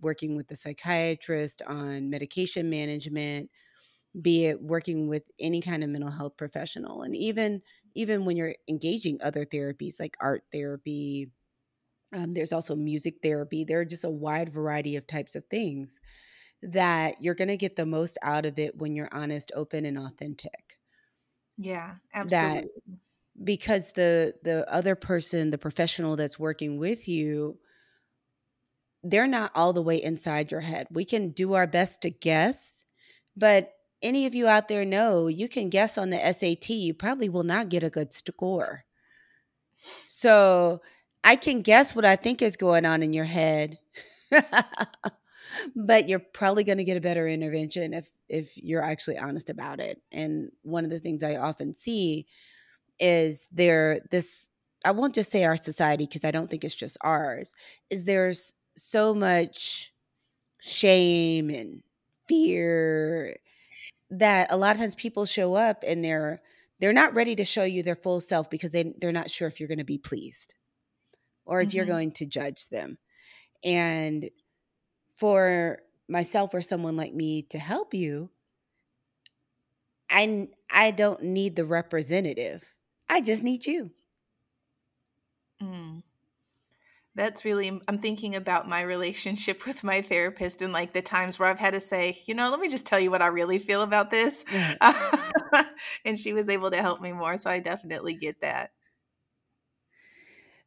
working 0.00 0.36
with 0.36 0.48
the 0.48 0.56
psychiatrist 0.56 1.62
on 1.62 2.10
medication 2.10 2.70
management, 2.70 3.50
be 4.20 4.46
it 4.46 4.62
working 4.62 5.08
with 5.08 5.24
any 5.40 5.60
kind 5.60 5.84
of 5.84 5.90
mental 5.90 6.10
health 6.10 6.36
professional. 6.36 7.02
And 7.02 7.16
even 7.16 7.62
even 7.94 8.24
when 8.24 8.36
you're 8.36 8.56
engaging 8.68 9.20
other 9.22 9.46
therapies 9.46 10.00
like 10.00 10.16
art 10.20 10.44
therapy, 10.52 11.30
um, 12.12 12.32
there's 12.32 12.52
also 12.52 12.76
music 12.76 13.16
therapy. 13.22 13.64
There 13.64 13.80
are 13.80 13.84
just 13.86 14.04
a 14.04 14.10
wide 14.10 14.52
variety 14.52 14.96
of 14.96 15.06
types 15.06 15.36
of 15.36 15.46
things 15.46 16.00
that 16.62 17.22
you're 17.22 17.34
going 17.34 17.48
to 17.48 17.56
get 17.58 17.76
the 17.76 17.86
most 17.86 18.18
out 18.22 18.46
of 18.46 18.58
it 18.58 18.78
when 18.78 18.96
you're 18.96 19.12
honest, 19.14 19.52
open, 19.54 19.86
and 19.86 19.98
authentic. 19.98 20.78
yeah 21.56 21.96
That 22.22 22.64
absolutely 22.64 22.70
because 23.44 23.92
the 23.92 24.34
the 24.44 24.70
other 24.72 24.96
person, 24.96 25.50
the 25.50 25.58
professional 25.58 26.16
that's 26.16 26.38
working 26.38 26.78
with 26.78 27.08
you, 27.08 27.60
they're 29.02 29.26
not 29.28 29.52
all 29.54 29.72
the 29.72 29.82
way 29.82 30.02
inside 30.02 30.50
your 30.50 30.60
head. 30.60 30.86
We 30.90 31.04
can 31.04 31.30
do 31.30 31.52
our 31.54 31.66
best 31.66 32.02
to 32.02 32.10
guess, 32.10 32.84
but 33.36 33.73
any 34.04 34.26
of 34.26 34.34
you 34.36 34.46
out 34.48 34.68
there 34.68 34.84
know 34.84 35.26
you 35.28 35.48
can 35.48 35.70
guess 35.70 35.98
on 35.98 36.10
the 36.10 36.32
SAT, 36.32 36.70
you 36.70 36.94
probably 36.94 37.28
will 37.28 37.44
not 37.44 37.70
get 37.70 37.82
a 37.82 37.90
good 37.90 38.12
score. 38.12 38.84
So 40.06 40.80
I 41.22 41.36
can 41.36 41.62
guess 41.62 41.94
what 41.94 42.04
I 42.04 42.16
think 42.16 42.42
is 42.42 42.56
going 42.56 42.86
on 42.86 43.02
in 43.02 43.12
your 43.12 43.24
head. 43.24 43.78
but 45.76 46.08
you're 46.08 46.18
probably 46.18 46.64
going 46.64 46.78
to 46.78 46.84
get 46.84 46.96
a 46.96 47.00
better 47.00 47.28
intervention 47.28 47.94
if 47.94 48.10
if 48.28 48.56
you're 48.56 48.82
actually 48.82 49.18
honest 49.18 49.50
about 49.50 49.80
it. 49.80 50.00
And 50.12 50.50
one 50.62 50.84
of 50.84 50.90
the 50.90 51.00
things 51.00 51.22
I 51.22 51.36
often 51.36 51.74
see 51.74 52.26
is 52.98 53.48
there 53.52 54.00
this 54.10 54.48
I 54.84 54.92
won't 54.92 55.14
just 55.14 55.30
say 55.30 55.44
our 55.44 55.56
society 55.56 56.06
because 56.06 56.24
I 56.24 56.30
don't 56.30 56.50
think 56.50 56.64
it's 56.64 56.74
just 56.74 56.98
ours. 57.02 57.54
Is 57.90 58.04
there's 58.04 58.54
so 58.76 59.14
much 59.14 59.92
shame 60.60 61.50
and 61.50 61.82
fear 62.28 63.36
that 64.10 64.50
a 64.52 64.56
lot 64.56 64.72
of 64.74 64.80
times 64.80 64.94
people 64.94 65.26
show 65.26 65.54
up 65.54 65.82
and 65.86 66.04
they're 66.04 66.42
they're 66.80 66.92
not 66.92 67.14
ready 67.14 67.36
to 67.36 67.44
show 67.44 67.64
you 67.64 67.82
their 67.82 67.96
full 67.96 68.20
self 68.20 68.50
because 68.50 68.72
they 68.72 68.94
they're 69.00 69.12
not 69.12 69.30
sure 69.30 69.48
if 69.48 69.60
you're 69.60 69.68
going 69.68 69.78
to 69.78 69.84
be 69.84 69.98
pleased 69.98 70.54
or 71.46 71.62
if 71.62 71.74
you're 71.74 71.86
Mhm. 71.86 71.86
going 71.86 72.12
to 72.12 72.26
judge 72.26 72.68
them. 72.70 72.98
And 73.64 74.30
for 75.16 75.80
myself 76.08 76.54
or 76.54 76.62
someone 76.62 76.96
like 76.96 77.14
me 77.14 77.42
to 77.44 77.58
help 77.58 77.94
you, 77.94 78.30
I 80.10 80.48
I 80.70 80.90
don't 80.92 81.22
need 81.22 81.56
the 81.56 81.66
representative. 81.66 82.64
I 83.08 83.20
just 83.20 83.42
need 83.42 83.66
you. 83.66 83.90
Mm. 85.60 86.02
That's 87.16 87.44
really, 87.44 87.80
I'm 87.86 87.98
thinking 87.98 88.34
about 88.34 88.68
my 88.68 88.82
relationship 88.82 89.66
with 89.66 89.84
my 89.84 90.02
therapist 90.02 90.62
and 90.62 90.72
like 90.72 90.92
the 90.92 91.02
times 91.02 91.38
where 91.38 91.48
I've 91.48 91.58
had 91.58 91.74
to 91.74 91.80
say, 91.80 92.20
you 92.26 92.34
know, 92.34 92.50
let 92.50 92.60
me 92.60 92.68
just 92.68 92.86
tell 92.86 92.98
you 92.98 93.10
what 93.10 93.22
I 93.22 93.26
really 93.26 93.58
feel 93.58 93.82
about 93.82 94.10
this. 94.10 94.44
And 96.04 96.18
she 96.18 96.32
was 96.32 96.48
able 96.48 96.70
to 96.70 96.82
help 96.82 97.00
me 97.00 97.12
more. 97.12 97.36
So 97.36 97.48
I 97.48 97.60
definitely 97.60 98.14
get 98.14 98.40
that. 98.40 98.72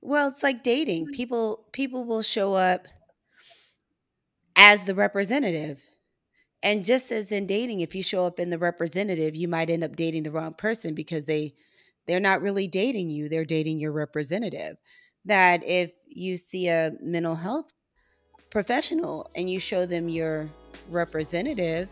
Well, 0.02 0.30
it's 0.30 0.44
like 0.44 0.64
dating. 0.64 1.08
Mm. 1.08 1.14
People 1.14 1.66
people 1.72 2.06
will 2.06 2.22
show 2.22 2.54
up 2.54 2.88
as 4.56 4.84
the 4.84 4.96
representative. 4.96 5.84
And 6.64 6.86
just 6.86 7.12
as 7.12 7.32
in 7.32 7.46
dating, 7.46 7.82
if 7.82 7.94
you 7.94 8.02
show 8.02 8.26
up 8.26 8.40
in 8.40 8.50
the 8.50 8.58
representative, 8.58 9.36
you 9.36 9.48
might 9.48 9.70
end 9.70 9.84
up 9.84 9.96
dating 9.96 10.24
the 10.24 10.32
wrong 10.32 10.54
person 10.54 10.96
because 10.96 11.26
they 11.26 11.54
they're 12.08 12.20
not 12.20 12.42
really 12.42 12.68
dating 12.68 13.10
you, 13.10 13.28
they're 13.30 13.46
dating 13.46 13.80
your 13.80 13.92
representative. 13.92 14.78
That 15.28 15.64
if 15.64 15.92
you 16.08 16.38
see 16.38 16.68
a 16.68 16.94
mental 17.02 17.36
health 17.36 17.72
professional 18.50 19.30
and 19.36 19.50
you 19.50 19.60
show 19.60 19.86
them 19.86 20.10
your 20.10 20.50
representative, 20.90 21.90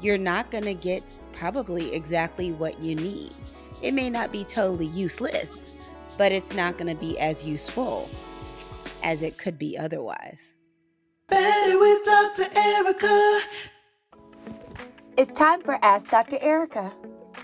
you're 0.00 0.18
not 0.18 0.50
going 0.50 0.64
to 0.64 0.74
get 0.74 1.02
probably 1.32 1.94
exactly 1.94 2.52
what 2.52 2.82
you 2.82 2.94
need. 2.96 3.32
It 3.82 3.92
may 3.92 4.10
not 4.10 4.32
be 4.32 4.44
totally 4.44 4.86
useless, 4.86 5.70
but 6.18 6.32
it's 6.32 6.54
not 6.54 6.78
going 6.78 6.94
to 6.94 7.00
be 7.00 7.18
as 7.18 7.44
useful 7.46 8.08
as 9.02 9.22
it 9.22 9.38
could 9.38 9.58
be 9.58 9.78
otherwise. 9.78 10.52
Better 11.28 11.78
with 11.78 12.04
Dr. 12.04 12.48
Erica. 12.54 13.40
It's 15.16 15.32
time 15.32 15.62
for 15.62 15.78
Ask 15.82 16.10
Dr. 16.10 16.38
Erica. 16.40 16.92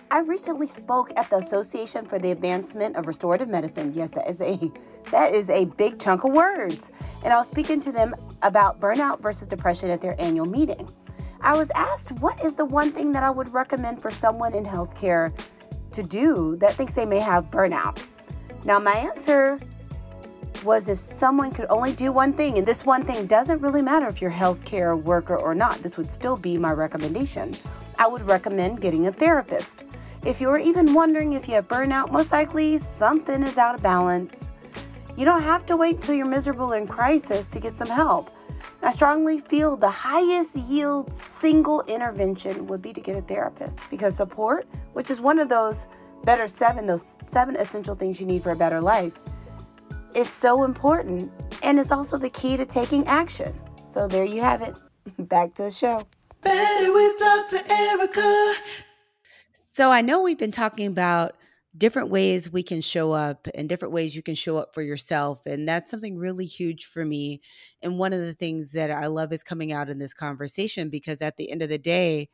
I 0.08 0.20
recently 0.20 0.68
spoke 0.68 1.10
at 1.16 1.28
the 1.30 1.38
Association 1.38 2.06
for 2.06 2.20
the 2.20 2.30
Advancement 2.30 2.94
of 2.94 3.08
Restorative 3.08 3.48
Medicine. 3.48 3.92
Yes, 3.92 4.12
that 4.12 4.30
is 4.30 4.40
a 4.40 4.70
that 5.10 5.34
is 5.34 5.50
a 5.50 5.64
big 5.64 5.98
chunk 5.98 6.22
of 6.22 6.32
words. 6.32 6.92
And 7.24 7.32
I 7.32 7.38
was 7.38 7.48
speaking 7.48 7.80
to 7.80 7.90
them 7.90 8.14
about 8.42 8.78
burnout 8.78 9.20
versus 9.20 9.48
depression 9.48 9.90
at 9.90 10.00
their 10.00 10.14
annual 10.20 10.46
meeting. 10.46 10.88
I 11.40 11.56
was 11.56 11.70
asked 11.74 12.12
what 12.20 12.42
is 12.44 12.54
the 12.54 12.64
one 12.64 12.92
thing 12.92 13.10
that 13.12 13.24
I 13.24 13.30
would 13.30 13.52
recommend 13.52 14.00
for 14.00 14.12
someone 14.12 14.54
in 14.54 14.64
healthcare 14.64 15.36
to 15.90 16.02
do 16.04 16.56
that 16.56 16.74
thinks 16.74 16.92
they 16.92 17.06
may 17.06 17.20
have 17.20 17.50
burnout. 17.50 18.00
Now 18.64 18.78
my 18.78 18.92
answer 18.92 19.58
was 20.62 20.88
if 20.88 20.98
someone 20.98 21.50
could 21.50 21.66
only 21.68 21.92
do 21.92 22.12
one 22.12 22.32
thing, 22.32 22.58
and 22.58 22.66
this 22.66 22.86
one 22.86 23.04
thing 23.04 23.26
doesn't 23.26 23.60
really 23.60 23.82
matter 23.82 24.06
if 24.06 24.20
you're 24.20 24.30
a 24.30 24.34
healthcare 24.34 25.00
worker 25.00 25.36
or 25.36 25.54
not, 25.54 25.82
this 25.82 25.96
would 25.96 26.08
still 26.08 26.36
be 26.36 26.56
my 26.56 26.72
recommendation. 26.72 27.56
I 27.98 28.06
would 28.06 28.22
recommend 28.22 28.80
getting 28.80 29.06
a 29.06 29.12
therapist. 29.12 29.82
If 30.26 30.40
you're 30.40 30.58
even 30.58 30.92
wondering 30.92 31.34
if 31.34 31.46
you 31.46 31.54
have 31.54 31.68
burnout, 31.68 32.10
most 32.10 32.32
likely 32.32 32.78
something 32.78 33.44
is 33.44 33.56
out 33.58 33.76
of 33.76 33.82
balance. 33.84 34.50
You 35.16 35.24
don't 35.24 35.44
have 35.44 35.64
to 35.66 35.76
wait 35.76 36.02
till 36.02 36.16
you're 36.16 36.26
miserable 36.26 36.72
in 36.72 36.88
crisis 36.88 37.48
to 37.50 37.60
get 37.60 37.76
some 37.76 37.86
help. 37.86 38.32
I 38.82 38.90
strongly 38.90 39.38
feel 39.38 39.76
the 39.76 39.88
highest 39.88 40.56
yield 40.56 41.14
single 41.14 41.82
intervention 41.82 42.66
would 42.66 42.82
be 42.82 42.92
to 42.92 43.00
get 43.00 43.14
a 43.14 43.22
therapist 43.22 43.78
because 43.88 44.16
support, 44.16 44.66
which 44.94 45.10
is 45.12 45.20
one 45.20 45.38
of 45.38 45.48
those 45.48 45.86
better 46.24 46.48
seven, 46.48 46.86
those 46.86 47.18
seven 47.28 47.54
essential 47.54 47.94
things 47.94 48.20
you 48.20 48.26
need 48.26 48.42
for 48.42 48.50
a 48.50 48.56
better 48.56 48.80
life, 48.80 49.12
is 50.16 50.28
so 50.28 50.64
important 50.64 51.30
and 51.62 51.78
it's 51.78 51.92
also 51.92 52.16
the 52.16 52.30
key 52.30 52.56
to 52.56 52.66
taking 52.66 53.06
action. 53.06 53.54
So 53.88 54.08
there 54.08 54.24
you 54.24 54.42
have 54.42 54.60
it. 54.60 54.76
Back 55.20 55.54
to 55.54 55.62
the 55.62 55.70
show. 55.70 56.02
Better 56.42 56.92
with 56.92 57.16
Dr. 57.16 57.62
Erica. 57.70 58.54
So 59.76 59.90
I 59.92 60.00
know 60.00 60.22
we've 60.22 60.38
been 60.38 60.50
talking 60.50 60.86
about 60.86 61.36
different 61.76 62.08
ways 62.08 62.50
we 62.50 62.62
can 62.62 62.80
show 62.80 63.12
up 63.12 63.46
and 63.54 63.68
different 63.68 63.92
ways 63.92 64.16
you 64.16 64.22
can 64.22 64.34
show 64.34 64.56
up 64.56 64.72
for 64.72 64.80
yourself. 64.80 65.40
And 65.44 65.68
that's 65.68 65.90
something 65.90 66.16
really 66.16 66.46
huge 66.46 66.86
for 66.86 67.04
me. 67.04 67.42
And 67.82 67.98
one 67.98 68.14
of 68.14 68.20
the 68.20 68.32
things 68.32 68.72
that 68.72 68.90
I 68.90 69.06
love 69.08 69.32
is 69.34 69.42
coming 69.42 69.72
out 69.72 69.90
in 69.90 69.98
this 69.98 70.14
conversation 70.14 70.88
because 70.88 71.20
at 71.20 71.36
the 71.36 71.50
end 71.50 71.60
of 71.62 71.68
the 71.68 71.76
day, 71.76 72.30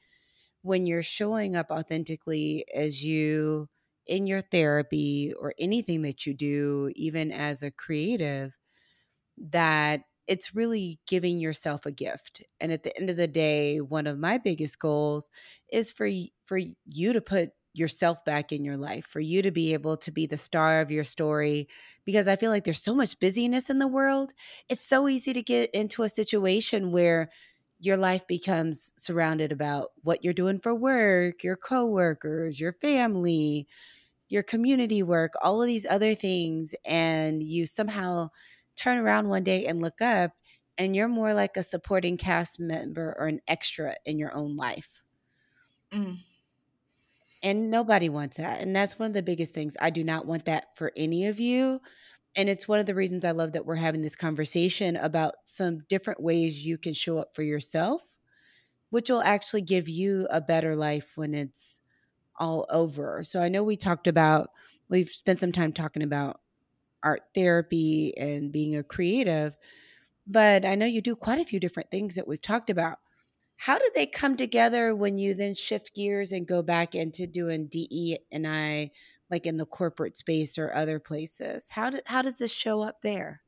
when 0.63 0.87
you're 0.87 1.03
showing 1.03 1.57
up 1.57 1.71
authentically 1.71 2.65
as 2.75 3.05
you 3.05 3.69
in 4.07 4.27
your 4.27 4.43
therapy 4.43 5.33
or 5.41 5.55
anything 5.59 6.03
that 6.03 6.27
you 6.27 6.35
do, 6.35 6.93
even 6.97 7.33
as 7.33 7.63
a 7.63 7.73
creative, 7.73 8.53
that 9.39 10.03
it's 10.29 10.55
really 10.55 11.01
giving 11.07 11.41
yourself 11.41 11.85
a 11.85 11.91
gift. 11.93 12.43
And 12.61 12.73
at 12.73 12.85
the 12.85 12.97
end 12.97 13.11
of 13.11 13.17
the 13.17 13.27
day, 13.27 13.81
one 13.81 14.07
of 14.07 14.19
my 14.19 14.39
biggest 14.39 14.79
goals 14.79 15.29
is 15.73 15.91
for 15.91 16.07
for 16.53 16.61
you 16.85 17.15
to 17.15 17.23
put 17.23 17.49
yourself 17.73 18.23
back 18.27 18.53
in 18.53 18.63
your 18.63 18.77
life, 18.77 19.07
for 19.07 19.21
you 19.21 19.41
to 19.41 19.51
be 19.51 19.73
able 19.73 19.97
to 19.97 20.11
be 20.11 20.27
the 20.27 20.37
star 20.37 20.83
of 20.83 20.91
your 20.91 21.03
story 21.03 21.67
because 22.05 22.29
I 22.29 22.37
feel 22.37 22.51
like 22.51 22.65
there's 22.65 22.83
so 22.83 22.95
much 22.95 23.19
busyness 23.19 23.71
in 23.71 23.79
the 23.79 23.89
world. 23.89 24.35
It's 24.69 24.85
so 24.85 25.09
easy 25.09 25.33
to 25.33 25.41
get 25.41 25.71
into 25.71 26.03
a 26.03 26.11
situation 26.11 26.93
where 26.93 27.31
your 27.81 27.97
life 27.97 28.27
becomes 28.27 28.93
surrounded 28.99 29.51
about 29.51 29.93
what 30.03 30.23
you're 30.23 30.35
doing 30.35 30.59
for 30.59 30.75
work, 30.75 31.43
your 31.43 31.57
coworkers, 31.57 32.61
your 32.61 32.75
family, 32.75 33.67
your 34.29 34.43
community 34.43 35.03
work, 35.03 35.33
all 35.41 35.63
of 35.63 35.67
these 35.67 35.87
other 35.87 36.15
things 36.15 36.75
and 36.85 37.43
you 37.43 37.65
somehow 37.65 38.29
turn 38.77 38.99
around 38.99 39.31
one 39.31 39.43
day 39.43 39.65
and 39.65 39.81
look 39.81 40.03
up 40.03 40.33
and 40.77 40.95
you're 40.95 41.09
more 41.09 41.33
like 41.33 41.57
a 41.57 41.63
supporting 41.63 42.19
cast 42.19 42.61
member 42.61 43.17
or 43.19 43.27
an 43.27 43.41
extra 43.49 43.95
in 44.05 44.19
your 44.19 44.35
own 44.37 44.55
life. 44.55 45.03
Mm. 45.93 46.32
And 47.43 47.71
nobody 47.71 48.09
wants 48.09 48.37
that. 48.37 48.61
And 48.61 48.75
that's 48.75 48.99
one 48.99 49.09
of 49.09 49.15
the 49.15 49.23
biggest 49.23 49.53
things. 49.53 49.77
I 49.81 49.91
do 49.91 50.05
not 50.05 50.27
want 50.27 50.45
that 50.45 50.77
for 50.77 50.93
any 50.97 51.27
of 51.27 51.41
you. 51.41 51.81
And 52.37 52.49
it's 52.49 52.69
one 52.69 52.81
of 52.81 52.87
the 52.87 52.95
reasons 52.95 53.25
I 53.25 53.33
love 53.33 53.53
that 53.53 53.67
we're 53.67 53.75
having 53.75 54.01
this 54.01 54.17
conversation 54.17 54.97
about 54.97 55.35
some 55.45 55.81
different 55.89 56.23
ways 56.23 56.65
you 56.65 56.79
can 56.79 56.95
show 56.95 57.19
up 57.19 57.35
for 57.35 57.43
yourself, 57.43 58.03
which 58.91 59.11
will 59.11 59.23
actually 59.23 59.63
give 59.63 59.89
you 59.89 60.27
a 60.31 60.41
better 60.41 60.77
life 60.77 61.13
when 61.17 61.35
it's 61.35 61.81
all 62.39 62.65
over. 62.71 63.23
So 63.23 63.41
I 63.41 63.49
know 63.49 63.63
we 63.63 63.77
talked 63.77 64.07
about, 64.07 64.51
we've 64.89 65.11
spent 65.11 65.41
some 65.41 65.53
time 65.53 65.73
talking 65.73 66.03
about 66.03 66.41
art 67.03 67.23
therapy 67.35 68.17
and 68.17 68.53
being 68.53 68.77
a 68.77 68.83
creative, 68.83 69.57
but 70.27 70.65
I 70.65 70.77
know 70.77 70.87
you 70.87 71.03
do 71.03 71.17
quite 71.17 71.41
a 71.41 71.45
few 71.45 71.61
different 71.61 71.91
things 71.91 72.15
that 72.15 72.29
we've 72.29 72.41
talked 72.41 72.71
about. 72.71 72.99
How 73.63 73.79
do 73.79 73.89
they 73.95 74.07
come 74.07 74.37
together 74.37 74.93
when 74.93 75.19
you 75.19 75.35
then 75.35 75.55
shift 75.55 75.95
gears 75.95 76.33
and 76.33 76.49
go 76.49 76.63
back 76.65 76.97
into 76.97 77.29
doing 77.29 77.69
DE 77.69 78.19
and 78.33 78.45
I 78.45 78.91
like 79.31 79.47
in 79.47 79.57
the 79.57 79.67
corporate 79.67 80.17
space 80.17 80.59
or 80.59 80.75
other 80.75 80.99
places? 80.99 81.71
How 81.71 81.91
do, 81.91 82.01
how 82.07 82.23
does 82.23 82.39
this 82.39 82.51
show 82.51 82.83
up 82.83 83.03
there? 83.03 83.43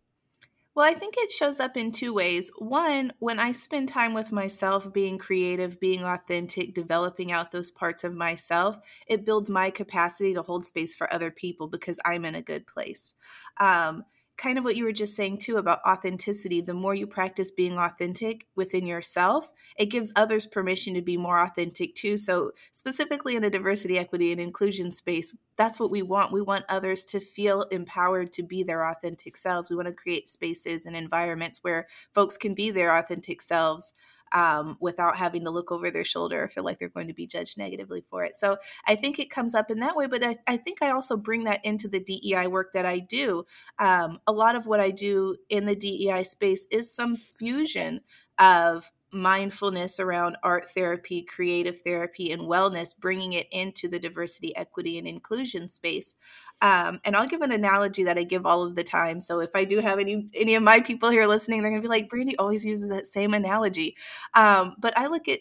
Well, 0.72 0.86
I 0.86 0.94
think 0.94 1.14
it 1.18 1.32
shows 1.32 1.58
up 1.58 1.76
in 1.76 1.90
two 1.90 2.14
ways. 2.14 2.52
One, 2.58 3.12
when 3.18 3.40
I 3.40 3.50
spend 3.50 3.88
time 3.88 4.14
with 4.14 4.30
myself, 4.30 4.92
being 4.92 5.18
creative, 5.18 5.80
being 5.80 6.04
authentic, 6.04 6.74
developing 6.74 7.32
out 7.32 7.50
those 7.50 7.72
parts 7.72 8.04
of 8.04 8.14
myself, 8.14 8.78
it 9.08 9.24
builds 9.24 9.50
my 9.50 9.70
capacity 9.70 10.32
to 10.34 10.42
hold 10.42 10.64
space 10.64 10.94
for 10.94 11.12
other 11.12 11.32
people 11.32 11.66
because 11.66 11.98
I'm 12.04 12.24
in 12.24 12.36
a 12.36 12.42
good 12.42 12.68
place. 12.68 13.14
Um, 13.58 14.04
kind 14.36 14.58
of 14.58 14.64
what 14.64 14.76
you 14.76 14.84
were 14.84 14.92
just 14.92 15.14
saying 15.14 15.38
too 15.38 15.56
about 15.56 15.80
authenticity. 15.86 16.60
The 16.60 16.74
more 16.74 16.94
you 16.94 17.06
practice 17.06 17.50
being 17.50 17.78
authentic 17.78 18.46
within 18.56 18.86
yourself 18.86 19.50
it 19.76 19.86
gives 19.86 20.12
others 20.14 20.46
permission 20.46 20.94
to 20.94 21.02
be 21.02 21.16
more 21.16 21.40
authentic 21.40 21.94
too. 21.94 22.16
So 22.16 22.52
specifically 22.72 23.36
in 23.36 23.44
a 23.44 23.50
diversity 23.50 23.98
equity 23.98 24.32
and 24.32 24.40
inclusion 24.40 24.92
space 24.92 25.34
that's 25.56 25.78
what 25.78 25.90
we 25.90 26.02
want. 26.02 26.32
We 26.32 26.40
want 26.40 26.64
others 26.68 27.04
to 27.06 27.20
feel 27.20 27.62
empowered 27.70 28.32
to 28.32 28.42
be 28.42 28.64
their 28.64 28.84
authentic 28.84 29.36
selves. 29.36 29.70
We 29.70 29.76
want 29.76 29.86
to 29.86 29.94
create 29.94 30.28
spaces 30.28 30.84
and 30.84 30.96
environments 30.96 31.60
where 31.62 31.86
folks 32.12 32.36
can 32.36 32.54
be 32.54 32.70
their 32.70 32.96
authentic 32.96 33.40
selves 33.40 33.92
um, 34.34 34.76
without 34.80 35.16
having 35.16 35.44
to 35.44 35.50
look 35.50 35.72
over 35.72 35.90
their 35.90 36.04
shoulder 36.04 36.42
or 36.42 36.48
feel 36.48 36.64
like 36.64 36.78
they're 36.78 36.88
going 36.88 37.06
to 37.06 37.14
be 37.14 37.26
judged 37.26 37.56
negatively 37.56 38.04
for 38.10 38.24
it. 38.24 38.36
So 38.36 38.58
I 38.86 38.96
think 38.96 39.18
it 39.18 39.30
comes 39.30 39.54
up 39.54 39.70
in 39.70 39.78
that 39.78 39.96
way, 39.96 40.06
but 40.06 40.22
I, 40.22 40.36
I 40.46 40.56
think 40.56 40.82
I 40.82 40.90
also 40.90 41.16
bring 41.16 41.44
that 41.44 41.64
into 41.64 41.88
the 41.88 42.00
DEI 42.00 42.48
work 42.48 42.72
that 42.74 42.84
I 42.84 42.98
do. 42.98 43.44
Um, 43.78 44.18
a 44.26 44.32
lot 44.32 44.56
of 44.56 44.66
what 44.66 44.80
I 44.80 44.90
do 44.90 45.36
in 45.48 45.64
the 45.64 45.76
DEI 45.76 46.24
space 46.24 46.66
is 46.70 46.94
some 46.94 47.16
fusion 47.16 48.00
of 48.38 48.90
mindfulness 49.14 50.00
around 50.00 50.36
art 50.42 50.70
therapy, 50.70 51.22
creative 51.22 51.80
therapy, 51.80 52.32
and 52.32 52.42
wellness, 52.42 52.96
bringing 52.96 53.32
it 53.32 53.46
into 53.50 53.88
the 53.88 53.98
diversity, 53.98 54.54
equity, 54.56 54.98
and 54.98 55.06
inclusion 55.06 55.68
space. 55.68 56.14
Um, 56.60 57.00
and 57.04 57.16
I'll 57.16 57.26
give 57.26 57.40
an 57.42 57.52
analogy 57.52 58.04
that 58.04 58.18
I 58.18 58.24
give 58.24 58.44
all 58.44 58.62
of 58.62 58.74
the 58.74 58.84
time. 58.84 59.20
So 59.20 59.40
if 59.40 59.50
I 59.54 59.64
do 59.64 59.80
have 59.80 59.98
any 59.98 60.28
any 60.34 60.54
of 60.54 60.62
my 60.62 60.80
people 60.80 61.10
here 61.10 61.26
listening, 61.26 61.62
they're 61.62 61.70
gonna 61.70 61.82
be 61.82 61.88
like, 61.88 62.08
Brandi 62.08 62.34
always 62.38 62.66
uses 62.66 62.88
that 62.90 63.06
same 63.06 63.34
analogy. 63.34 63.96
Um, 64.34 64.74
but 64.78 64.96
I 64.98 65.06
look 65.06 65.28
at 65.28 65.40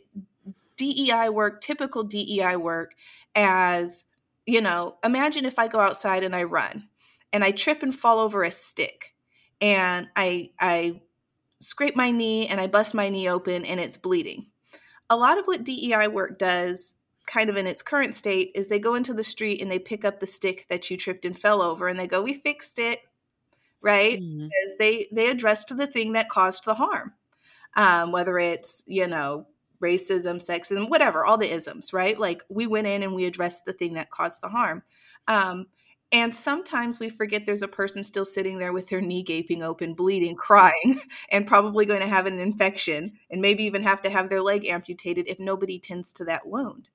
DEI 0.77 1.29
work, 1.29 1.61
typical 1.61 2.03
DEI 2.03 2.55
work, 2.55 2.93
as 3.35 4.03
you 4.45 4.61
know, 4.61 4.97
imagine 5.03 5.45
if 5.45 5.57
I 5.57 5.67
go 5.67 5.79
outside 5.79 6.23
and 6.23 6.35
I 6.35 6.43
run 6.43 6.89
and 7.31 7.43
I 7.43 7.51
trip 7.51 7.81
and 7.81 7.95
fall 7.95 8.19
over 8.19 8.43
a 8.43 8.51
stick 8.51 9.13
and 9.61 10.09
I 10.15 10.49
I 10.59 11.01
scrape 11.63 11.95
my 11.95 12.11
knee 12.11 12.47
and 12.47 12.59
I 12.61 12.67
bust 12.67 12.93
my 12.93 13.09
knee 13.09 13.29
open 13.29 13.65
and 13.65 13.79
it's 13.79 13.97
bleeding. 13.97 14.47
A 15.09 15.17
lot 15.17 15.37
of 15.37 15.45
what 15.45 15.63
DEI 15.63 16.07
work 16.07 16.39
does, 16.39 16.95
kind 17.27 17.49
of 17.49 17.57
in 17.57 17.67
its 17.67 17.81
current 17.81 18.13
state, 18.15 18.51
is 18.55 18.67
they 18.67 18.79
go 18.79 18.95
into 18.95 19.13
the 19.13 19.23
street 19.23 19.61
and 19.61 19.71
they 19.71 19.79
pick 19.79 20.05
up 20.05 20.19
the 20.19 20.27
stick 20.27 20.65
that 20.69 20.89
you 20.91 20.97
tripped 20.97 21.25
and 21.25 21.37
fell 21.37 21.61
over 21.61 21.87
and 21.87 21.99
they 21.99 22.07
go, 22.07 22.21
We 22.21 22.33
fixed 22.35 22.79
it, 22.79 23.01
right? 23.81 24.19
Mhm. 24.19 24.49
Because 24.49 24.77
they, 24.79 25.07
they 25.11 25.29
addressed 25.29 25.75
the 25.75 25.87
thing 25.87 26.13
that 26.13 26.29
caused 26.29 26.65
the 26.65 26.73
harm, 26.75 27.13
um, 27.75 28.11
whether 28.11 28.39
it's, 28.39 28.83
you 28.87 29.07
know, 29.07 29.47
racism, 29.81 30.37
sexism, 30.45 30.89
whatever, 30.89 31.25
all 31.25 31.37
the 31.37 31.51
isms, 31.51 31.93
right? 31.93 32.17
Like 32.19 32.43
we 32.49 32.67
went 32.67 32.87
in 32.87 33.03
and 33.03 33.13
we 33.15 33.25
addressed 33.25 33.65
the 33.65 33.73
thing 33.73 33.95
that 33.95 34.11
caused 34.11 34.41
the 34.41 34.49
harm. 34.49 34.83
Um, 35.27 35.67
and 36.13 36.33
sometimes 36.33 36.99
we 36.99 37.09
forget 37.09 37.47
there's 37.47 37.63
a 37.63 37.67
person 37.67 38.03
still 38.03 38.23
sitting 38.23 38.59
there 38.59 38.71
with 38.71 38.87
their 38.87 39.01
knee 39.01 39.23
gaping 39.23 39.63
open, 39.63 39.95
bleeding, 39.95 40.35
crying, 40.35 41.01
and 41.31 41.47
probably 41.47 41.85
going 41.85 42.01
to 42.01 42.07
have 42.07 42.27
an 42.27 42.39
infection 42.39 43.13
and 43.31 43.41
maybe 43.41 43.63
even 43.63 43.81
have 43.81 44.01
to 44.03 44.11
have 44.11 44.29
their 44.29 44.41
leg 44.41 44.65
amputated 44.67 45.27
if 45.27 45.39
nobody 45.39 45.79
tends 45.79 46.13
to 46.13 46.25
that 46.25 46.47
wound. 46.47 46.87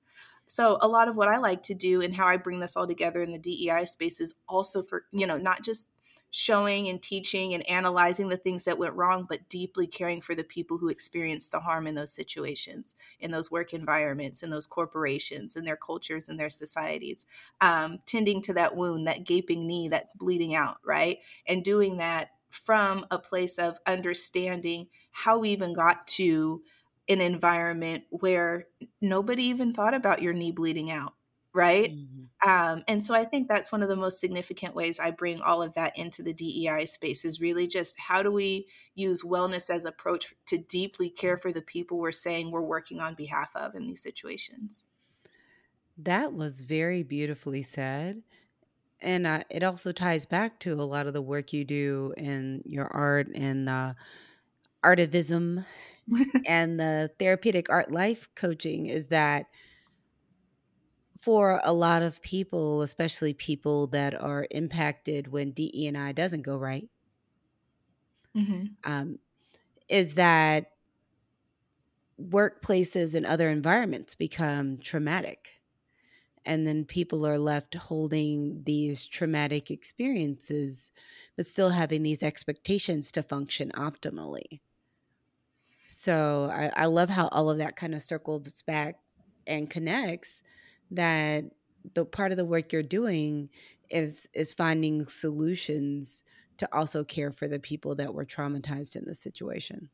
So, 0.47 0.79
a 0.81 0.87
lot 0.87 1.09
of 1.09 1.17
what 1.17 1.27
I 1.27 1.37
like 1.37 1.61
to 1.63 1.75
do 1.75 2.01
and 2.01 2.15
how 2.15 2.25
I 2.25 2.37
bring 2.37 2.59
this 2.59 2.75
all 2.75 2.87
together 2.87 3.21
in 3.21 3.31
the 3.31 3.37
DEI 3.37 3.85
space 3.85 4.19
is 4.19 4.33
also 4.47 4.81
for, 4.81 5.03
you 5.11 5.27
know, 5.27 5.37
not 5.37 5.61
just 5.61 5.89
showing 6.31 6.87
and 6.87 7.01
teaching 7.01 7.53
and 7.53 7.67
analyzing 7.69 8.29
the 8.29 8.37
things 8.37 8.63
that 8.65 8.77
went 8.77 8.93
wrong, 8.93 9.25
but 9.27 9.49
deeply 9.49 9.87
caring 9.87 10.21
for 10.21 10.35
the 10.35 10.43
people 10.43 10.77
who 10.77 10.89
experienced 10.89 11.51
the 11.51 11.59
harm 11.59 11.87
in 11.87 11.95
those 11.95 12.13
situations, 12.13 12.95
in 13.19 13.31
those 13.31 13.49
work 13.49 13.73
environments, 13.73 14.43
in 14.43 14.49
those 14.49 14.65
corporations, 14.65 15.55
in 15.55 15.65
their 15.65 15.77
cultures, 15.77 16.29
and 16.29 16.39
their 16.39 16.49
societies, 16.49 17.25
um, 17.61 17.99
tending 18.05 18.41
to 18.41 18.53
that 18.53 18.75
wound, 18.75 19.07
that 19.07 19.23
gaping 19.23 19.65
knee 19.65 19.87
that's 19.87 20.13
bleeding 20.13 20.53
out, 20.53 20.77
right? 20.85 21.19
And 21.47 21.63
doing 21.63 21.97
that 21.97 22.31
from 22.49 23.05
a 23.11 23.19
place 23.19 23.57
of 23.57 23.77
understanding 23.85 24.87
how 25.11 25.39
we 25.39 25.49
even 25.49 25.73
got 25.73 26.07
to 26.07 26.63
an 27.07 27.21
environment 27.21 28.03
where 28.11 28.67
nobody 29.01 29.43
even 29.43 29.73
thought 29.73 29.95
about 29.95 30.21
your 30.21 30.33
knee 30.33 30.51
bleeding 30.51 30.91
out, 30.91 31.13
right? 31.53 31.91
Mhm. 31.91 32.29
Um, 32.45 32.83
and 32.87 33.03
so 33.03 33.13
I 33.13 33.25
think 33.25 33.47
that's 33.47 33.71
one 33.71 33.83
of 33.83 33.89
the 33.89 33.95
most 33.95 34.19
significant 34.19 34.75
ways 34.75 34.99
I 34.99 35.11
bring 35.11 35.41
all 35.41 35.61
of 35.61 35.73
that 35.73 35.97
into 35.97 36.23
the 36.23 36.33
DEI 36.33 36.85
space 36.85 37.25
is 37.25 37.41
really 37.41 37.67
just 37.67 37.95
how 37.99 38.23
do 38.23 38.31
we 38.31 38.67
use 38.95 39.23
wellness 39.23 39.69
as 39.69 39.83
approach 39.83 40.33
to 40.45 40.57
deeply 40.57 41.09
care 41.09 41.37
for 41.37 41.51
the 41.51 41.61
people 41.61 41.97
we're 41.97 42.11
saying 42.13 42.51
we're 42.51 42.61
working 42.61 42.99
on 42.99 43.15
behalf 43.15 43.49
of 43.55 43.75
in 43.75 43.87
these 43.87 44.01
situations. 44.01 44.85
That 45.97 46.33
was 46.33 46.61
very 46.61 47.03
beautifully 47.03 47.63
said. 47.63 48.23
And 49.01 49.27
uh, 49.27 49.43
it 49.49 49.63
also 49.63 49.91
ties 49.93 50.25
back 50.25 50.59
to 50.61 50.73
a 50.73 50.83
lot 50.83 51.07
of 51.07 51.13
the 51.13 51.21
work 51.21 51.53
you 51.53 51.65
do 51.65 52.13
in 52.17 52.63
your 52.65 52.87
art 52.87 53.29
and 53.35 53.69
uh, 53.69 53.95
artivism 54.83 55.65
and 56.47 56.79
the 56.79 57.11
therapeutic 57.19 57.69
art 57.69 57.91
life 57.91 58.29
coaching 58.35 58.87
is 58.87 59.07
that 59.07 59.47
for 61.19 61.61
a 61.63 61.73
lot 61.73 62.01
of 62.01 62.21
people, 62.21 62.81
especially 62.81 63.33
people 63.33 63.87
that 63.87 64.13
are 64.15 64.47
impacted 64.51 65.27
when 65.27 65.51
DE 65.51 65.87
and 65.87 65.97
I 65.97 66.11
doesn't 66.13 66.43
go 66.43 66.57
right, 66.57 66.89
hmm 68.33 68.79
um, 68.83 69.19
is 69.89 70.15
that 70.15 70.73
workplaces 72.21 73.15
and 73.15 73.25
other 73.25 73.49
environments 73.49 74.13
become 74.15 74.77
traumatic. 74.77 75.61
And 76.45 76.67
then 76.67 76.85
people 76.85 77.25
are 77.25 77.39
left 77.39 77.75
holding 77.75 78.63
these 78.63 79.05
traumatic 79.07 79.71
experiences, 79.71 80.91
but 81.37 81.47
still 81.47 81.71
having 81.71 82.03
these 82.03 82.23
expectations 82.23 83.11
to 83.13 83.23
function 83.23 83.71
optimally. 83.75 84.61
So 85.87 86.49
I, 86.51 86.71
I 86.75 86.85
love 86.85 87.09
how 87.09 87.27
all 87.29 87.49
of 87.49 87.57
that 87.57 87.75
kind 87.75 87.95
of 87.95 88.03
circles 88.03 88.61
back 88.61 88.99
and 89.47 89.69
connects 89.69 90.43
that 90.91 91.45
the 91.93 92.05
part 92.05 92.31
of 92.31 92.37
the 92.37 92.45
work 92.45 92.73
you're 92.73 92.83
doing 92.83 93.49
is 93.89 94.27
is 94.33 94.53
finding 94.53 95.05
solutions 95.05 96.23
to 96.57 96.69
also 96.75 97.03
care 97.03 97.31
for 97.31 97.47
the 97.47 97.59
people 97.59 97.95
that 97.95 98.13
were 98.13 98.25
traumatized 98.25 98.95
in 98.95 99.05
the 99.05 99.15
situation. 99.15 99.89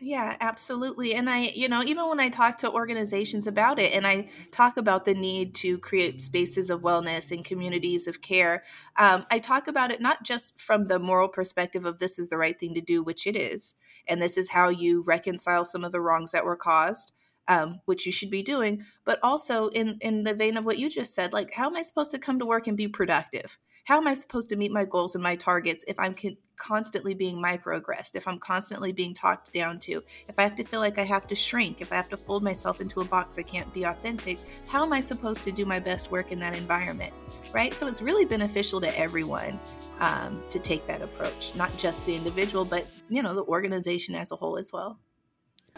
Yeah, 0.00 0.36
absolutely. 0.40 1.14
And 1.14 1.28
I, 1.28 1.40
you 1.40 1.68
know, 1.68 1.82
even 1.82 2.08
when 2.08 2.20
I 2.20 2.28
talk 2.28 2.58
to 2.58 2.70
organizations 2.70 3.48
about 3.48 3.80
it 3.80 3.92
and 3.92 4.06
I 4.06 4.28
talk 4.52 4.76
about 4.76 5.04
the 5.04 5.14
need 5.14 5.56
to 5.56 5.76
create 5.78 6.22
spaces 6.22 6.70
of 6.70 6.82
wellness 6.82 7.32
and 7.32 7.44
communities 7.44 8.06
of 8.06 8.22
care, 8.22 8.62
um, 8.96 9.26
I 9.28 9.40
talk 9.40 9.66
about 9.66 9.90
it 9.90 10.00
not 10.00 10.22
just 10.22 10.60
from 10.60 10.86
the 10.86 11.00
moral 11.00 11.28
perspective 11.28 11.84
of 11.84 11.98
this 11.98 12.16
is 12.16 12.28
the 12.28 12.38
right 12.38 12.58
thing 12.58 12.74
to 12.74 12.80
do, 12.80 13.02
which 13.02 13.26
it 13.26 13.34
is, 13.34 13.74
and 14.06 14.22
this 14.22 14.36
is 14.36 14.50
how 14.50 14.68
you 14.68 15.02
reconcile 15.02 15.64
some 15.64 15.82
of 15.82 15.90
the 15.90 16.00
wrongs 16.00 16.30
that 16.30 16.44
were 16.44 16.56
caused. 16.56 17.10
Um, 17.50 17.80
which 17.86 18.04
you 18.04 18.12
should 18.12 18.30
be 18.30 18.42
doing, 18.42 18.84
but 19.06 19.18
also 19.22 19.68
in 19.68 19.96
in 20.02 20.22
the 20.22 20.34
vein 20.34 20.58
of 20.58 20.66
what 20.66 20.78
you 20.78 20.90
just 20.90 21.14
said, 21.14 21.32
like 21.32 21.54
how 21.54 21.66
am 21.66 21.76
I 21.76 21.82
supposed 21.82 22.10
to 22.10 22.18
come 22.18 22.38
to 22.40 22.46
work 22.46 22.66
and 22.66 22.76
be 22.76 22.88
productive? 22.88 23.56
how 23.88 23.96
am 23.96 24.06
I 24.06 24.12
supposed 24.12 24.50
to 24.50 24.56
meet 24.56 24.70
my 24.70 24.84
goals 24.84 25.14
and 25.14 25.24
my 25.24 25.34
targets 25.34 25.82
if 25.88 25.98
I'm 25.98 26.12
con- 26.12 26.36
constantly 26.56 27.14
being 27.14 27.42
microaggressed, 27.42 28.16
if 28.16 28.28
I'm 28.28 28.38
constantly 28.38 28.92
being 28.92 29.14
talked 29.14 29.50
down 29.50 29.78
to, 29.78 30.02
if 30.28 30.38
I 30.38 30.42
have 30.42 30.56
to 30.56 30.64
feel 30.64 30.80
like 30.80 30.98
I 30.98 31.04
have 31.04 31.26
to 31.28 31.34
shrink, 31.34 31.80
if 31.80 31.90
I 31.90 31.94
have 31.94 32.10
to 32.10 32.18
fold 32.18 32.42
myself 32.42 32.82
into 32.82 33.00
a 33.00 33.04
box 33.06 33.38
I 33.38 33.42
can't 33.44 33.72
be 33.72 33.84
authentic? 33.84 34.38
How 34.66 34.84
am 34.84 34.92
I 34.92 35.00
supposed 35.00 35.42
to 35.44 35.52
do 35.52 35.64
my 35.64 35.78
best 35.78 36.10
work 36.10 36.32
in 36.32 36.38
that 36.40 36.54
environment? 36.54 37.14
Right? 37.50 37.72
So 37.72 37.86
it's 37.86 38.02
really 38.02 38.26
beneficial 38.26 38.78
to 38.82 38.98
everyone 38.98 39.58
um, 40.00 40.42
to 40.50 40.58
take 40.58 40.86
that 40.86 41.00
approach, 41.00 41.54
not 41.54 41.74
just 41.78 42.04
the 42.04 42.14
individual, 42.14 42.66
but 42.66 42.86
you 43.08 43.22
know 43.22 43.34
the 43.34 43.44
organization 43.44 44.14
as 44.14 44.32
a 44.32 44.36
whole 44.36 44.58
as 44.58 44.70
well. 44.70 44.98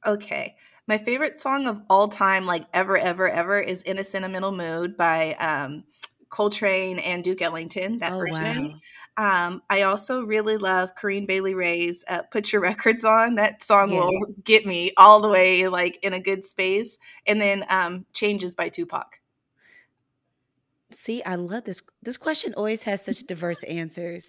Okay. 0.05 0.57
My 0.89 0.99
favorite 0.99 1.39
song 1.39 1.69
of 1.69 1.81
all 1.89 2.09
time, 2.09 2.47
like 2.47 2.65
ever, 2.75 2.99
ever, 2.99 3.29
ever, 3.29 3.61
is 3.61 3.81
In 3.83 4.01
a 4.01 4.05
Sentimental 4.05 4.51
Mood 4.51 4.97
by 4.97 5.35
um, 5.35 5.85
Coltrane 6.31 6.99
and 6.99 7.23
Duke 7.23 7.43
Ellington, 7.43 7.99
that 7.99 8.13
Oh, 8.13 8.19
version. 8.19 8.73
wow. 8.73 8.75
Um, 9.17 9.63
I 9.69 9.83
also 9.83 10.23
really 10.23 10.57
love 10.57 10.95
Corinne 10.95 11.27
Bailey 11.27 11.55
Rae's 11.55 12.03
uh, 12.09 12.23
Put 12.31 12.53
Your 12.53 12.63
Records 12.63 13.05
On. 13.05 13.35
That 13.35 13.63
song 13.63 13.91
Yeah. 13.91 13.99
will 13.99 14.27
get 14.45 14.65
me 14.67 14.93
all 14.97 15.21
the 15.21 15.29
way 15.29 15.69
like 15.69 15.99
in 16.03 16.15
a 16.15 16.21
good 16.21 16.45
space. 16.45 16.99
And 17.27 17.41
then 17.41 17.65
um, 17.69 18.07
Changes 18.15 18.55
by 18.55 18.69
Tupac. 18.71 19.21
See, 20.91 21.23
I 21.25 21.35
love 21.37 21.65
this. 21.65 21.83
This 22.03 22.17
question 22.17 22.55
always 22.55 22.83
has 22.85 23.05
such 23.05 23.21
diverse 23.27 23.63
answers. 23.65 24.29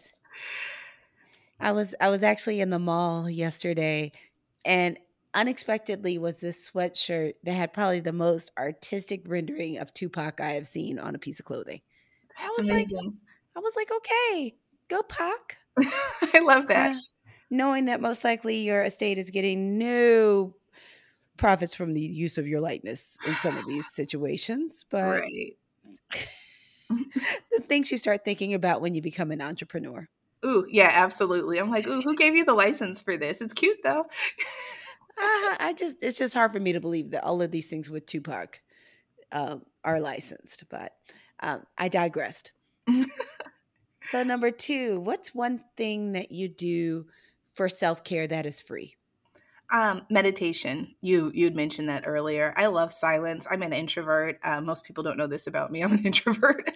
I 1.60 1.72
was 1.72 1.96
I 2.02 2.10
was 2.10 2.24
actually 2.24 2.62
in 2.62 2.70
the 2.70 2.80
mall 2.80 3.30
yesterday 3.30 4.12
and 4.66 4.98
unexpectedly 5.34 6.18
was 6.18 6.38
this 6.38 6.70
sweatshirt 6.70 7.36
that 7.44 7.54
had 7.54 7.74
probably 7.74 8.00
the 8.02 8.14
most 8.14 8.52
artistic 8.58 9.24
rendering 9.28 9.78
of 9.80 9.94
Tupac 9.94 10.40
I 10.42 10.52
have 10.54 10.68
seen 10.68 11.00
on 11.00 11.16
a 11.16 11.20
piece 11.20 11.40
of 11.40 11.46
clothing. 11.46 11.82
I 12.38 12.44
That's 12.44 12.58
was 12.58 12.70
like 12.70 12.90
amazing. 12.94 13.20
I 13.56 13.60
was 13.60 13.76
like, 13.76 13.92
okay, 13.92 14.56
go 14.94 15.04
Pac. 15.04 15.58
I 16.34 16.40
love 16.44 16.68
that. 16.68 16.96
Uh, 16.96 17.00
knowing 17.50 17.86
that 17.86 18.02
most 18.02 18.24
likely 18.24 18.58
your 18.58 18.84
estate 18.84 19.18
is 19.18 19.32
getting 19.32 19.78
no 19.78 20.56
profits 21.38 21.74
from 21.74 21.94
the 21.94 22.02
use 22.02 22.38
of 22.38 22.48
your 22.48 22.62
likeness 22.62 23.18
in 23.26 23.34
some 23.36 23.58
of 23.58 23.66
these 23.66 23.86
situations, 23.94 24.86
but 24.90 25.22
right. 25.22 25.58
the 26.90 27.60
things 27.68 27.92
you 27.92 27.98
start 27.98 28.24
thinking 28.24 28.54
about 28.54 28.82
when 28.82 28.94
you 28.94 29.02
become 29.02 29.32
an 29.32 29.42
entrepreneur. 29.42 30.08
Ooh, 30.46 30.66
yeah, 30.70 30.92
absolutely. 30.94 31.58
I'm 31.58 31.72
like, 31.72 31.88
ooh, 31.88 32.02
who 32.02 32.16
gave 32.16 32.36
you 32.36 32.46
the 32.46 32.54
license 32.54 33.02
for 33.02 33.18
this? 33.18 33.42
It's 33.42 33.54
cute 33.54 33.80
though. 33.84 34.06
Uh, 35.16 35.56
I 35.60 35.76
just 35.78 35.98
it's 36.02 36.18
just 36.18 36.34
hard 36.34 36.52
for 36.52 36.60
me 36.60 36.74
to 36.74 36.80
believe 36.80 37.12
that 37.12 37.24
all 37.24 37.40
of 37.44 37.52
these 37.52 37.68
things 37.68 37.88
with 37.88 38.08
Tupac 38.08 38.60
um, 39.32 39.62
are 39.84 40.00
licensed, 40.00 40.64
but 40.70 40.92
um, 41.40 41.62
I 41.78 41.88
digressed. 41.88 42.52
So 44.10 44.24
number 44.24 44.52
two, 44.52 45.00
what's 45.00 45.34
one 45.34 45.64
thing 45.78 46.12
that 46.14 46.32
you 46.32 46.48
do 46.48 47.08
for 47.54 47.70
self 47.70 48.04
care 48.04 48.28
that 48.28 48.46
is 48.46 48.62
free? 48.62 48.96
Um, 49.72 50.04
meditation. 50.10 50.96
You 51.02 51.32
you'd 51.34 51.56
mentioned 51.56 51.90
that 51.90 52.04
earlier. 52.06 52.54
I 52.58 52.68
love 52.68 52.94
silence. 52.94 53.48
I'm 53.50 53.64
an 53.64 53.74
introvert. 53.74 54.40
Uh, 54.44 54.62
most 54.62 54.84
people 54.84 55.04
don't 55.04 55.18
know 55.18 55.28
this 55.28 55.48
about 55.48 55.72
me. 55.72 55.82
I'm 55.82 55.94
an 55.94 56.00
introvert, 56.06 56.70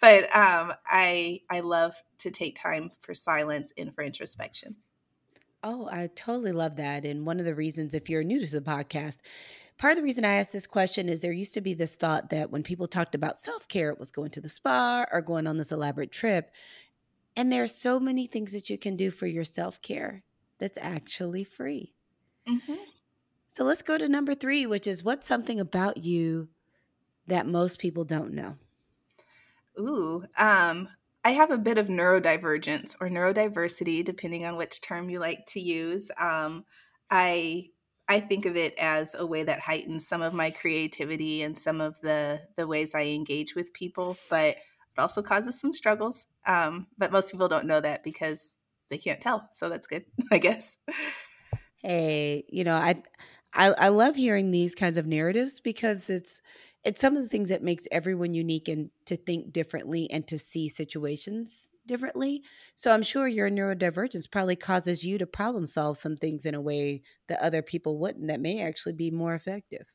but 0.00 0.24
um, 0.34 0.72
I 0.86 1.42
I 1.50 1.60
love 1.60 1.94
to 2.18 2.30
take 2.30 2.58
time 2.60 2.90
for 3.00 3.14
silence 3.14 3.72
and 3.78 3.94
for 3.94 4.02
introspection. 4.02 4.76
Oh, 5.62 5.88
I 5.90 6.08
totally 6.14 6.52
love 6.52 6.76
that. 6.76 7.04
And 7.04 7.26
one 7.26 7.40
of 7.40 7.44
the 7.44 7.54
reasons, 7.54 7.94
if 7.94 8.08
you're 8.08 8.22
new 8.22 8.40
to 8.44 8.46
the 8.46 8.60
podcast, 8.60 9.18
part 9.78 9.92
of 9.92 9.96
the 9.96 10.02
reason 10.02 10.24
I 10.24 10.34
asked 10.34 10.52
this 10.52 10.66
question 10.66 11.08
is 11.08 11.20
there 11.20 11.32
used 11.32 11.54
to 11.54 11.60
be 11.60 11.74
this 11.74 11.94
thought 11.94 12.30
that 12.30 12.50
when 12.50 12.62
people 12.62 12.86
talked 12.88 13.14
about 13.14 13.38
self 13.38 13.68
care, 13.68 13.90
it 13.90 13.98
was 13.98 14.10
going 14.10 14.30
to 14.32 14.40
the 14.40 14.48
spa 14.48 15.06
or 15.12 15.22
going 15.22 15.46
on 15.46 15.56
this 15.58 15.72
elaborate 15.72 16.12
trip. 16.12 16.50
And 17.36 17.52
there 17.52 17.64
are 17.64 17.68
so 17.68 18.00
many 18.00 18.26
things 18.26 18.52
that 18.52 18.70
you 18.70 18.78
can 18.78 18.96
do 18.96 19.10
for 19.10 19.26
your 19.26 19.44
self 19.44 19.82
care 19.82 20.24
that's 20.58 20.78
actually 20.78 21.44
free. 21.44 21.94
Mhm. 22.46 22.88
So 23.48 23.62
let's 23.64 23.82
go 23.82 23.98
to 23.98 24.08
number 24.08 24.34
three, 24.34 24.64
which 24.64 24.86
is 24.86 25.04
what's 25.04 25.26
something 25.26 25.60
about 25.60 25.98
you 25.98 26.48
that 27.26 27.46
most 27.46 27.78
people 27.80 28.04
don't 28.04 28.32
know? 28.34 28.58
Ooh, 29.78 30.24
um, 30.36 30.88
I 31.24 31.30
have 31.32 31.50
a 31.50 31.58
bit 31.58 31.78
of 31.78 31.88
neurodivergence 31.88 32.96
or 33.00 33.08
neurodiversity, 33.08 34.04
depending 34.04 34.44
on 34.44 34.56
which 34.56 34.80
term 34.80 35.10
you 35.10 35.18
like 35.20 35.46
to 35.46 35.60
use. 35.60 36.10
Um, 36.16 36.64
I 37.10 37.70
I 38.08 38.20
think 38.20 38.46
of 38.46 38.56
it 38.56 38.74
as 38.78 39.14
a 39.14 39.26
way 39.26 39.42
that 39.42 39.60
heightens 39.60 40.08
some 40.08 40.22
of 40.22 40.32
my 40.32 40.50
creativity 40.50 41.42
and 41.42 41.58
some 41.58 41.80
of 41.80 42.00
the 42.00 42.40
the 42.56 42.66
ways 42.66 42.94
I 42.94 43.02
engage 43.04 43.54
with 43.54 43.72
people, 43.72 44.16
but 44.30 44.56
it 44.56 44.98
also 44.98 45.22
causes 45.22 45.60
some 45.60 45.72
struggles. 45.72 46.26
Um, 46.46 46.86
but 46.96 47.12
most 47.12 47.30
people 47.30 47.48
don't 47.48 47.66
know 47.66 47.80
that 47.80 48.02
because 48.02 48.56
they 48.88 48.98
can't 48.98 49.20
tell, 49.20 49.48
so 49.52 49.68
that's 49.68 49.86
good, 49.86 50.06
I 50.30 50.38
guess. 50.38 50.78
Hey, 51.76 52.44
you 52.48 52.64
know, 52.64 52.76
I, 52.76 53.02
I 53.54 53.68
I 53.72 53.88
love 53.88 54.16
hearing 54.16 54.50
these 54.50 54.74
kinds 54.74 54.96
of 54.96 55.06
narratives 55.06 55.60
because 55.60 56.10
it's 56.10 56.40
it's 56.84 57.00
some 57.00 57.16
of 57.16 57.22
the 57.22 57.28
things 57.28 57.48
that 57.48 57.62
makes 57.62 57.88
everyone 57.90 58.34
unique 58.34 58.68
and 58.68 58.90
to 59.06 59.16
think 59.16 59.52
differently 59.52 60.10
and 60.10 60.26
to 60.28 60.38
see 60.38 60.68
situations 60.68 61.72
differently. 61.86 62.42
So 62.74 62.92
I'm 62.92 63.02
sure 63.02 63.26
your 63.28 63.50
neurodivergence 63.50 64.30
probably 64.30 64.56
causes 64.56 65.04
you 65.04 65.18
to 65.18 65.26
problem 65.26 65.66
solve 65.66 65.96
some 65.96 66.16
things 66.16 66.44
in 66.44 66.54
a 66.54 66.60
way 66.60 67.02
that 67.26 67.42
other 67.42 67.62
people 67.62 67.98
wouldn't 67.98 68.28
that 68.28 68.40
may 68.40 68.62
actually 68.62 68.94
be 68.94 69.10
more 69.10 69.34
effective. 69.34 69.86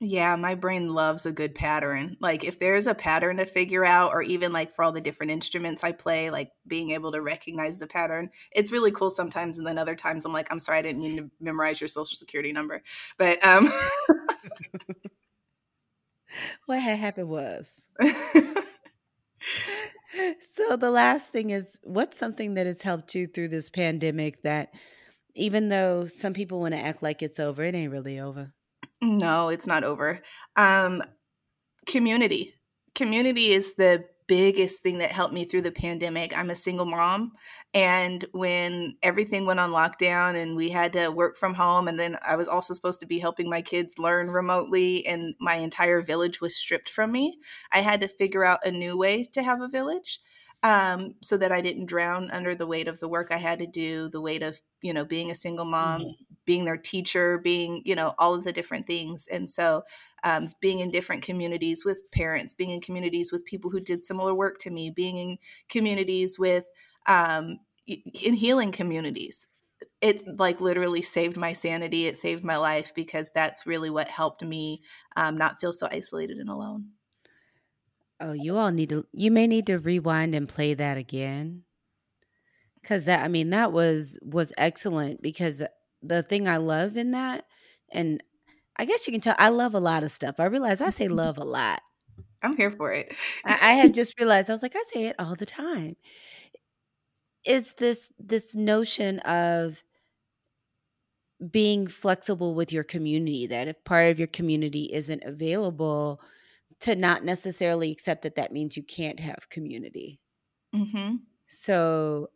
Yeah, 0.00 0.36
my 0.36 0.54
brain 0.54 0.90
loves 0.90 1.24
a 1.24 1.32
good 1.32 1.54
pattern. 1.54 2.16
Like 2.20 2.44
if 2.44 2.58
there's 2.58 2.86
a 2.86 2.94
pattern 2.94 3.38
to 3.38 3.46
figure 3.46 3.84
out, 3.84 4.12
or 4.12 4.22
even 4.22 4.52
like 4.52 4.74
for 4.74 4.84
all 4.84 4.92
the 4.92 5.00
different 5.00 5.32
instruments 5.32 5.82
I 5.82 5.92
play, 5.92 6.30
like 6.30 6.50
being 6.66 6.90
able 6.90 7.12
to 7.12 7.22
recognize 7.22 7.78
the 7.78 7.86
pattern, 7.86 8.30
it's 8.50 8.72
really 8.72 8.90
cool 8.90 9.08
sometimes. 9.08 9.56
And 9.56 9.66
then 9.66 9.78
other 9.78 9.94
times 9.94 10.24
I'm 10.24 10.32
like, 10.32 10.48
I'm 10.50 10.58
sorry, 10.58 10.78
I 10.78 10.82
didn't 10.82 11.00
mean 11.00 11.16
to 11.16 11.30
memorize 11.40 11.80
your 11.80 11.88
social 11.88 12.16
security 12.16 12.52
number. 12.52 12.82
But 13.16 13.42
um 13.46 13.72
What 16.66 16.80
had 16.80 16.98
happened 16.98 17.28
was 17.28 17.70
so 20.40 20.76
the 20.76 20.90
last 20.90 21.28
thing 21.28 21.50
is 21.50 21.78
what's 21.82 22.16
something 22.18 22.54
that 22.54 22.66
has 22.66 22.82
helped 22.82 23.14
you 23.14 23.26
through 23.26 23.48
this 23.48 23.70
pandemic 23.70 24.42
that 24.42 24.74
Even 25.36 25.68
though 25.70 26.06
some 26.06 26.32
people 26.34 26.60
want 26.60 26.74
to 26.74 26.80
act 26.80 27.02
like 27.02 27.22
it's 27.22 27.40
over, 27.40 27.64
it 27.64 27.74
ain't 27.74 27.92
really 27.92 28.20
over. 28.20 28.52
No, 29.02 29.48
it's 29.50 29.66
not 29.66 29.84
over. 29.84 30.20
Um, 30.56 31.02
community. 31.86 32.54
Community 32.94 33.52
is 33.52 33.74
the 33.74 34.04
biggest 34.26 34.82
thing 34.82 34.98
that 34.98 35.12
helped 35.12 35.34
me 35.34 35.44
through 35.44 35.62
the 35.62 35.72
pandemic. 35.72 36.36
I'm 36.36 36.50
a 36.50 36.54
single 36.54 36.86
mom. 36.86 37.32
And 37.72 38.24
when 38.32 38.96
everything 39.02 39.46
went 39.46 39.60
on 39.60 39.70
lockdown 39.70 40.40
and 40.40 40.56
we 40.56 40.70
had 40.70 40.92
to 40.94 41.08
work 41.08 41.36
from 41.36 41.54
home, 41.54 41.88
and 41.88 41.98
then 41.98 42.16
I 42.26 42.36
was 42.36 42.48
also 42.48 42.72
supposed 42.72 43.00
to 43.00 43.06
be 43.06 43.18
helping 43.18 43.50
my 43.50 43.62
kids 43.62 43.98
learn 43.98 44.30
remotely, 44.30 45.06
and 45.06 45.34
my 45.40 45.56
entire 45.56 46.00
village 46.00 46.40
was 46.40 46.56
stripped 46.56 46.88
from 46.88 47.12
me, 47.12 47.38
I 47.72 47.78
had 47.78 48.00
to 48.00 48.08
figure 48.08 48.44
out 48.44 48.64
a 48.64 48.70
new 48.70 48.96
way 48.96 49.24
to 49.32 49.42
have 49.42 49.60
a 49.60 49.68
village. 49.68 50.20
Um, 50.62 51.16
so 51.20 51.36
that 51.36 51.52
I 51.52 51.60
didn't 51.60 51.86
drown 51.86 52.30
under 52.30 52.54
the 52.54 52.66
weight 52.66 52.88
of 52.88 52.98
the 52.98 53.08
work 53.08 53.28
I 53.30 53.36
had 53.36 53.58
to 53.58 53.66
do, 53.66 54.08
the 54.08 54.22
weight 54.22 54.42
of, 54.42 54.62
you 54.80 54.94
know, 54.94 55.04
being 55.04 55.30
a 55.30 55.34
single 55.34 55.66
mom, 55.66 56.00
mm-hmm. 56.00 56.33
Being 56.44 56.64
their 56.64 56.76
teacher, 56.76 57.38
being, 57.38 57.82
you 57.84 57.94
know, 57.94 58.14
all 58.18 58.34
of 58.34 58.44
the 58.44 58.52
different 58.52 58.86
things. 58.86 59.26
And 59.26 59.48
so 59.48 59.82
um, 60.22 60.54
being 60.60 60.80
in 60.80 60.90
different 60.90 61.22
communities 61.22 61.84
with 61.84 62.10
parents, 62.10 62.54
being 62.54 62.70
in 62.70 62.80
communities 62.80 63.30
with 63.32 63.44
people 63.44 63.70
who 63.70 63.80
did 63.80 64.04
similar 64.04 64.34
work 64.34 64.58
to 64.60 64.70
me, 64.70 64.90
being 64.90 65.16
in 65.18 65.38
communities 65.68 66.38
with 66.38 66.64
um, 67.06 67.58
in 67.86 68.34
healing 68.34 68.72
communities. 68.72 69.46
It 70.00 70.22
like 70.38 70.60
literally 70.60 71.02
saved 71.02 71.36
my 71.36 71.52
sanity. 71.52 72.06
It 72.06 72.16
saved 72.16 72.42
my 72.42 72.56
life 72.56 72.94
because 72.94 73.30
that's 73.34 73.66
really 73.66 73.90
what 73.90 74.08
helped 74.08 74.42
me 74.42 74.82
um, 75.16 75.36
not 75.36 75.60
feel 75.60 75.72
so 75.72 75.88
isolated 75.90 76.38
and 76.38 76.48
alone. 76.48 76.90
Oh, 78.20 78.32
you 78.32 78.56
all 78.56 78.70
need 78.70 78.88
to. 78.90 79.04
You 79.12 79.30
may 79.30 79.46
need 79.46 79.66
to 79.66 79.78
rewind 79.78 80.34
and 80.34 80.48
play 80.48 80.72
that 80.72 80.96
again, 80.96 81.64
because 82.80 83.04
that 83.04 83.24
I 83.24 83.28
mean 83.28 83.50
that 83.50 83.72
was 83.72 84.18
was 84.22 84.52
excellent. 84.56 85.20
Because 85.20 85.62
the 86.06 86.22
thing 86.22 86.48
I 86.48 86.58
love 86.58 86.96
in 86.96 87.12
that, 87.12 87.44
and 87.90 88.22
I 88.76 88.84
guess 88.84 89.06
you 89.06 89.12
can 89.12 89.20
tell 89.20 89.36
I 89.38 89.48
love 89.48 89.74
a 89.74 89.80
lot 89.80 90.02
of 90.02 90.12
stuff. 90.12 90.36
I 90.38 90.44
realize 90.46 90.80
I 90.80 90.90
say 90.90 91.08
love 91.08 91.38
a 91.38 91.44
lot. 91.44 91.82
I'm 92.42 92.56
here 92.56 92.70
for 92.70 92.92
it. 92.92 93.14
I, 93.44 93.52
I 93.52 93.72
have 93.74 93.92
just 93.92 94.14
realized 94.18 94.50
I 94.50 94.52
was 94.52 94.62
like, 94.62 94.76
I 94.76 94.82
say 94.86 95.06
it 95.06 95.16
all 95.18 95.34
the 95.34 95.46
time. 95.46 95.96
Is 97.46 97.74
this 97.74 98.12
this 98.18 98.54
notion 98.54 99.18
of 99.20 99.82
being 101.50 101.86
flexible 101.86 102.54
with 102.54 102.72
your 102.72 102.84
community 102.84 103.46
that 103.46 103.68
if 103.68 103.82
part 103.84 104.10
of 104.10 104.18
your 104.18 104.28
community 104.28 104.90
isn't 104.92 105.22
available 105.24 106.20
to 106.80 106.94
not 106.96 107.24
necessarily 107.24 107.90
accept 107.90 108.22
that 108.22 108.36
that 108.36 108.52
means 108.52 108.76
you 108.76 108.82
can't 108.82 109.20
have 109.20 109.48
community 109.50 110.20
mm-hmm. 110.74 111.16
so 111.46 112.28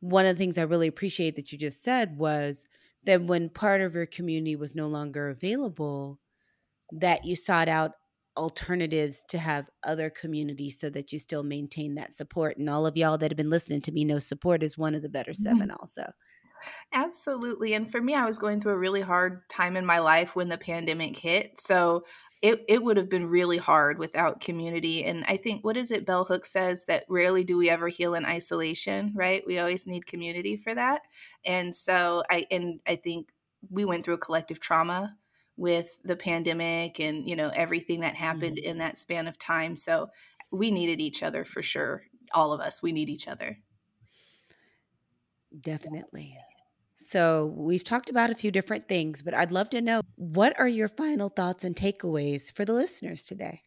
one 0.00 0.24
of 0.24 0.34
the 0.34 0.38
things 0.38 0.56
i 0.56 0.62
really 0.62 0.86
appreciate 0.86 1.36
that 1.36 1.52
you 1.52 1.58
just 1.58 1.82
said 1.82 2.16
was 2.16 2.64
that 3.06 3.22
when 3.24 3.48
part 3.48 3.80
of 3.80 3.94
your 3.94 4.06
community 4.06 4.56
was 4.56 4.74
no 4.74 4.86
longer 4.88 5.28
available, 5.28 6.18
that 6.92 7.24
you 7.24 7.36
sought 7.36 7.68
out 7.68 7.92
alternatives 8.36 9.24
to 9.28 9.38
have 9.38 9.70
other 9.84 10.10
communities 10.10 10.78
so 10.80 10.90
that 10.90 11.12
you 11.12 11.18
still 11.18 11.42
maintain 11.42 11.94
that 11.94 12.12
support. 12.12 12.56
And 12.56 12.68
all 12.68 12.86
of 12.86 12.96
y'all 12.96 13.18
that 13.18 13.30
have 13.30 13.36
been 13.36 13.50
listening 13.50 13.80
to 13.82 13.92
me 13.92 14.04
know 14.04 14.18
support 14.18 14.62
is 14.62 14.76
one 14.76 14.94
of 14.94 15.02
the 15.02 15.08
better 15.08 15.32
mm-hmm. 15.32 15.56
7 15.56 15.70
also. 15.70 16.04
Absolutely. 16.92 17.74
And 17.74 17.90
for 17.90 18.00
me, 18.00 18.14
I 18.14 18.24
was 18.24 18.38
going 18.38 18.60
through 18.60 18.72
a 18.72 18.78
really 18.78 19.02
hard 19.02 19.48
time 19.48 19.76
in 19.76 19.84
my 19.84 19.98
life 19.98 20.34
when 20.34 20.48
the 20.48 20.58
pandemic 20.58 21.18
hit. 21.18 21.60
So 21.60 22.04
it, 22.44 22.62
it 22.68 22.82
would 22.82 22.98
have 22.98 23.08
been 23.08 23.24
really 23.24 23.56
hard 23.56 23.98
without 23.98 24.42
community. 24.42 25.02
And 25.02 25.24
I 25.26 25.38
think, 25.38 25.64
what 25.64 25.78
is 25.78 25.90
it 25.90 26.04
Bell 26.04 26.26
Hooks 26.26 26.50
says 26.50 26.84
that 26.84 27.06
rarely 27.08 27.42
do 27.42 27.56
we 27.56 27.70
ever 27.70 27.88
heal 27.88 28.12
in 28.12 28.26
isolation, 28.26 29.12
right? 29.14 29.42
We 29.46 29.58
always 29.58 29.86
need 29.86 30.04
community 30.04 30.58
for 30.58 30.74
that. 30.74 31.00
And 31.46 31.74
so 31.74 32.22
I, 32.28 32.44
and 32.50 32.80
I 32.86 32.96
think 32.96 33.30
we 33.70 33.86
went 33.86 34.04
through 34.04 34.14
a 34.16 34.18
collective 34.18 34.60
trauma 34.60 35.16
with 35.56 35.96
the 36.04 36.16
pandemic 36.16 37.00
and, 37.00 37.26
you 37.26 37.34
know, 37.34 37.50
everything 37.54 38.00
that 38.00 38.14
happened 38.14 38.58
mm-hmm. 38.58 38.72
in 38.72 38.76
that 38.76 38.98
span 38.98 39.26
of 39.26 39.38
time. 39.38 39.74
So 39.74 40.10
we 40.50 40.70
needed 40.70 41.00
each 41.00 41.22
other 41.22 41.46
for 41.46 41.62
sure. 41.62 42.02
All 42.34 42.52
of 42.52 42.60
us, 42.60 42.82
we 42.82 42.92
need 42.92 43.08
each 43.08 43.26
other. 43.26 43.56
Definitely. 45.58 46.36
So, 47.04 47.52
we've 47.56 47.84
talked 47.84 48.08
about 48.08 48.30
a 48.30 48.34
few 48.34 48.50
different 48.50 48.88
things, 48.88 49.22
but 49.22 49.34
I'd 49.34 49.52
love 49.52 49.70
to 49.70 49.82
know 49.82 50.00
what 50.16 50.58
are 50.58 50.68
your 50.68 50.88
final 50.88 51.28
thoughts 51.28 51.64
and 51.64 51.76
takeaways 51.76 52.50
for 52.50 52.64
the 52.64 52.72
listeners 52.72 53.24
today? 53.24 53.62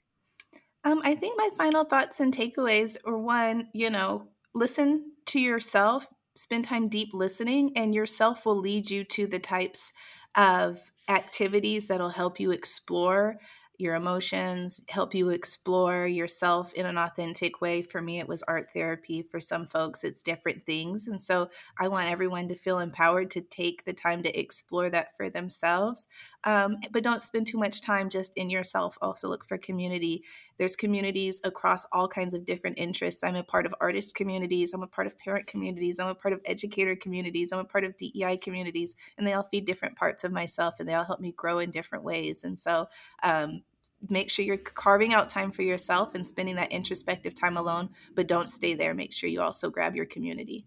Um, 0.83 1.01
I 1.03 1.15
think 1.15 1.37
my 1.37 1.49
final 1.57 1.83
thoughts 1.83 2.19
and 2.19 2.33
takeaways 2.33 2.97
are 3.05 3.17
one, 3.17 3.67
you 3.73 3.89
know, 3.89 4.29
listen 4.53 5.11
to 5.27 5.39
yourself, 5.39 6.07
spend 6.35 6.65
time 6.65 6.87
deep 6.87 7.09
listening, 7.13 7.73
and 7.75 7.93
yourself 7.93 8.45
will 8.45 8.57
lead 8.57 8.89
you 8.89 9.03
to 9.03 9.27
the 9.27 9.39
types 9.39 9.93
of 10.35 10.91
activities 11.09 11.87
that'll 11.87 12.09
help 12.09 12.39
you 12.39 12.51
explore 12.51 13.37
your 13.77 13.95
emotions, 13.95 14.83
help 14.89 15.13
you 15.13 15.29
explore 15.29 16.07
yourself 16.07 16.73
in 16.73 16.85
an 16.85 16.97
authentic 16.97 17.61
way. 17.61 17.81
For 17.81 18.01
me, 18.01 18.19
it 18.19 18.27
was 18.27 18.43
art 18.43 18.71
therapy. 18.73 19.21
For 19.21 19.39
some 19.39 19.67
folks, 19.67 20.03
it's 20.03 20.23
different 20.23 20.65
things. 20.65 21.07
And 21.07 21.21
so 21.21 21.49
I 21.79 21.87
want 21.87 22.09
everyone 22.09 22.47
to 22.49 22.55
feel 22.55 22.79
empowered 22.79 23.31
to 23.31 23.41
take 23.41 23.85
the 23.85 23.93
time 23.93 24.23
to 24.23 24.39
explore 24.39 24.89
that 24.89 25.15
for 25.15 25.29
themselves. 25.29 26.07
Um, 26.43 26.77
but 26.91 27.03
don't 27.03 27.21
spend 27.21 27.47
too 27.47 27.57
much 27.57 27.81
time 27.81 28.09
just 28.09 28.33
in 28.35 28.49
yourself. 28.49 28.97
Also, 29.01 29.27
look 29.27 29.45
for 29.45 29.57
community. 29.57 30.23
There's 30.57 30.75
communities 30.75 31.39
across 31.43 31.85
all 31.91 32.07
kinds 32.07 32.33
of 32.33 32.45
different 32.45 32.77
interests. 32.77 33.23
I'm 33.23 33.35
a 33.35 33.43
part 33.43 33.65
of 33.65 33.75
artist 33.79 34.15
communities, 34.15 34.73
I'm 34.73 34.83
a 34.83 34.87
part 34.87 35.07
of 35.07 35.17
parent 35.17 35.47
communities, 35.47 35.99
I'm 35.99 36.07
a 36.07 36.15
part 36.15 36.33
of 36.33 36.41
educator 36.45 36.95
communities, 36.95 37.51
I'm 37.51 37.59
a 37.59 37.65
part 37.65 37.83
of 37.83 37.95
DEI 37.97 38.37
communities, 38.37 38.95
and 39.17 39.27
they 39.27 39.33
all 39.33 39.43
feed 39.43 39.65
different 39.65 39.95
parts 39.95 40.23
of 40.23 40.31
myself 40.31 40.75
and 40.79 40.87
they 40.87 40.93
all 40.93 41.05
help 41.05 41.19
me 41.19 41.31
grow 41.31 41.59
in 41.59 41.71
different 41.71 42.03
ways. 42.03 42.43
And 42.43 42.59
so, 42.59 42.87
um, 43.23 43.61
make 44.09 44.29
sure 44.29 44.45
you're 44.45 44.57
carving 44.57 45.13
out 45.13 45.29
time 45.29 45.51
for 45.51 45.63
yourself 45.63 46.13
and 46.13 46.25
spending 46.25 46.55
that 46.55 46.71
introspective 46.71 47.33
time 47.33 47.57
alone, 47.57 47.89
but 48.15 48.27
don't 48.27 48.49
stay 48.49 48.73
there. 48.73 48.93
Make 48.93 49.13
sure 49.13 49.29
you 49.29 49.41
also 49.41 49.69
grab 49.69 49.95
your 49.95 50.05
community. 50.05 50.65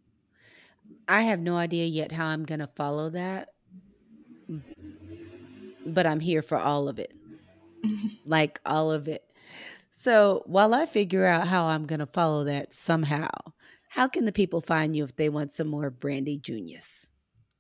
I 1.09 1.23
have 1.23 1.41
no 1.41 1.57
idea 1.57 1.87
yet 1.87 2.13
how 2.13 2.27
I'm 2.27 2.45
going 2.45 2.61
to 2.61 2.67
follow 2.67 3.11
that, 3.11 3.51
but 5.87 6.07
I'm 6.07 6.21
here 6.21 6.43
for 6.43 6.59
all 6.59 6.89
of 6.89 6.99
it. 6.99 7.13
like 8.27 8.61
all 8.65 8.93
of 8.93 9.09
it. 9.09 9.25
So 10.01 10.45
while 10.47 10.73
I 10.73 10.87
figure 10.87 11.27
out 11.27 11.47
how 11.47 11.67
I'm 11.67 11.85
going 11.85 11.99
to 11.99 12.07
follow 12.07 12.45
that 12.45 12.73
somehow, 12.73 13.29
how 13.91 14.09
can 14.09 14.25
the 14.25 14.33
people 14.33 14.63
find 14.63 14.97
you 14.97 15.05
if 15.05 15.15
they 15.15 15.29
want 15.29 15.53
some 15.53 15.67
more 15.67 15.91
Brandi 15.91 16.41
Junious? 16.41 17.11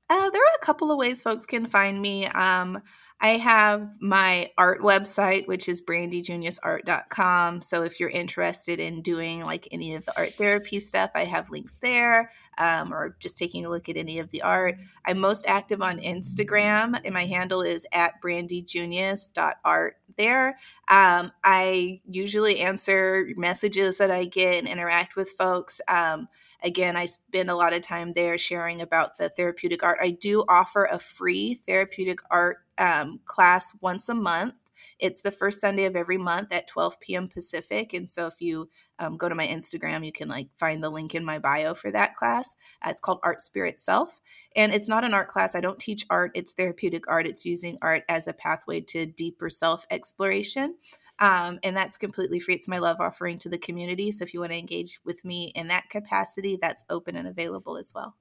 Uh, 0.08 0.30
there 0.30 0.40
are 0.40 0.56
a 0.56 0.64
couple 0.64 0.90
of 0.90 0.96
ways 0.96 1.20
folks 1.20 1.44
can 1.44 1.66
find 1.66 2.00
me. 2.00 2.24
Um, 2.28 2.80
I 3.20 3.36
have 3.36 4.00
my 4.00 4.50
art 4.56 4.80
website, 4.80 5.46
which 5.48 5.68
is 5.68 5.82
brandijuniousart.com. 5.82 7.60
So 7.60 7.82
if 7.82 8.00
you're 8.00 8.08
interested 8.08 8.80
in 8.80 9.02
doing 9.02 9.42
like 9.44 9.68
any 9.70 9.94
of 9.94 10.06
the 10.06 10.16
art 10.16 10.32
therapy 10.32 10.80
stuff, 10.80 11.10
I 11.14 11.26
have 11.26 11.50
links 11.50 11.76
there, 11.76 12.30
um, 12.56 12.94
or 12.94 13.16
just 13.20 13.36
taking 13.36 13.66
a 13.66 13.68
look 13.68 13.90
at 13.90 13.98
any 13.98 14.18
of 14.18 14.30
the 14.30 14.40
art. 14.40 14.76
I'm 15.04 15.18
most 15.18 15.44
active 15.46 15.82
on 15.82 15.98
Instagram, 15.98 16.98
and 17.04 17.12
my 17.12 17.26
handle 17.26 17.60
is 17.60 17.84
at 17.92 18.14
brandijunious.art 18.24 19.96
there. 20.20 20.58
Um, 20.88 21.32
I 21.42 22.02
usually 22.06 22.60
answer 22.60 23.28
messages 23.36 23.96
that 23.98 24.10
I 24.10 24.26
get 24.26 24.58
and 24.58 24.68
interact 24.68 25.16
with 25.16 25.30
folks. 25.38 25.80
Um, 25.88 26.28
again, 26.62 26.94
I 26.94 27.06
spend 27.06 27.48
a 27.48 27.54
lot 27.54 27.72
of 27.72 27.80
time 27.80 28.12
there 28.12 28.36
sharing 28.36 28.82
about 28.82 29.16
the 29.16 29.30
therapeutic 29.30 29.82
art. 29.82 29.98
I 30.02 30.10
do 30.10 30.44
offer 30.46 30.84
a 30.84 30.98
free 30.98 31.54
therapeutic 31.66 32.18
art 32.30 32.58
um, 32.76 33.20
class 33.24 33.72
once 33.80 34.10
a 34.10 34.14
month. 34.14 34.52
It's 34.98 35.22
the 35.22 35.30
first 35.30 35.60
Sunday 35.60 35.84
of 35.84 35.96
every 35.96 36.18
month 36.18 36.52
at 36.52 36.66
12 36.66 37.00
p.m. 37.00 37.28
Pacific. 37.28 37.92
And 37.92 38.08
so 38.08 38.26
if 38.26 38.40
you 38.40 38.68
um, 38.98 39.16
go 39.16 39.28
to 39.28 39.34
my 39.34 39.46
Instagram, 39.46 40.04
you 40.04 40.12
can 40.12 40.28
like 40.28 40.48
find 40.56 40.82
the 40.82 40.90
link 40.90 41.14
in 41.14 41.24
my 41.24 41.38
bio 41.38 41.74
for 41.74 41.90
that 41.90 42.16
class. 42.16 42.54
Uh, 42.84 42.90
it's 42.90 43.00
called 43.00 43.20
Art 43.22 43.40
Spirit 43.40 43.80
Self. 43.80 44.20
And 44.56 44.72
it's 44.72 44.88
not 44.88 45.04
an 45.04 45.14
art 45.14 45.28
class. 45.28 45.54
I 45.54 45.60
don't 45.60 45.78
teach 45.78 46.04
art, 46.10 46.32
it's 46.34 46.52
therapeutic 46.52 47.04
art. 47.08 47.26
It's 47.26 47.44
using 47.44 47.78
art 47.82 48.04
as 48.08 48.26
a 48.26 48.32
pathway 48.32 48.80
to 48.82 49.06
deeper 49.06 49.50
self 49.50 49.86
exploration. 49.90 50.76
Um, 51.20 51.58
and 51.62 51.76
that's 51.76 51.98
completely 51.98 52.40
free. 52.40 52.54
It's 52.54 52.68
my 52.68 52.78
love 52.78 52.96
offering 52.98 53.38
to 53.40 53.50
the 53.50 53.58
community. 53.58 54.10
So 54.10 54.22
if 54.22 54.32
you 54.32 54.40
want 54.40 54.52
to 54.52 54.58
engage 54.58 55.00
with 55.04 55.22
me 55.24 55.52
in 55.54 55.68
that 55.68 55.90
capacity, 55.90 56.58
that's 56.60 56.82
open 56.88 57.14
and 57.14 57.28
available 57.28 57.76
as 57.76 57.92
well. 57.94 58.16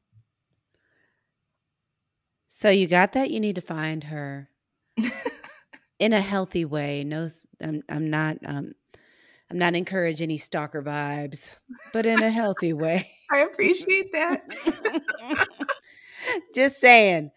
So 2.50 2.70
you 2.70 2.88
got 2.88 3.14
that. 3.14 3.32
You 3.32 3.40
need 3.40 3.56
to 3.56 3.62
find 3.62 4.04
her 4.06 4.50
in 6.00 6.14
a 6.14 6.22
healthy 6.22 6.66
way. 6.66 7.04
No, 7.04 7.28
I'm, 7.62 7.84
I'm 7.90 8.10
not. 8.10 8.38
Um, 8.46 8.74
I'm 9.52 9.58
not 9.58 9.76
encouraging 9.76 10.26
any 10.26 10.38
stalker 10.38 10.84
vibes, 10.84 11.50
but 11.92 12.06
in 12.06 12.22
a 12.22 12.30
healthy 12.30 12.74
way. 12.74 13.10
I 13.32 13.40
appreciate 13.40 14.12
that. 14.14 14.44
Just 16.54 16.80
saying. 16.80 17.32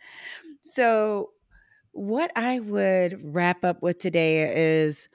So, 0.61 1.31
what 1.93 2.31
I 2.37 2.61
would 2.61 3.19
wrap 3.23 3.65
up 3.65 3.83
with 3.83 3.99
today 3.99 4.55
is 4.55 5.09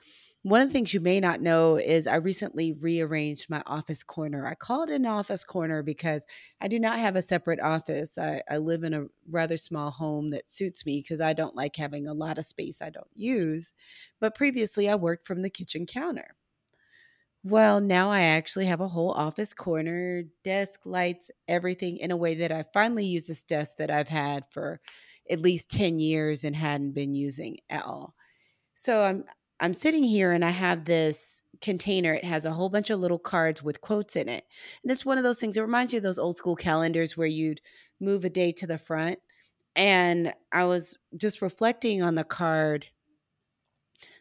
One 0.48 0.62
of 0.62 0.70
the 0.70 0.74
things 0.74 0.94
you 0.94 1.02
may 1.02 1.20
not 1.20 1.42
know 1.42 1.76
is 1.76 2.08
I 2.08 2.16
recently 2.16 2.72
rearranged 2.72 3.50
my 3.50 3.62
office 3.66 4.02
corner. 4.02 4.48
I 4.48 4.56
call 4.56 4.84
it 4.84 4.90
an 4.90 5.06
office 5.06 5.44
corner 5.44 5.84
because 5.84 6.26
I 6.62 6.70
do 6.70 6.80
not 6.80 7.00
have 7.00 7.18
a 7.18 7.22
separate 7.22 7.60
office. 7.60 8.18
I, 8.18 8.42
I 8.50 8.56
live 8.58 8.84
in 8.84 8.94
a 8.94 9.08
rather 9.30 9.58
small 9.58 9.92
home 9.92 10.30
that 10.30 10.50
suits 10.50 10.86
me 10.86 11.02
because 11.02 11.20
I 11.20 11.34
don't 11.34 11.56
like 11.56 11.76
having 11.76 12.08
a 12.08 12.14
lot 12.14 12.38
of 12.38 12.46
space 12.46 12.82
I 12.82 12.90
don't 12.92 13.12
use. 13.14 13.74
But 14.22 14.36
previously, 14.36 14.88
I 14.90 14.96
worked 14.96 15.28
from 15.28 15.42
the 15.42 15.50
kitchen 15.50 15.86
counter. 15.86 16.36
Well, 17.44 17.80
now 17.80 18.10
I 18.12 18.22
actually 18.22 18.66
have 18.66 18.82
a 18.82 18.88
whole 18.90 19.12
office 19.12 19.54
corner, 19.54 20.24
desk, 20.44 20.82
lights, 20.86 21.32
everything 21.48 21.98
in 21.98 22.12
a 22.12 22.18
way 22.18 22.36
that 22.36 22.52
I 22.52 22.64
finally 22.74 23.06
use 23.06 23.28
this 23.28 23.44
desk 23.44 23.78
that 23.78 23.90
I've 23.92 24.10
had 24.10 24.46
for 24.52 24.82
at 25.30 25.40
least 25.40 25.70
10 25.70 26.00
years 26.00 26.44
and 26.44 26.56
hadn't 26.56 26.92
been 26.94 27.14
using 27.14 27.58
at 27.70 27.86
all. 27.86 28.16
So 28.76 29.04
I'm 29.04 29.26
I'm 29.60 29.74
sitting 29.74 30.04
here 30.04 30.32
and 30.32 30.46
I 30.46 30.52
have 30.52 30.86
this 30.86 31.44
container. 31.62 32.14
It 32.14 32.24
has 32.24 32.46
a 32.46 32.52
whole 32.52 32.70
bunch 32.70 32.90
of 32.90 33.00
little 33.00 33.20
cards 33.20 33.64
with 33.64 33.82
quotes 33.82 34.16
in 34.16 34.30
it. 34.30 34.46
And 34.84 34.92
it's 34.92 35.06
one 35.06 35.18
of 35.18 35.24
those 35.24 35.40
things, 35.40 35.58
it 35.58 35.62
reminds 35.62 35.94
you 35.94 35.98
of 35.98 36.04
those 36.04 36.20
old 36.20 36.38
school 36.38 36.56
calendars 36.56 37.18
where 37.18 37.28
you'd 37.28 37.62
move 38.00 38.26
a 38.26 38.30
day 38.30 38.52
to 38.54 38.68
the 38.68 38.78
front. 38.78 39.20
And 39.76 40.34
I 40.52 40.66
was 40.66 40.98
just 41.16 41.42
reflecting 41.42 42.02
on 42.02 42.16
the 42.16 42.24
card 42.24 42.88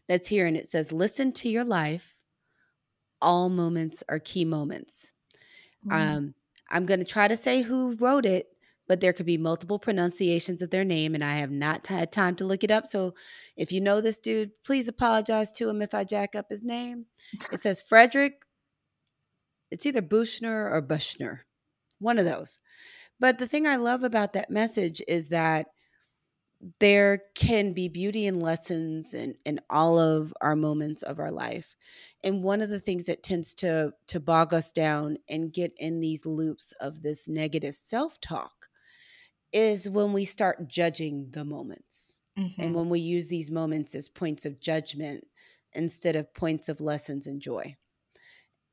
that's 0.09 0.29
here 0.29 0.47
and 0.47 0.57
it 0.57 0.69
says, 0.69 0.93
Listen 0.93 1.33
to 1.33 1.49
your 1.49 1.65
life. 1.65 2.15
All 3.23 3.49
moments 3.49 4.03
are 4.09 4.19
key 4.19 4.45
moments. 4.45 5.13
Mm. 5.87 5.93
Um, 5.93 6.35
I'm 6.71 6.87
going 6.87 7.01
to 7.01 7.07
try 7.07 7.29
to 7.29 7.37
say 7.37 7.63
who 7.63 7.97
wrote 7.97 8.27
it, 8.27 8.49
but 8.89 9.01
there 9.01 9.13
could 9.13 9.27
be 9.27 9.39
multiple 9.39 9.79
pronunciations 9.79 10.63
of 10.63 10.71
their 10.71 10.85
name, 10.85 11.15
and 11.15 11.25
I 11.25 11.37
have 11.37 11.51
not 11.51 11.87
had 11.87 12.13
time 12.13 12.37
to 12.37 12.45
look 12.45 12.65
it 12.65 12.71
up. 12.71 12.87
So 12.87 13.15
if 13.57 13.73
you 13.73 13.81
know 13.81 14.01
this 14.01 14.19
dude, 14.19 14.51
please 14.65 14.89
apologize 14.89 15.53
to 15.53 15.69
him 15.69 15.83
if 15.83 15.95
I 15.95 16.05
jack 16.05 16.35
up 16.35 16.47
his 16.51 16.63
name. 16.63 17.07
It 17.53 17.61
says 17.61 17.81
Frederick. 17.81 18.43
It's 19.71 19.87
either 19.87 20.03
Bushner 20.03 20.71
or 20.71 20.81
Bushner, 20.81 21.45
one 21.99 22.19
of 22.19 22.25
those. 22.25 22.61
But 23.19 23.39
the 23.39 23.49
thing 23.49 23.67
I 23.67 23.77
love 23.77 24.05
about 24.05 24.35
that 24.35 24.51
message 24.51 25.03
is 25.09 25.29
that 25.29 25.67
there 26.81 27.23
can 27.35 27.73
be 27.73 27.89
beauty 27.89 28.27
and 28.27 28.43
lessons 28.43 29.13
in, 29.13 29.35
in 29.45 29.61
all 29.69 29.99
of 29.99 30.33
our 30.41 30.57
moments 30.57 31.03
of 31.03 31.19
our 31.19 31.31
life. 31.31 31.77
And 32.25 32.43
one 32.43 32.63
of 32.63 32.71
the 32.71 32.81
things 32.81 33.07
that 33.07 33.23
tends 33.23 33.55
to 33.57 33.93
to 34.09 34.21
bog 34.21 34.55
us 34.55 34.73
down 34.73 35.19
and 35.29 35.53
get 35.53 35.73
in 35.77 36.01
these 36.01 36.25
loops 36.25 36.73
of 36.81 37.03
this 37.03 37.29
negative 37.29 37.75
self-talk 37.75 38.66
is 39.57 39.89
when 39.91 40.13
we 40.15 40.27
start 40.27 40.69
judging 40.69 41.31
the 41.33 41.45
moments. 41.45 42.23
And 42.59 42.75
Mhm. 42.75 42.77
when 42.77 42.91
we 42.91 43.01
use 43.01 43.29
these 43.29 43.51
moments 43.51 43.95
as 43.97 44.09
points 44.09 44.47
of 44.47 44.61
judgment 44.61 45.27
instead 45.75 46.17
of 46.17 46.35
points 46.35 46.69
of 46.69 46.81
lessons 46.81 47.27
and 47.27 47.43
joy. 47.43 47.77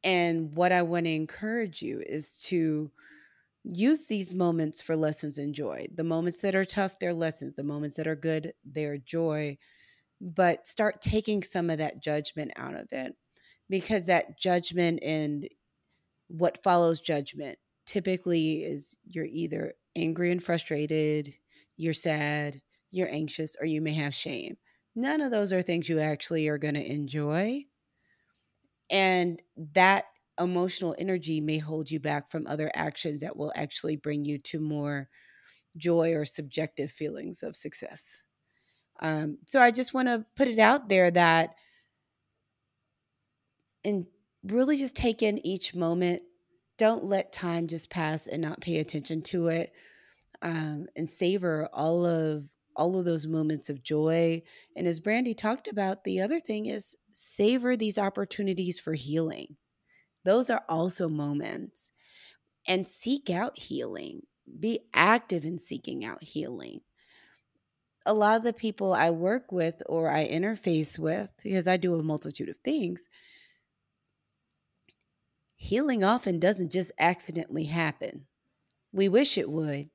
And 0.03 0.55
what 0.55 0.71
I 0.71 0.81
want 0.81 1.05
to 1.05 1.11
encourage 1.11 1.81
you 1.81 2.01
is 2.01 2.37
to 2.39 2.91
use 3.63 4.07
these 4.07 4.33
moments 4.33 4.81
for 4.81 4.95
lessons 4.95 5.37
and 5.37 5.55
joy. 5.55 5.87
The 5.93 6.03
moments 6.05 6.41
that 6.41 6.55
are 6.55 6.65
tough, 6.65 6.99
they're 6.99 7.13
lessons. 7.13 7.55
The 7.55 7.63
moments 7.63 7.97
that 7.97 8.07
are 8.07 8.15
good, 8.17 8.53
they're 8.65 8.97
joy. 8.99 9.57
But 10.21 10.67
start 10.67 11.01
taking 11.01 11.43
some 11.43 11.69
of 11.69 11.79
that 11.79 12.01
judgment 12.01 12.53
out 12.57 12.75
of 12.75 12.89
it 12.93 13.15
because 13.69 14.07
that 14.07 14.39
judgment 14.39 15.01
and 15.03 15.49
what 16.29 16.63
follows 16.63 17.01
judgment 17.01 17.59
typically 17.85 18.63
is 18.65 18.97
you're 19.05 19.25
either 19.25 19.75
angry 19.95 20.31
and 20.31 20.43
frustrated, 20.43 21.33
you're 21.77 21.93
sad, 21.93 22.61
you're 22.91 23.09
anxious, 23.09 23.55
or 23.59 23.65
you 23.65 23.81
may 23.81 23.93
have 23.93 24.13
shame. 24.13 24.57
None 24.95 25.21
of 25.21 25.31
those 25.31 25.51
are 25.51 25.61
things 25.61 25.89
you 25.89 25.99
actually 25.99 26.47
are 26.47 26.57
going 26.57 26.75
to 26.75 26.91
enjoy. 26.91 27.65
And 28.89 29.41
that 29.73 30.05
emotional 30.39 30.95
energy 30.97 31.41
may 31.41 31.57
hold 31.57 31.89
you 31.89 31.99
back 31.99 32.29
from 32.29 32.47
other 32.47 32.71
actions 32.75 33.21
that 33.21 33.37
will 33.37 33.51
actually 33.55 33.95
bring 33.95 34.25
you 34.25 34.37
to 34.39 34.59
more 34.59 35.09
joy 35.77 36.13
or 36.13 36.25
subjective 36.25 36.91
feelings 36.91 37.43
of 37.43 37.55
success. 37.55 38.23
Um, 38.99 39.39
so 39.47 39.59
I 39.59 39.71
just 39.71 39.93
want 39.93 40.07
to 40.07 40.25
put 40.35 40.47
it 40.47 40.59
out 40.59 40.89
there 40.89 41.09
that, 41.11 41.55
and 43.83 44.05
really 44.43 44.77
just 44.77 44.95
take 44.95 45.21
in 45.21 45.45
each 45.45 45.73
moment. 45.73 46.21
Don't 46.83 47.05
let 47.05 47.31
time 47.31 47.67
just 47.67 47.89
pass 47.89 48.27
and 48.27 48.41
not 48.41 48.59
pay 48.59 48.79
attention 48.79 49.21
to 49.21 49.47
it, 49.47 49.71
um, 50.41 50.87
and 50.97 51.09
savor 51.09 51.69
all 51.71 52.05
of 52.05 52.43
all 52.75 52.99
of 52.99 53.05
those 53.05 53.25
moments 53.25 53.69
of 53.69 53.81
joy. 53.81 54.41
And 54.75 54.85
as 54.85 54.99
Brandi 54.99 55.33
talked 55.37 55.69
about, 55.69 56.03
the 56.03 56.19
other 56.19 56.41
thing 56.41 56.65
is 56.65 56.97
savor 57.13 57.77
these 57.77 57.97
opportunities 57.97 58.81
for 58.81 58.91
healing. 58.91 59.55
Those 60.25 60.49
are 60.49 60.65
also 60.67 61.07
moments, 61.07 61.93
and 62.67 62.85
seek 62.85 63.29
out 63.29 63.57
healing. 63.57 64.23
Be 64.59 64.81
active 64.93 65.45
in 65.45 65.59
seeking 65.59 66.03
out 66.03 66.21
healing 66.21 66.81
a 68.05 68.13
lot 68.13 68.35
of 68.35 68.43
the 68.43 68.51
people 68.51 68.91
I 68.91 69.09
work 69.09 69.53
with 69.53 69.81
or 69.85 70.11
I 70.11 70.27
interface 70.27 70.99
with, 70.99 71.29
because 71.41 71.65
I 71.65 71.77
do 71.77 71.95
a 71.95 72.03
multitude 72.03 72.49
of 72.49 72.57
things, 72.57 73.07
healing 75.55 76.03
often 76.03 76.39
doesn't 76.39 76.71
just 76.71 76.91
accidentally 76.99 77.65
happen. 77.65 78.25
We 78.91 79.09
wish 79.09 79.37
it 79.37 79.49
would. 79.49 79.89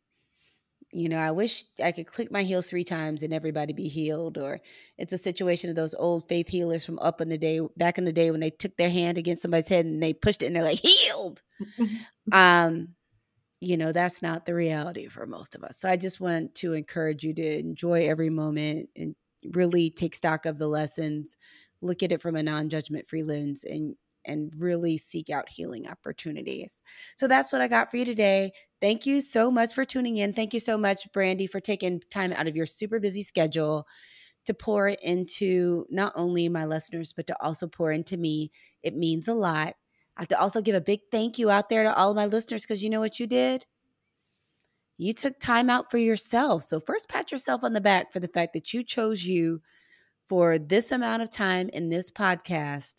You 0.91 1.11
know, 1.11 1.19
I 1.19 1.33
wish 1.33 1.65
I 1.85 1.93
could 1.93 2.07
click 2.07 2.33
my 2.33 2.43
heels 2.43 2.71
three 2.71 2.85
times 2.85 3.23
and 3.23 3.35
everybody 3.35 3.75
be 3.75 3.89
healed. 3.89 4.39
Or 4.39 4.61
it's 4.97 5.13
a 5.13 5.19
situation 5.19 5.69
of 5.69 5.77
those 5.77 5.95
old 5.95 6.27
faith 6.29 6.49
healers 6.49 6.87
from 6.87 6.99
up 7.01 7.21
in 7.21 7.29
the 7.29 7.37
day, 7.37 7.61
back 7.77 7.99
in 7.99 8.05
the 8.05 8.13
day 8.13 8.31
when 8.31 8.41
they 8.41 8.51
took 8.51 8.75
their 8.77 8.89
hand 8.91 9.19
against 9.19 9.43
somebody's 9.43 9.69
head 9.69 9.85
and 9.85 10.03
they 10.03 10.15
pushed 10.15 10.43
it 10.43 10.47
and 10.47 10.57
they're 10.57 10.63
like, 10.63 10.79
healed. 10.79 11.43
um, 12.33 12.89
you 13.61 13.77
know, 13.77 13.93
that's 13.93 14.23
not 14.23 14.47
the 14.47 14.55
reality 14.55 15.09
for 15.09 15.27
most 15.27 15.55
of 15.55 15.65
us. 15.65 15.79
So 15.79 15.89
I 15.89 15.97
just 15.97 16.21
want 16.21 16.55
to 16.57 16.73
encourage 16.73 17.25
you 17.25 17.35
to 17.35 17.59
enjoy 17.59 18.09
every 18.09 18.31
moment 18.31 18.89
and 18.97 19.15
really 19.53 19.91
take 19.91 20.15
stock 20.15 20.47
of 20.47 20.59
the 20.59 20.69
lessons, 20.69 21.37
look 21.81 22.03
at 22.03 22.13
it 22.13 22.23
from 22.23 22.37
a 22.37 22.43
non-judgment 22.43 23.09
free 23.09 23.23
lens 23.23 23.65
and 23.65 23.95
and 24.29 24.53
really 24.57 24.97
seek 24.99 25.31
out 25.31 25.49
healing 25.49 25.89
opportunities. 25.89 26.81
So 27.17 27.27
that's 27.27 27.53
what 27.53 27.63
I 27.63 27.69
got 27.69 27.91
for 27.91 27.97
you 27.97 28.05
today. 28.05 28.53
Thank 28.81 29.07
you 29.07 29.21
so 29.21 29.51
much 29.51 29.75
for 29.75 29.85
tuning 29.85 30.19
in. 30.19 30.33
Thank 30.33 30.55
you 30.55 30.61
so 30.61 30.79
much 30.79 31.11
Brandi 31.13 31.51
for 31.51 31.61
taking 31.61 32.01
time 32.11 32.33
out 32.33 32.47
of 32.47 32.55
your 32.55 32.67
super 32.67 33.01
busy 33.01 33.23
schedule 33.23 33.87
to 34.45 34.55
pour 34.55 34.89
into 34.89 35.85
not 35.91 36.13
only 36.15 36.49
my 36.49 36.65
listeners 36.65 37.13
but 37.13 37.27
to 37.27 37.43
also 37.43 37.67
pour 37.67 37.91
into 37.91 38.17
me. 38.17 38.53
It 38.83 38.97
means 38.97 39.29
a 39.29 39.35
lot. 39.35 39.75
I 40.17 40.23
have 40.23 40.29
to 40.29 40.41
also 40.41 40.61
give 40.61 40.75
a 40.75 40.81
big 40.81 41.01
thank 41.11 41.39
you 41.39 41.51
out 41.51 41.69
there 41.69 41.85
to 41.85 41.95
all 41.95 42.11
of 42.11 42.17
my 42.17 42.27
listeners 42.27 42.63
because 42.63 42.83
you 42.83 42.91
know 42.91 43.01
what 43.01 43.21
you 43.21 43.27
did? 43.27 43.67
You 44.97 45.13
took 45.13 45.39
time 45.39 45.71
out 45.71 45.93
for 45.93 45.99
yourself. 45.99 46.65
So, 46.65 46.81
first, 46.81 47.09
pat 47.09 47.31
yourself 47.31 47.63
on 47.63 47.73
the 47.73 47.81
back 47.81 48.13
for 48.13 48.19
the 48.19 48.27
fact 48.27 48.53
that 48.55 48.75
you 48.75 48.83
chose 48.83 49.23
you 49.25 49.63
for 50.29 50.59
this 50.59 50.91
amount 50.91 51.23
of 51.23 51.31
time 51.31 51.69
in 51.69 51.89
this 51.89 52.11
podcast 52.11 52.95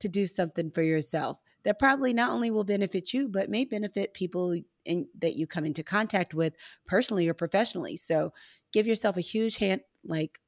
to 0.00 0.08
do 0.08 0.26
something 0.26 0.70
for 0.70 0.82
yourself 0.82 1.38
that 1.62 1.78
probably 1.78 2.12
not 2.12 2.30
only 2.30 2.50
will 2.50 2.64
benefit 2.64 3.12
you, 3.12 3.28
but 3.28 3.50
may 3.50 3.64
benefit 3.64 4.14
people 4.14 4.54
in, 4.84 5.06
that 5.18 5.36
you 5.36 5.46
come 5.46 5.64
into 5.64 5.82
contact 5.82 6.32
with 6.34 6.54
personally 6.86 7.28
or 7.28 7.34
professionally. 7.34 7.96
So, 7.96 8.32
give 8.72 8.86
yourself 8.86 9.16
a 9.16 9.22
huge 9.22 9.56
hand, 9.56 9.82
like, 10.04 10.38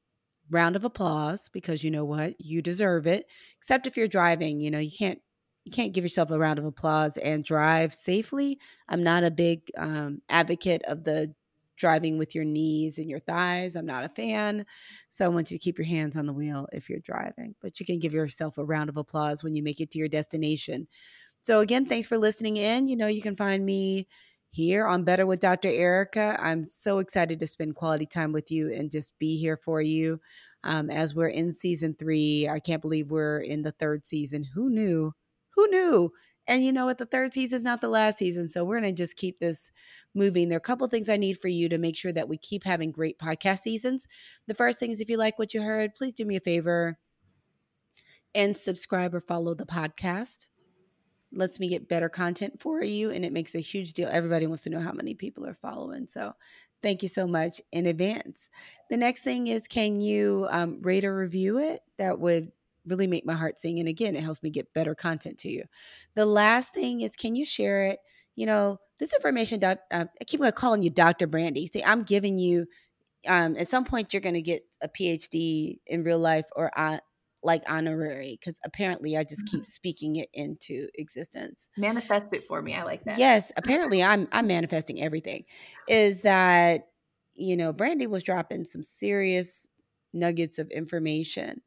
round 0.49 0.75
of 0.75 0.83
applause 0.83 1.49
because 1.49 1.83
you 1.83 1.89
know 1.89 2.03
what 2.03 2.35
you 2.37 2.61
deserve 2.61 3.07
it 3.07 3.25
except 3.57 3.87
if 3.87 3.95
you're 3.95 4.09
driving 4.09 4.59
you 4.59 4.69
know 4.69 4.77
you 4.77 4.91
can't 4.91 5.19
you 5.65 5.71
can't 5.71 5.93
give 5.93 6.03
yourself 6.03 6.29
a 6.31 6.37
round 6.37 6.59
of 6.59 6.65
applause 6.65 7.17
and 7.17 7.43
drive 7.43 7.93
safely. 7.93 8.59
I'm 8.89 9.03
not 9.03 9.23
a 9.23 9.31
big 9.31 9.71
um, 9.77 10.21
advocate 10.29 10.83
of 10.83 11.03
the 11.03 11.33
driving 11.77 12.17
with 12.17 12.35
your 12.35 12.45
knees 12.45 12.97
and 12.97 13.09
your 13.09 13.19
thighs. 13.19 13.75
I'm 13.75 13.85
not 13.85 14.03
a 14.03 14.09
fan. 14.09 14.65
So 15.09 15.25
I 15.25 15.29
want 15.29 15.51
you 15.51 15.57
to 15.57 15.63
keep 15.63 15.77
your 15.77 15.87
hands 15.87 16.15
on 16.15 16.25
the 16.25 16.33
wheel 16.33 16.67
if 16.71 16.89
you're 16.89 16.99
driving, 16.99 17.55
but 17.61 17.79
you 17.79 17.85
can 17.85 17.99
give 17.99 18.13
yourself 18.13 18.57
a 18.57 18.65
round 18.65 18.89
of 18.89 18.97
applause 18.97 19.43
when 19.43 19.53
you 19.53 19.63
make 19.63 19.79
it 19.81 19.91
to 19.91 19.99
your 19.99 20.07
destination. 20.07 20.87
So 21.41 21.59
again, 21.59 21.85
thanks 21.85 22.07
for 22.07 22.17
listening 22.17 22.57
in. 22.57 22.87
You 22.87 22.95
know, 22.95 23.07
you 23.07 23.21
can 23.21 23.35
find 23.35 23.65
me 23.65 24.07
here 24.51 24.85
on 24.85 25.03
Better 25.03 25.25
with 25.25 25.39
Dr. 25.39 25.69
Ericka. 25.69 26.37
I'm 26.39 26.69
so 26.69 26.99
excited 26.99 27.39
to 27.39 27.47
spend 27.47 27.75
quality 27.75 28.05
time 28.05 28.31
with 28.31 28.51
you 28.51 28.71
and 28.71 28.91
just 28.91 29.17
be 29.19 29.37
here 29.37 29.57
for 29.57 29.81
you 29.81 30.19
um, 30.63 30.89
as 30.89 31.15
we're 31.15 31.27
in 31.27 31.51
season 31.51 31.95
three. 31.95 32.47
I 32.47 32.59
can't 32.59 32.81
believe 32.81 33.11
we're 33.11 33.39
in 33.39 33.63
the 33.63 33.71
third 33.71 34.05
season. 34.05 34.43
Who 34.53 34.69
knew? 34.69 35.11
Who 35.55 35.67
knew? 35.67 36.11
And 36.47 36.63
you 36.63 36.73
know 36.73 36.85
what? 36.85 36.97
The 36.97 37.05
third 37.05 37.33
season 37.33 37.57
is 37.57 37.63
not 37.63 37.81
the 37.81 37.87
last 37.87 38.17
season. 38.17 38.49
So 38.49 38.65
we're 38.65 38.79
going 38.79 38.93
to 38.93 39.01
just 39.01 39.15
keep 39.15 39.39
this 39.39 39.71
moving. 40.13 40.49
There 40.49 40.57
are 40.57 40.59
a 40.59 40.61
couple 40.61 40.87
things 40.87 41.07
I 41.07 41.17
need 41.17 41.39
for 41.39 41.47
you 41.47 41.69
to 41.69 41.77
make 41.77 41.95
sure 41.95 42.11
that 42.11 42.27
we 42.27 42.37
keep 42.37 42.63
having 42.63 42.91
great 42.91 43.17
podcast 43.17 43.59
seasons. 43.59 44.07
The 44.47 44.53
first 44.53 44.79
thing 44.79 44.91
is 44.91 44.99
if 44.99 45.09
you 45.09 45.17
like 45.17 45.39
what 45.39 45.53
you 45.53 45.61
heard, 45.61 45.95
please 45.95 46.13
do 46.13 46.25
me 46.25 46.35
a 46.35 46.41
favor 46.41 46.97
and 48.35 48.57
subscribe 48.57 49.15
or 49.15 49.21
follow 49.21 49.53
the 49.53 49.65
podcast. 49.65 50.47
Lets 51.31 51.59
me 51.59 51.69
get 51.69 51.87
better 51.87 52.09
content 52.09 52.61
for 52.61 52.83
you. 52.83 53.09
And 53.09 53.23
it 53.23 53.33
makes 53.33 53.55
a 53.55 53.59
huge 53.59 53.93
deal. 53.93 54.09
Everybody 54.11 54.45
wants 54.45 54.63
to 54.63 54.69
know 54.69 54.81
how 54.81 54.91
many 54.91 55.15
people 55.15 55.45
are 55.47 55.55
following. 55.55 56.07
So 56.07 56.33
thank 56.81 57.01
you 57.01 57.09
so 57.09 57.25
much 57.25 57.61
in 57.71 57.85
advance. 57.85 58.49
The 58.89 58.97
next 58.97 59.21
thing 59.21 59.47
is 59.47 59.67
can 59.67 60.01
you 60.01 60.47
um, 60.51 60.81
rate 60.81 61.05
or 61.05 61.15
review 61.15 61.57
it? 61.59 61.81
That 61.97 62.19
would 62.19 62.51
really 62.85 63.07
make 63.07 63.25
my 63.25 63.33
heart 63.33 63.59
sing. 63.59 63.79
And 63.79 63.87
again, 63.87 64.15
it 64.15 64.23
helps 64.23 64.43
me 64.43 64.49
get 64.49 64.73
better 64.73 64.95
content 64.95 65.37
to 65.39 65.49
you. 65.49 65.63
The 66.15 66.25
last 66.25 66.73
thing 66.73 67.01
is, 67.01 67.15
can 67.15 67.35
you 67.35 67.45
share 67.45 67.83
it? 67.85 67.99
You 68.35 68.45
know, 68.45 68.79
this 68.99 69.13
information, 69.13 69.59
doc, 69.59 69.79
uh, 69.91 70.05
I 70.19 70.23
keep 70.25 70.41
calling 70.55 70.81
you 70.81 70.89
Dr. 70.89 71.27
Brandi. 71.27 71.71
See, 71.71 71.83
I'm 71.83 72.03
giving 72.03 72.37
you, 72.39 72.65
um, 73.27 73.55
at 73.57 73.67
some 73.67 73.85
point, 73.85 74.13
you're 74.13 74.21
going 74.21 74.35
to 74.35 74.41
get 74.41 74.63
a 74.81 74.89
PhD 74.89 75.79
in 75.85 76.03
real 76.03 76.19
life 76.19 76.45
or 76.55 76.71
uh, 76.77 76.99
like 77.43 77.63
honorary 77.67 78.37
because 78.39 78.59
apparently 78.65 79.17
I 79.17 79.23
just 79.23 79.45
Mm-hmm. 79.45 79.57
keep 79.57 79.67
speaking 79.67 80.15
it 80.17 80.29
into 80.33 80.87
existence. 80.95 81.69
Manifest 81.77 82.27
it 82.31 82.43
for 82.43 82.61
me. 82.61 82.73
I 82.75 82.83
like 82.83 83.03
that. 83.05 83.17
Yes, 83.17 83.51
apparently 83.57 84.01
I'm 84.01 84.27
I'm 84.31 84.47
manifesting 84.47 85.01
everything. 85.01 85.45
Is 85.87 86.21
that 86.21 86.87
you 87.35 87.57
know, 87.57 87.73
Brandi 87.73 88.07
was 88.07 88.23
dropping 88.23 88.63
some 88.63 88.83
serious 88.83 89.67
nuggets 90.13 90.59
of 90.59 90.69
information. 90.69 91.61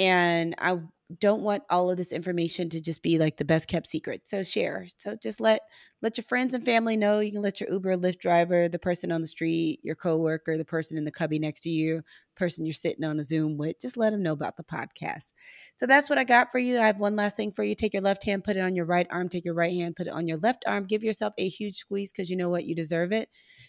And 0.00 0.54
I 0.56 0.80
don't 1.18 1.42
want 1.42 1.62
all 1.68 1.90
of 1.90 1.98
this 1.98 2.10
information 2.10 2.70
to 2.70 2.80
just 2.80 3.02
be 3.02 3.18
like 3.18 3.36
the 3.36 3.44
best 3.44 3.68
kept 3.68 3.86
secret. 3.86 4.26
So 4.26 4.42
share. 4.42 4.86
So 4.96 5.14
just 5.22 5.42
let 5.42 5.60
let 6.00 6.16
your 6.16 6.24
friends 6.24 6.54
and 6.54 6.64
family 6.64 6.96
know. 6.96 7.20
You 7.20 7.32
can 7.32 7.42
let 7.42 7.60
your 7.60 7.70
Uber, 7.70 7.96
Lyft 7.96 8.18
driver, 8.18 8.66
the 8.66 8.78
person 8.78 9.12
on 9.12 9.20
the 9.20 9.26
street, 9.26 9.80
your 9.82 9.94
coworker, 9.94 10.56
the 10.56 10.64
person 10.64 10.96
in 10.96 11.04
the 11.04 11.10
cubby 11.10 11.38
next 11.38 11.60
to 11.62 11.68
you, 11.68 12.00
person 12.34 12.64
you're 12.64 12.72
sitting 12.72 13.04
on 13.04 13.20
a 13.20 13.24
Zoom 13.24 13.58
with. 13.58 13.78
Just 13.78 13.98
let 13.98 14.10
them 14.10 14.22
know 14.22 14.32
about 14.32 14.56
the 14.56 14.64
podcast. 14.64 15.32
So 15.76 15.84
that's 15.84 16.08
what 16.08 16.18
I 16.18 16.24
got 16.24 16.50
for 16.50 16.58
you. 16.58 16.78
I 16.78 16.86
have 16.86 16.98
one 16.98 17.16
last 17.16 17.36
thing 17.36 17.52
for 17.52 17.62
you. 17.62 17.74
Take 17.74 17.92
your 17.92 18.02
left 18.02 18.24
hand, 18.24 18.42
put 18.42 18.56
it 18.56 18.60
on 18.60 18.74
your 18.74 18.86
right 18.86 19.06
arm. 19.10 19.28
Take 19.28 19.44
your 19.44 19.54
right 19.54 19.74
hand, 19.74 19.96
put 19.96 20.06
it 20.06 20.14
on 20.14 20.26
your 20.26 20.38
left 20.38 20.64
arm. 20.66 20.86
Give 20.86 21.04
yourself 21.04 21.34
a 21.36 21.46
huge 21.46 21.76
squeeze 21.76 22.10
because 22.10 22.30
you 22.30 22.36
know 22.36 22.48
what? 22.48 22.64
You 22.64 22.74
deserve 22.74 23.12
it. 23.12 23.28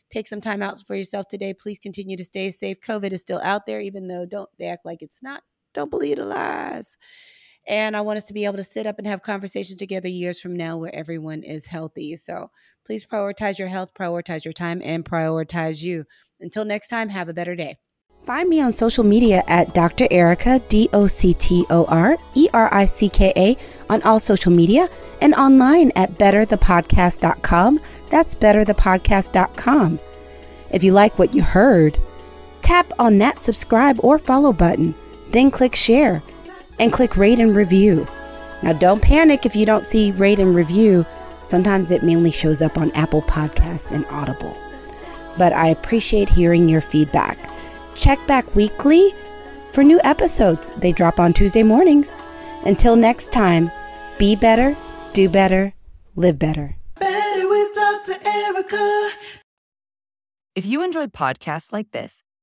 Take 0.09 0.29
some 0.29 0.39
time 0.39 0.61
out 0.61 0.82
for 0.88 0.95
yourself 0.95 1.27
today. 1.27 1.53
Please 1.53 1.79
continue 1.79 2.15
to 2.15 2.23
stay 2.23 2.51
safe. 2.51 2.77
COVID 2.88 3.11
is 3.11 3.21
still 3.21 3.41
out 3.43 3.65
there, 3.65 3.82
even 3.82 4.07
though 4.07 4.25
don't 4.25 4.49
they 4.57 4.67
act 4.67 4.86
like 4.86 5.01
it's 5.01 5.21
not. 5.21 5.41
Don't 5.74 5.91
believe 5.91 6.17
the 6.17 6.26
lies. 6.26 6.97
And 7.67 7.95
I 7.95 8.01
want 8.01 8.17
us 8.17 8.26
to 8.26 8.34
be 8.34 8.45
able 8.45 8.57
to 8.57 8.63
sit 8.63 8.88
up 8.88 8.97
and 8.97 9.07
have 9.07 9.22
conversations 9.22 9.78
together 9.78 10.09
years 10.09 10.39
from 10.39 10.55
now 10.55 10.78
where 10.78 10.93
everyone 10.93 11.43
is 11.43 11.67
healthy. 11.67 12.15
So 12.15 12.49
please 12.86 13.05
prioritize 13.05 13.59
your 13.59 13.67
health, 13.67 13.93
prioritize 13.93 14.43
your 14.43 14.53
time, 14.53 14.82
and 14.84 15.05
prioritize 15.05 15.82
you. 15.82 16.05
Until 16.39 16.65
next 16.65 16.88
time, 16.88 17.09
have 17.09 17.30
a 17.30 17.34
better 17.34 17.55
day. 17.55 17.78
Find 18.26 18.49
me 18.49 18.61
on 18.61 18.74
social 18.74 19.03
media 19.03 19.43
at 19.47 19.74
Dr. 19.74 20.05
Ericka, 20.05 20.67
D 20.69 20.89
O 20.93 21.07
C 21.07 21.34
T 21.34 21.65
O 21.69 21.86
R 21.86 22.17
E 22.36 22.49
R 22.53 22.72
I 22.72 22.86
C 22.86 23.09
K 23.09 23.34
A, 23.36 23.57
on 23.91 24.01
all 24.03 24.19
social 24.19 24.51
media 24.51 24.89
and 25.22 25.34
online 25.34 25.91
at 25.95 26.11
betterthepodcast.com. 26.13 27.80
That's 28.09 28.36
betterthepodcast.com. 28.36 29.99
If 30.69 30.84
you 30.84 30.93
like 30.93 31.17
what 31.17 31.34
you 31.34 31.41
heard, 31.41 31.97
tap 32.61 32.91
on 32.99 33.17
that 33.17 33.39
subscribe 33.39 33.99
or 34.03 34.19
follow 34.19 34.53
button, 34.53 34.93
then 35.32 35.51
click 35.51 35.75
share 35.75 36.21
and 36.79 36.91
click 36.91 37.17
rate 37.17 37.39
and 37.39 37.55
review. 37.55 38.07
Now, 38.63 38.73
don't 38.73 39.01
panic 39.01 39.45
if 39.45 39.55
you 39.55 39.65
don't 39.65 39.88
see 39.88 40.11
rate 40.11 40.39
and 40.39 40.55
review. 40.55 41.05
Sometimes 41.47 41.91
it 41.91 42.03
mainly 42.03 42.32
shows 42.32 42.61
up 42.61 42.77
on 42.77 42.91
Apple 42.91 43.23
Podcasts 43.23 43.91
and 43.91 44.05
Audible. 44.07 44.57
But 45.38 45.53
I 45.53 45.67
appreciate 45.67 46.29
hearing 46.29 46.69
your 46.69 46.82
feedback. 46.82 47.38
Check 47.95 48.25
back 48.27 48.55
weekly 48.55 49.13
for 49.71 49.84
new 49.84 49.99
episodes. 50.03 50.69
They 50.77 50.91
drop 50.91 51.19
on 51.19 51.34
Tuesday 51.34 51.63
mornings. 51.63 52.11
Until 52.65 52.95
next 52.95 53.32
time, 53.32 53.71
be 54.17 54.36
better, 54.36 54.75
do 55.13 55.27
better, 55.27 55.73
live 56.15 56.38
better. 56.38 56.75
Better 56.99 57.49
with 57.49 57.73
Dr. 57.73 58.13
Ericka. 58.23 59.09
If 60.53 60.65
you 60.65 60.84
enjoyed 60.84 61.13
podcasts 61.13 61.71
like 61.71 61.91
this, 61.91 62.23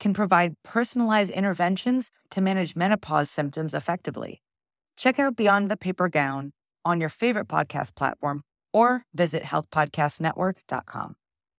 can 0.00 0.14
provide 0.14 0.54
personalized 0.64 1.30
interventions 1.30 2.10
to 2.30 2.40
manage 2.40 2.74
menopause 2.74 3.30
symptoms 3.30 3.74
effectively. 3.74 4.42
Check 4.96 5.18
out 5.18 5.36
Beyond 5.36 5.68
the 5.68 5.76
Paper 5.76 6.08
Gown 6.08 6.52
on 6.84 7.00
your 7.00 7.10
favorite 7.10 7.46
podcast 7.46 7.94
platform 7.94 8.42
or 8.72 9.04
visit 9.14 9.44
healthpodcastnetwork.com. 9.44 11.16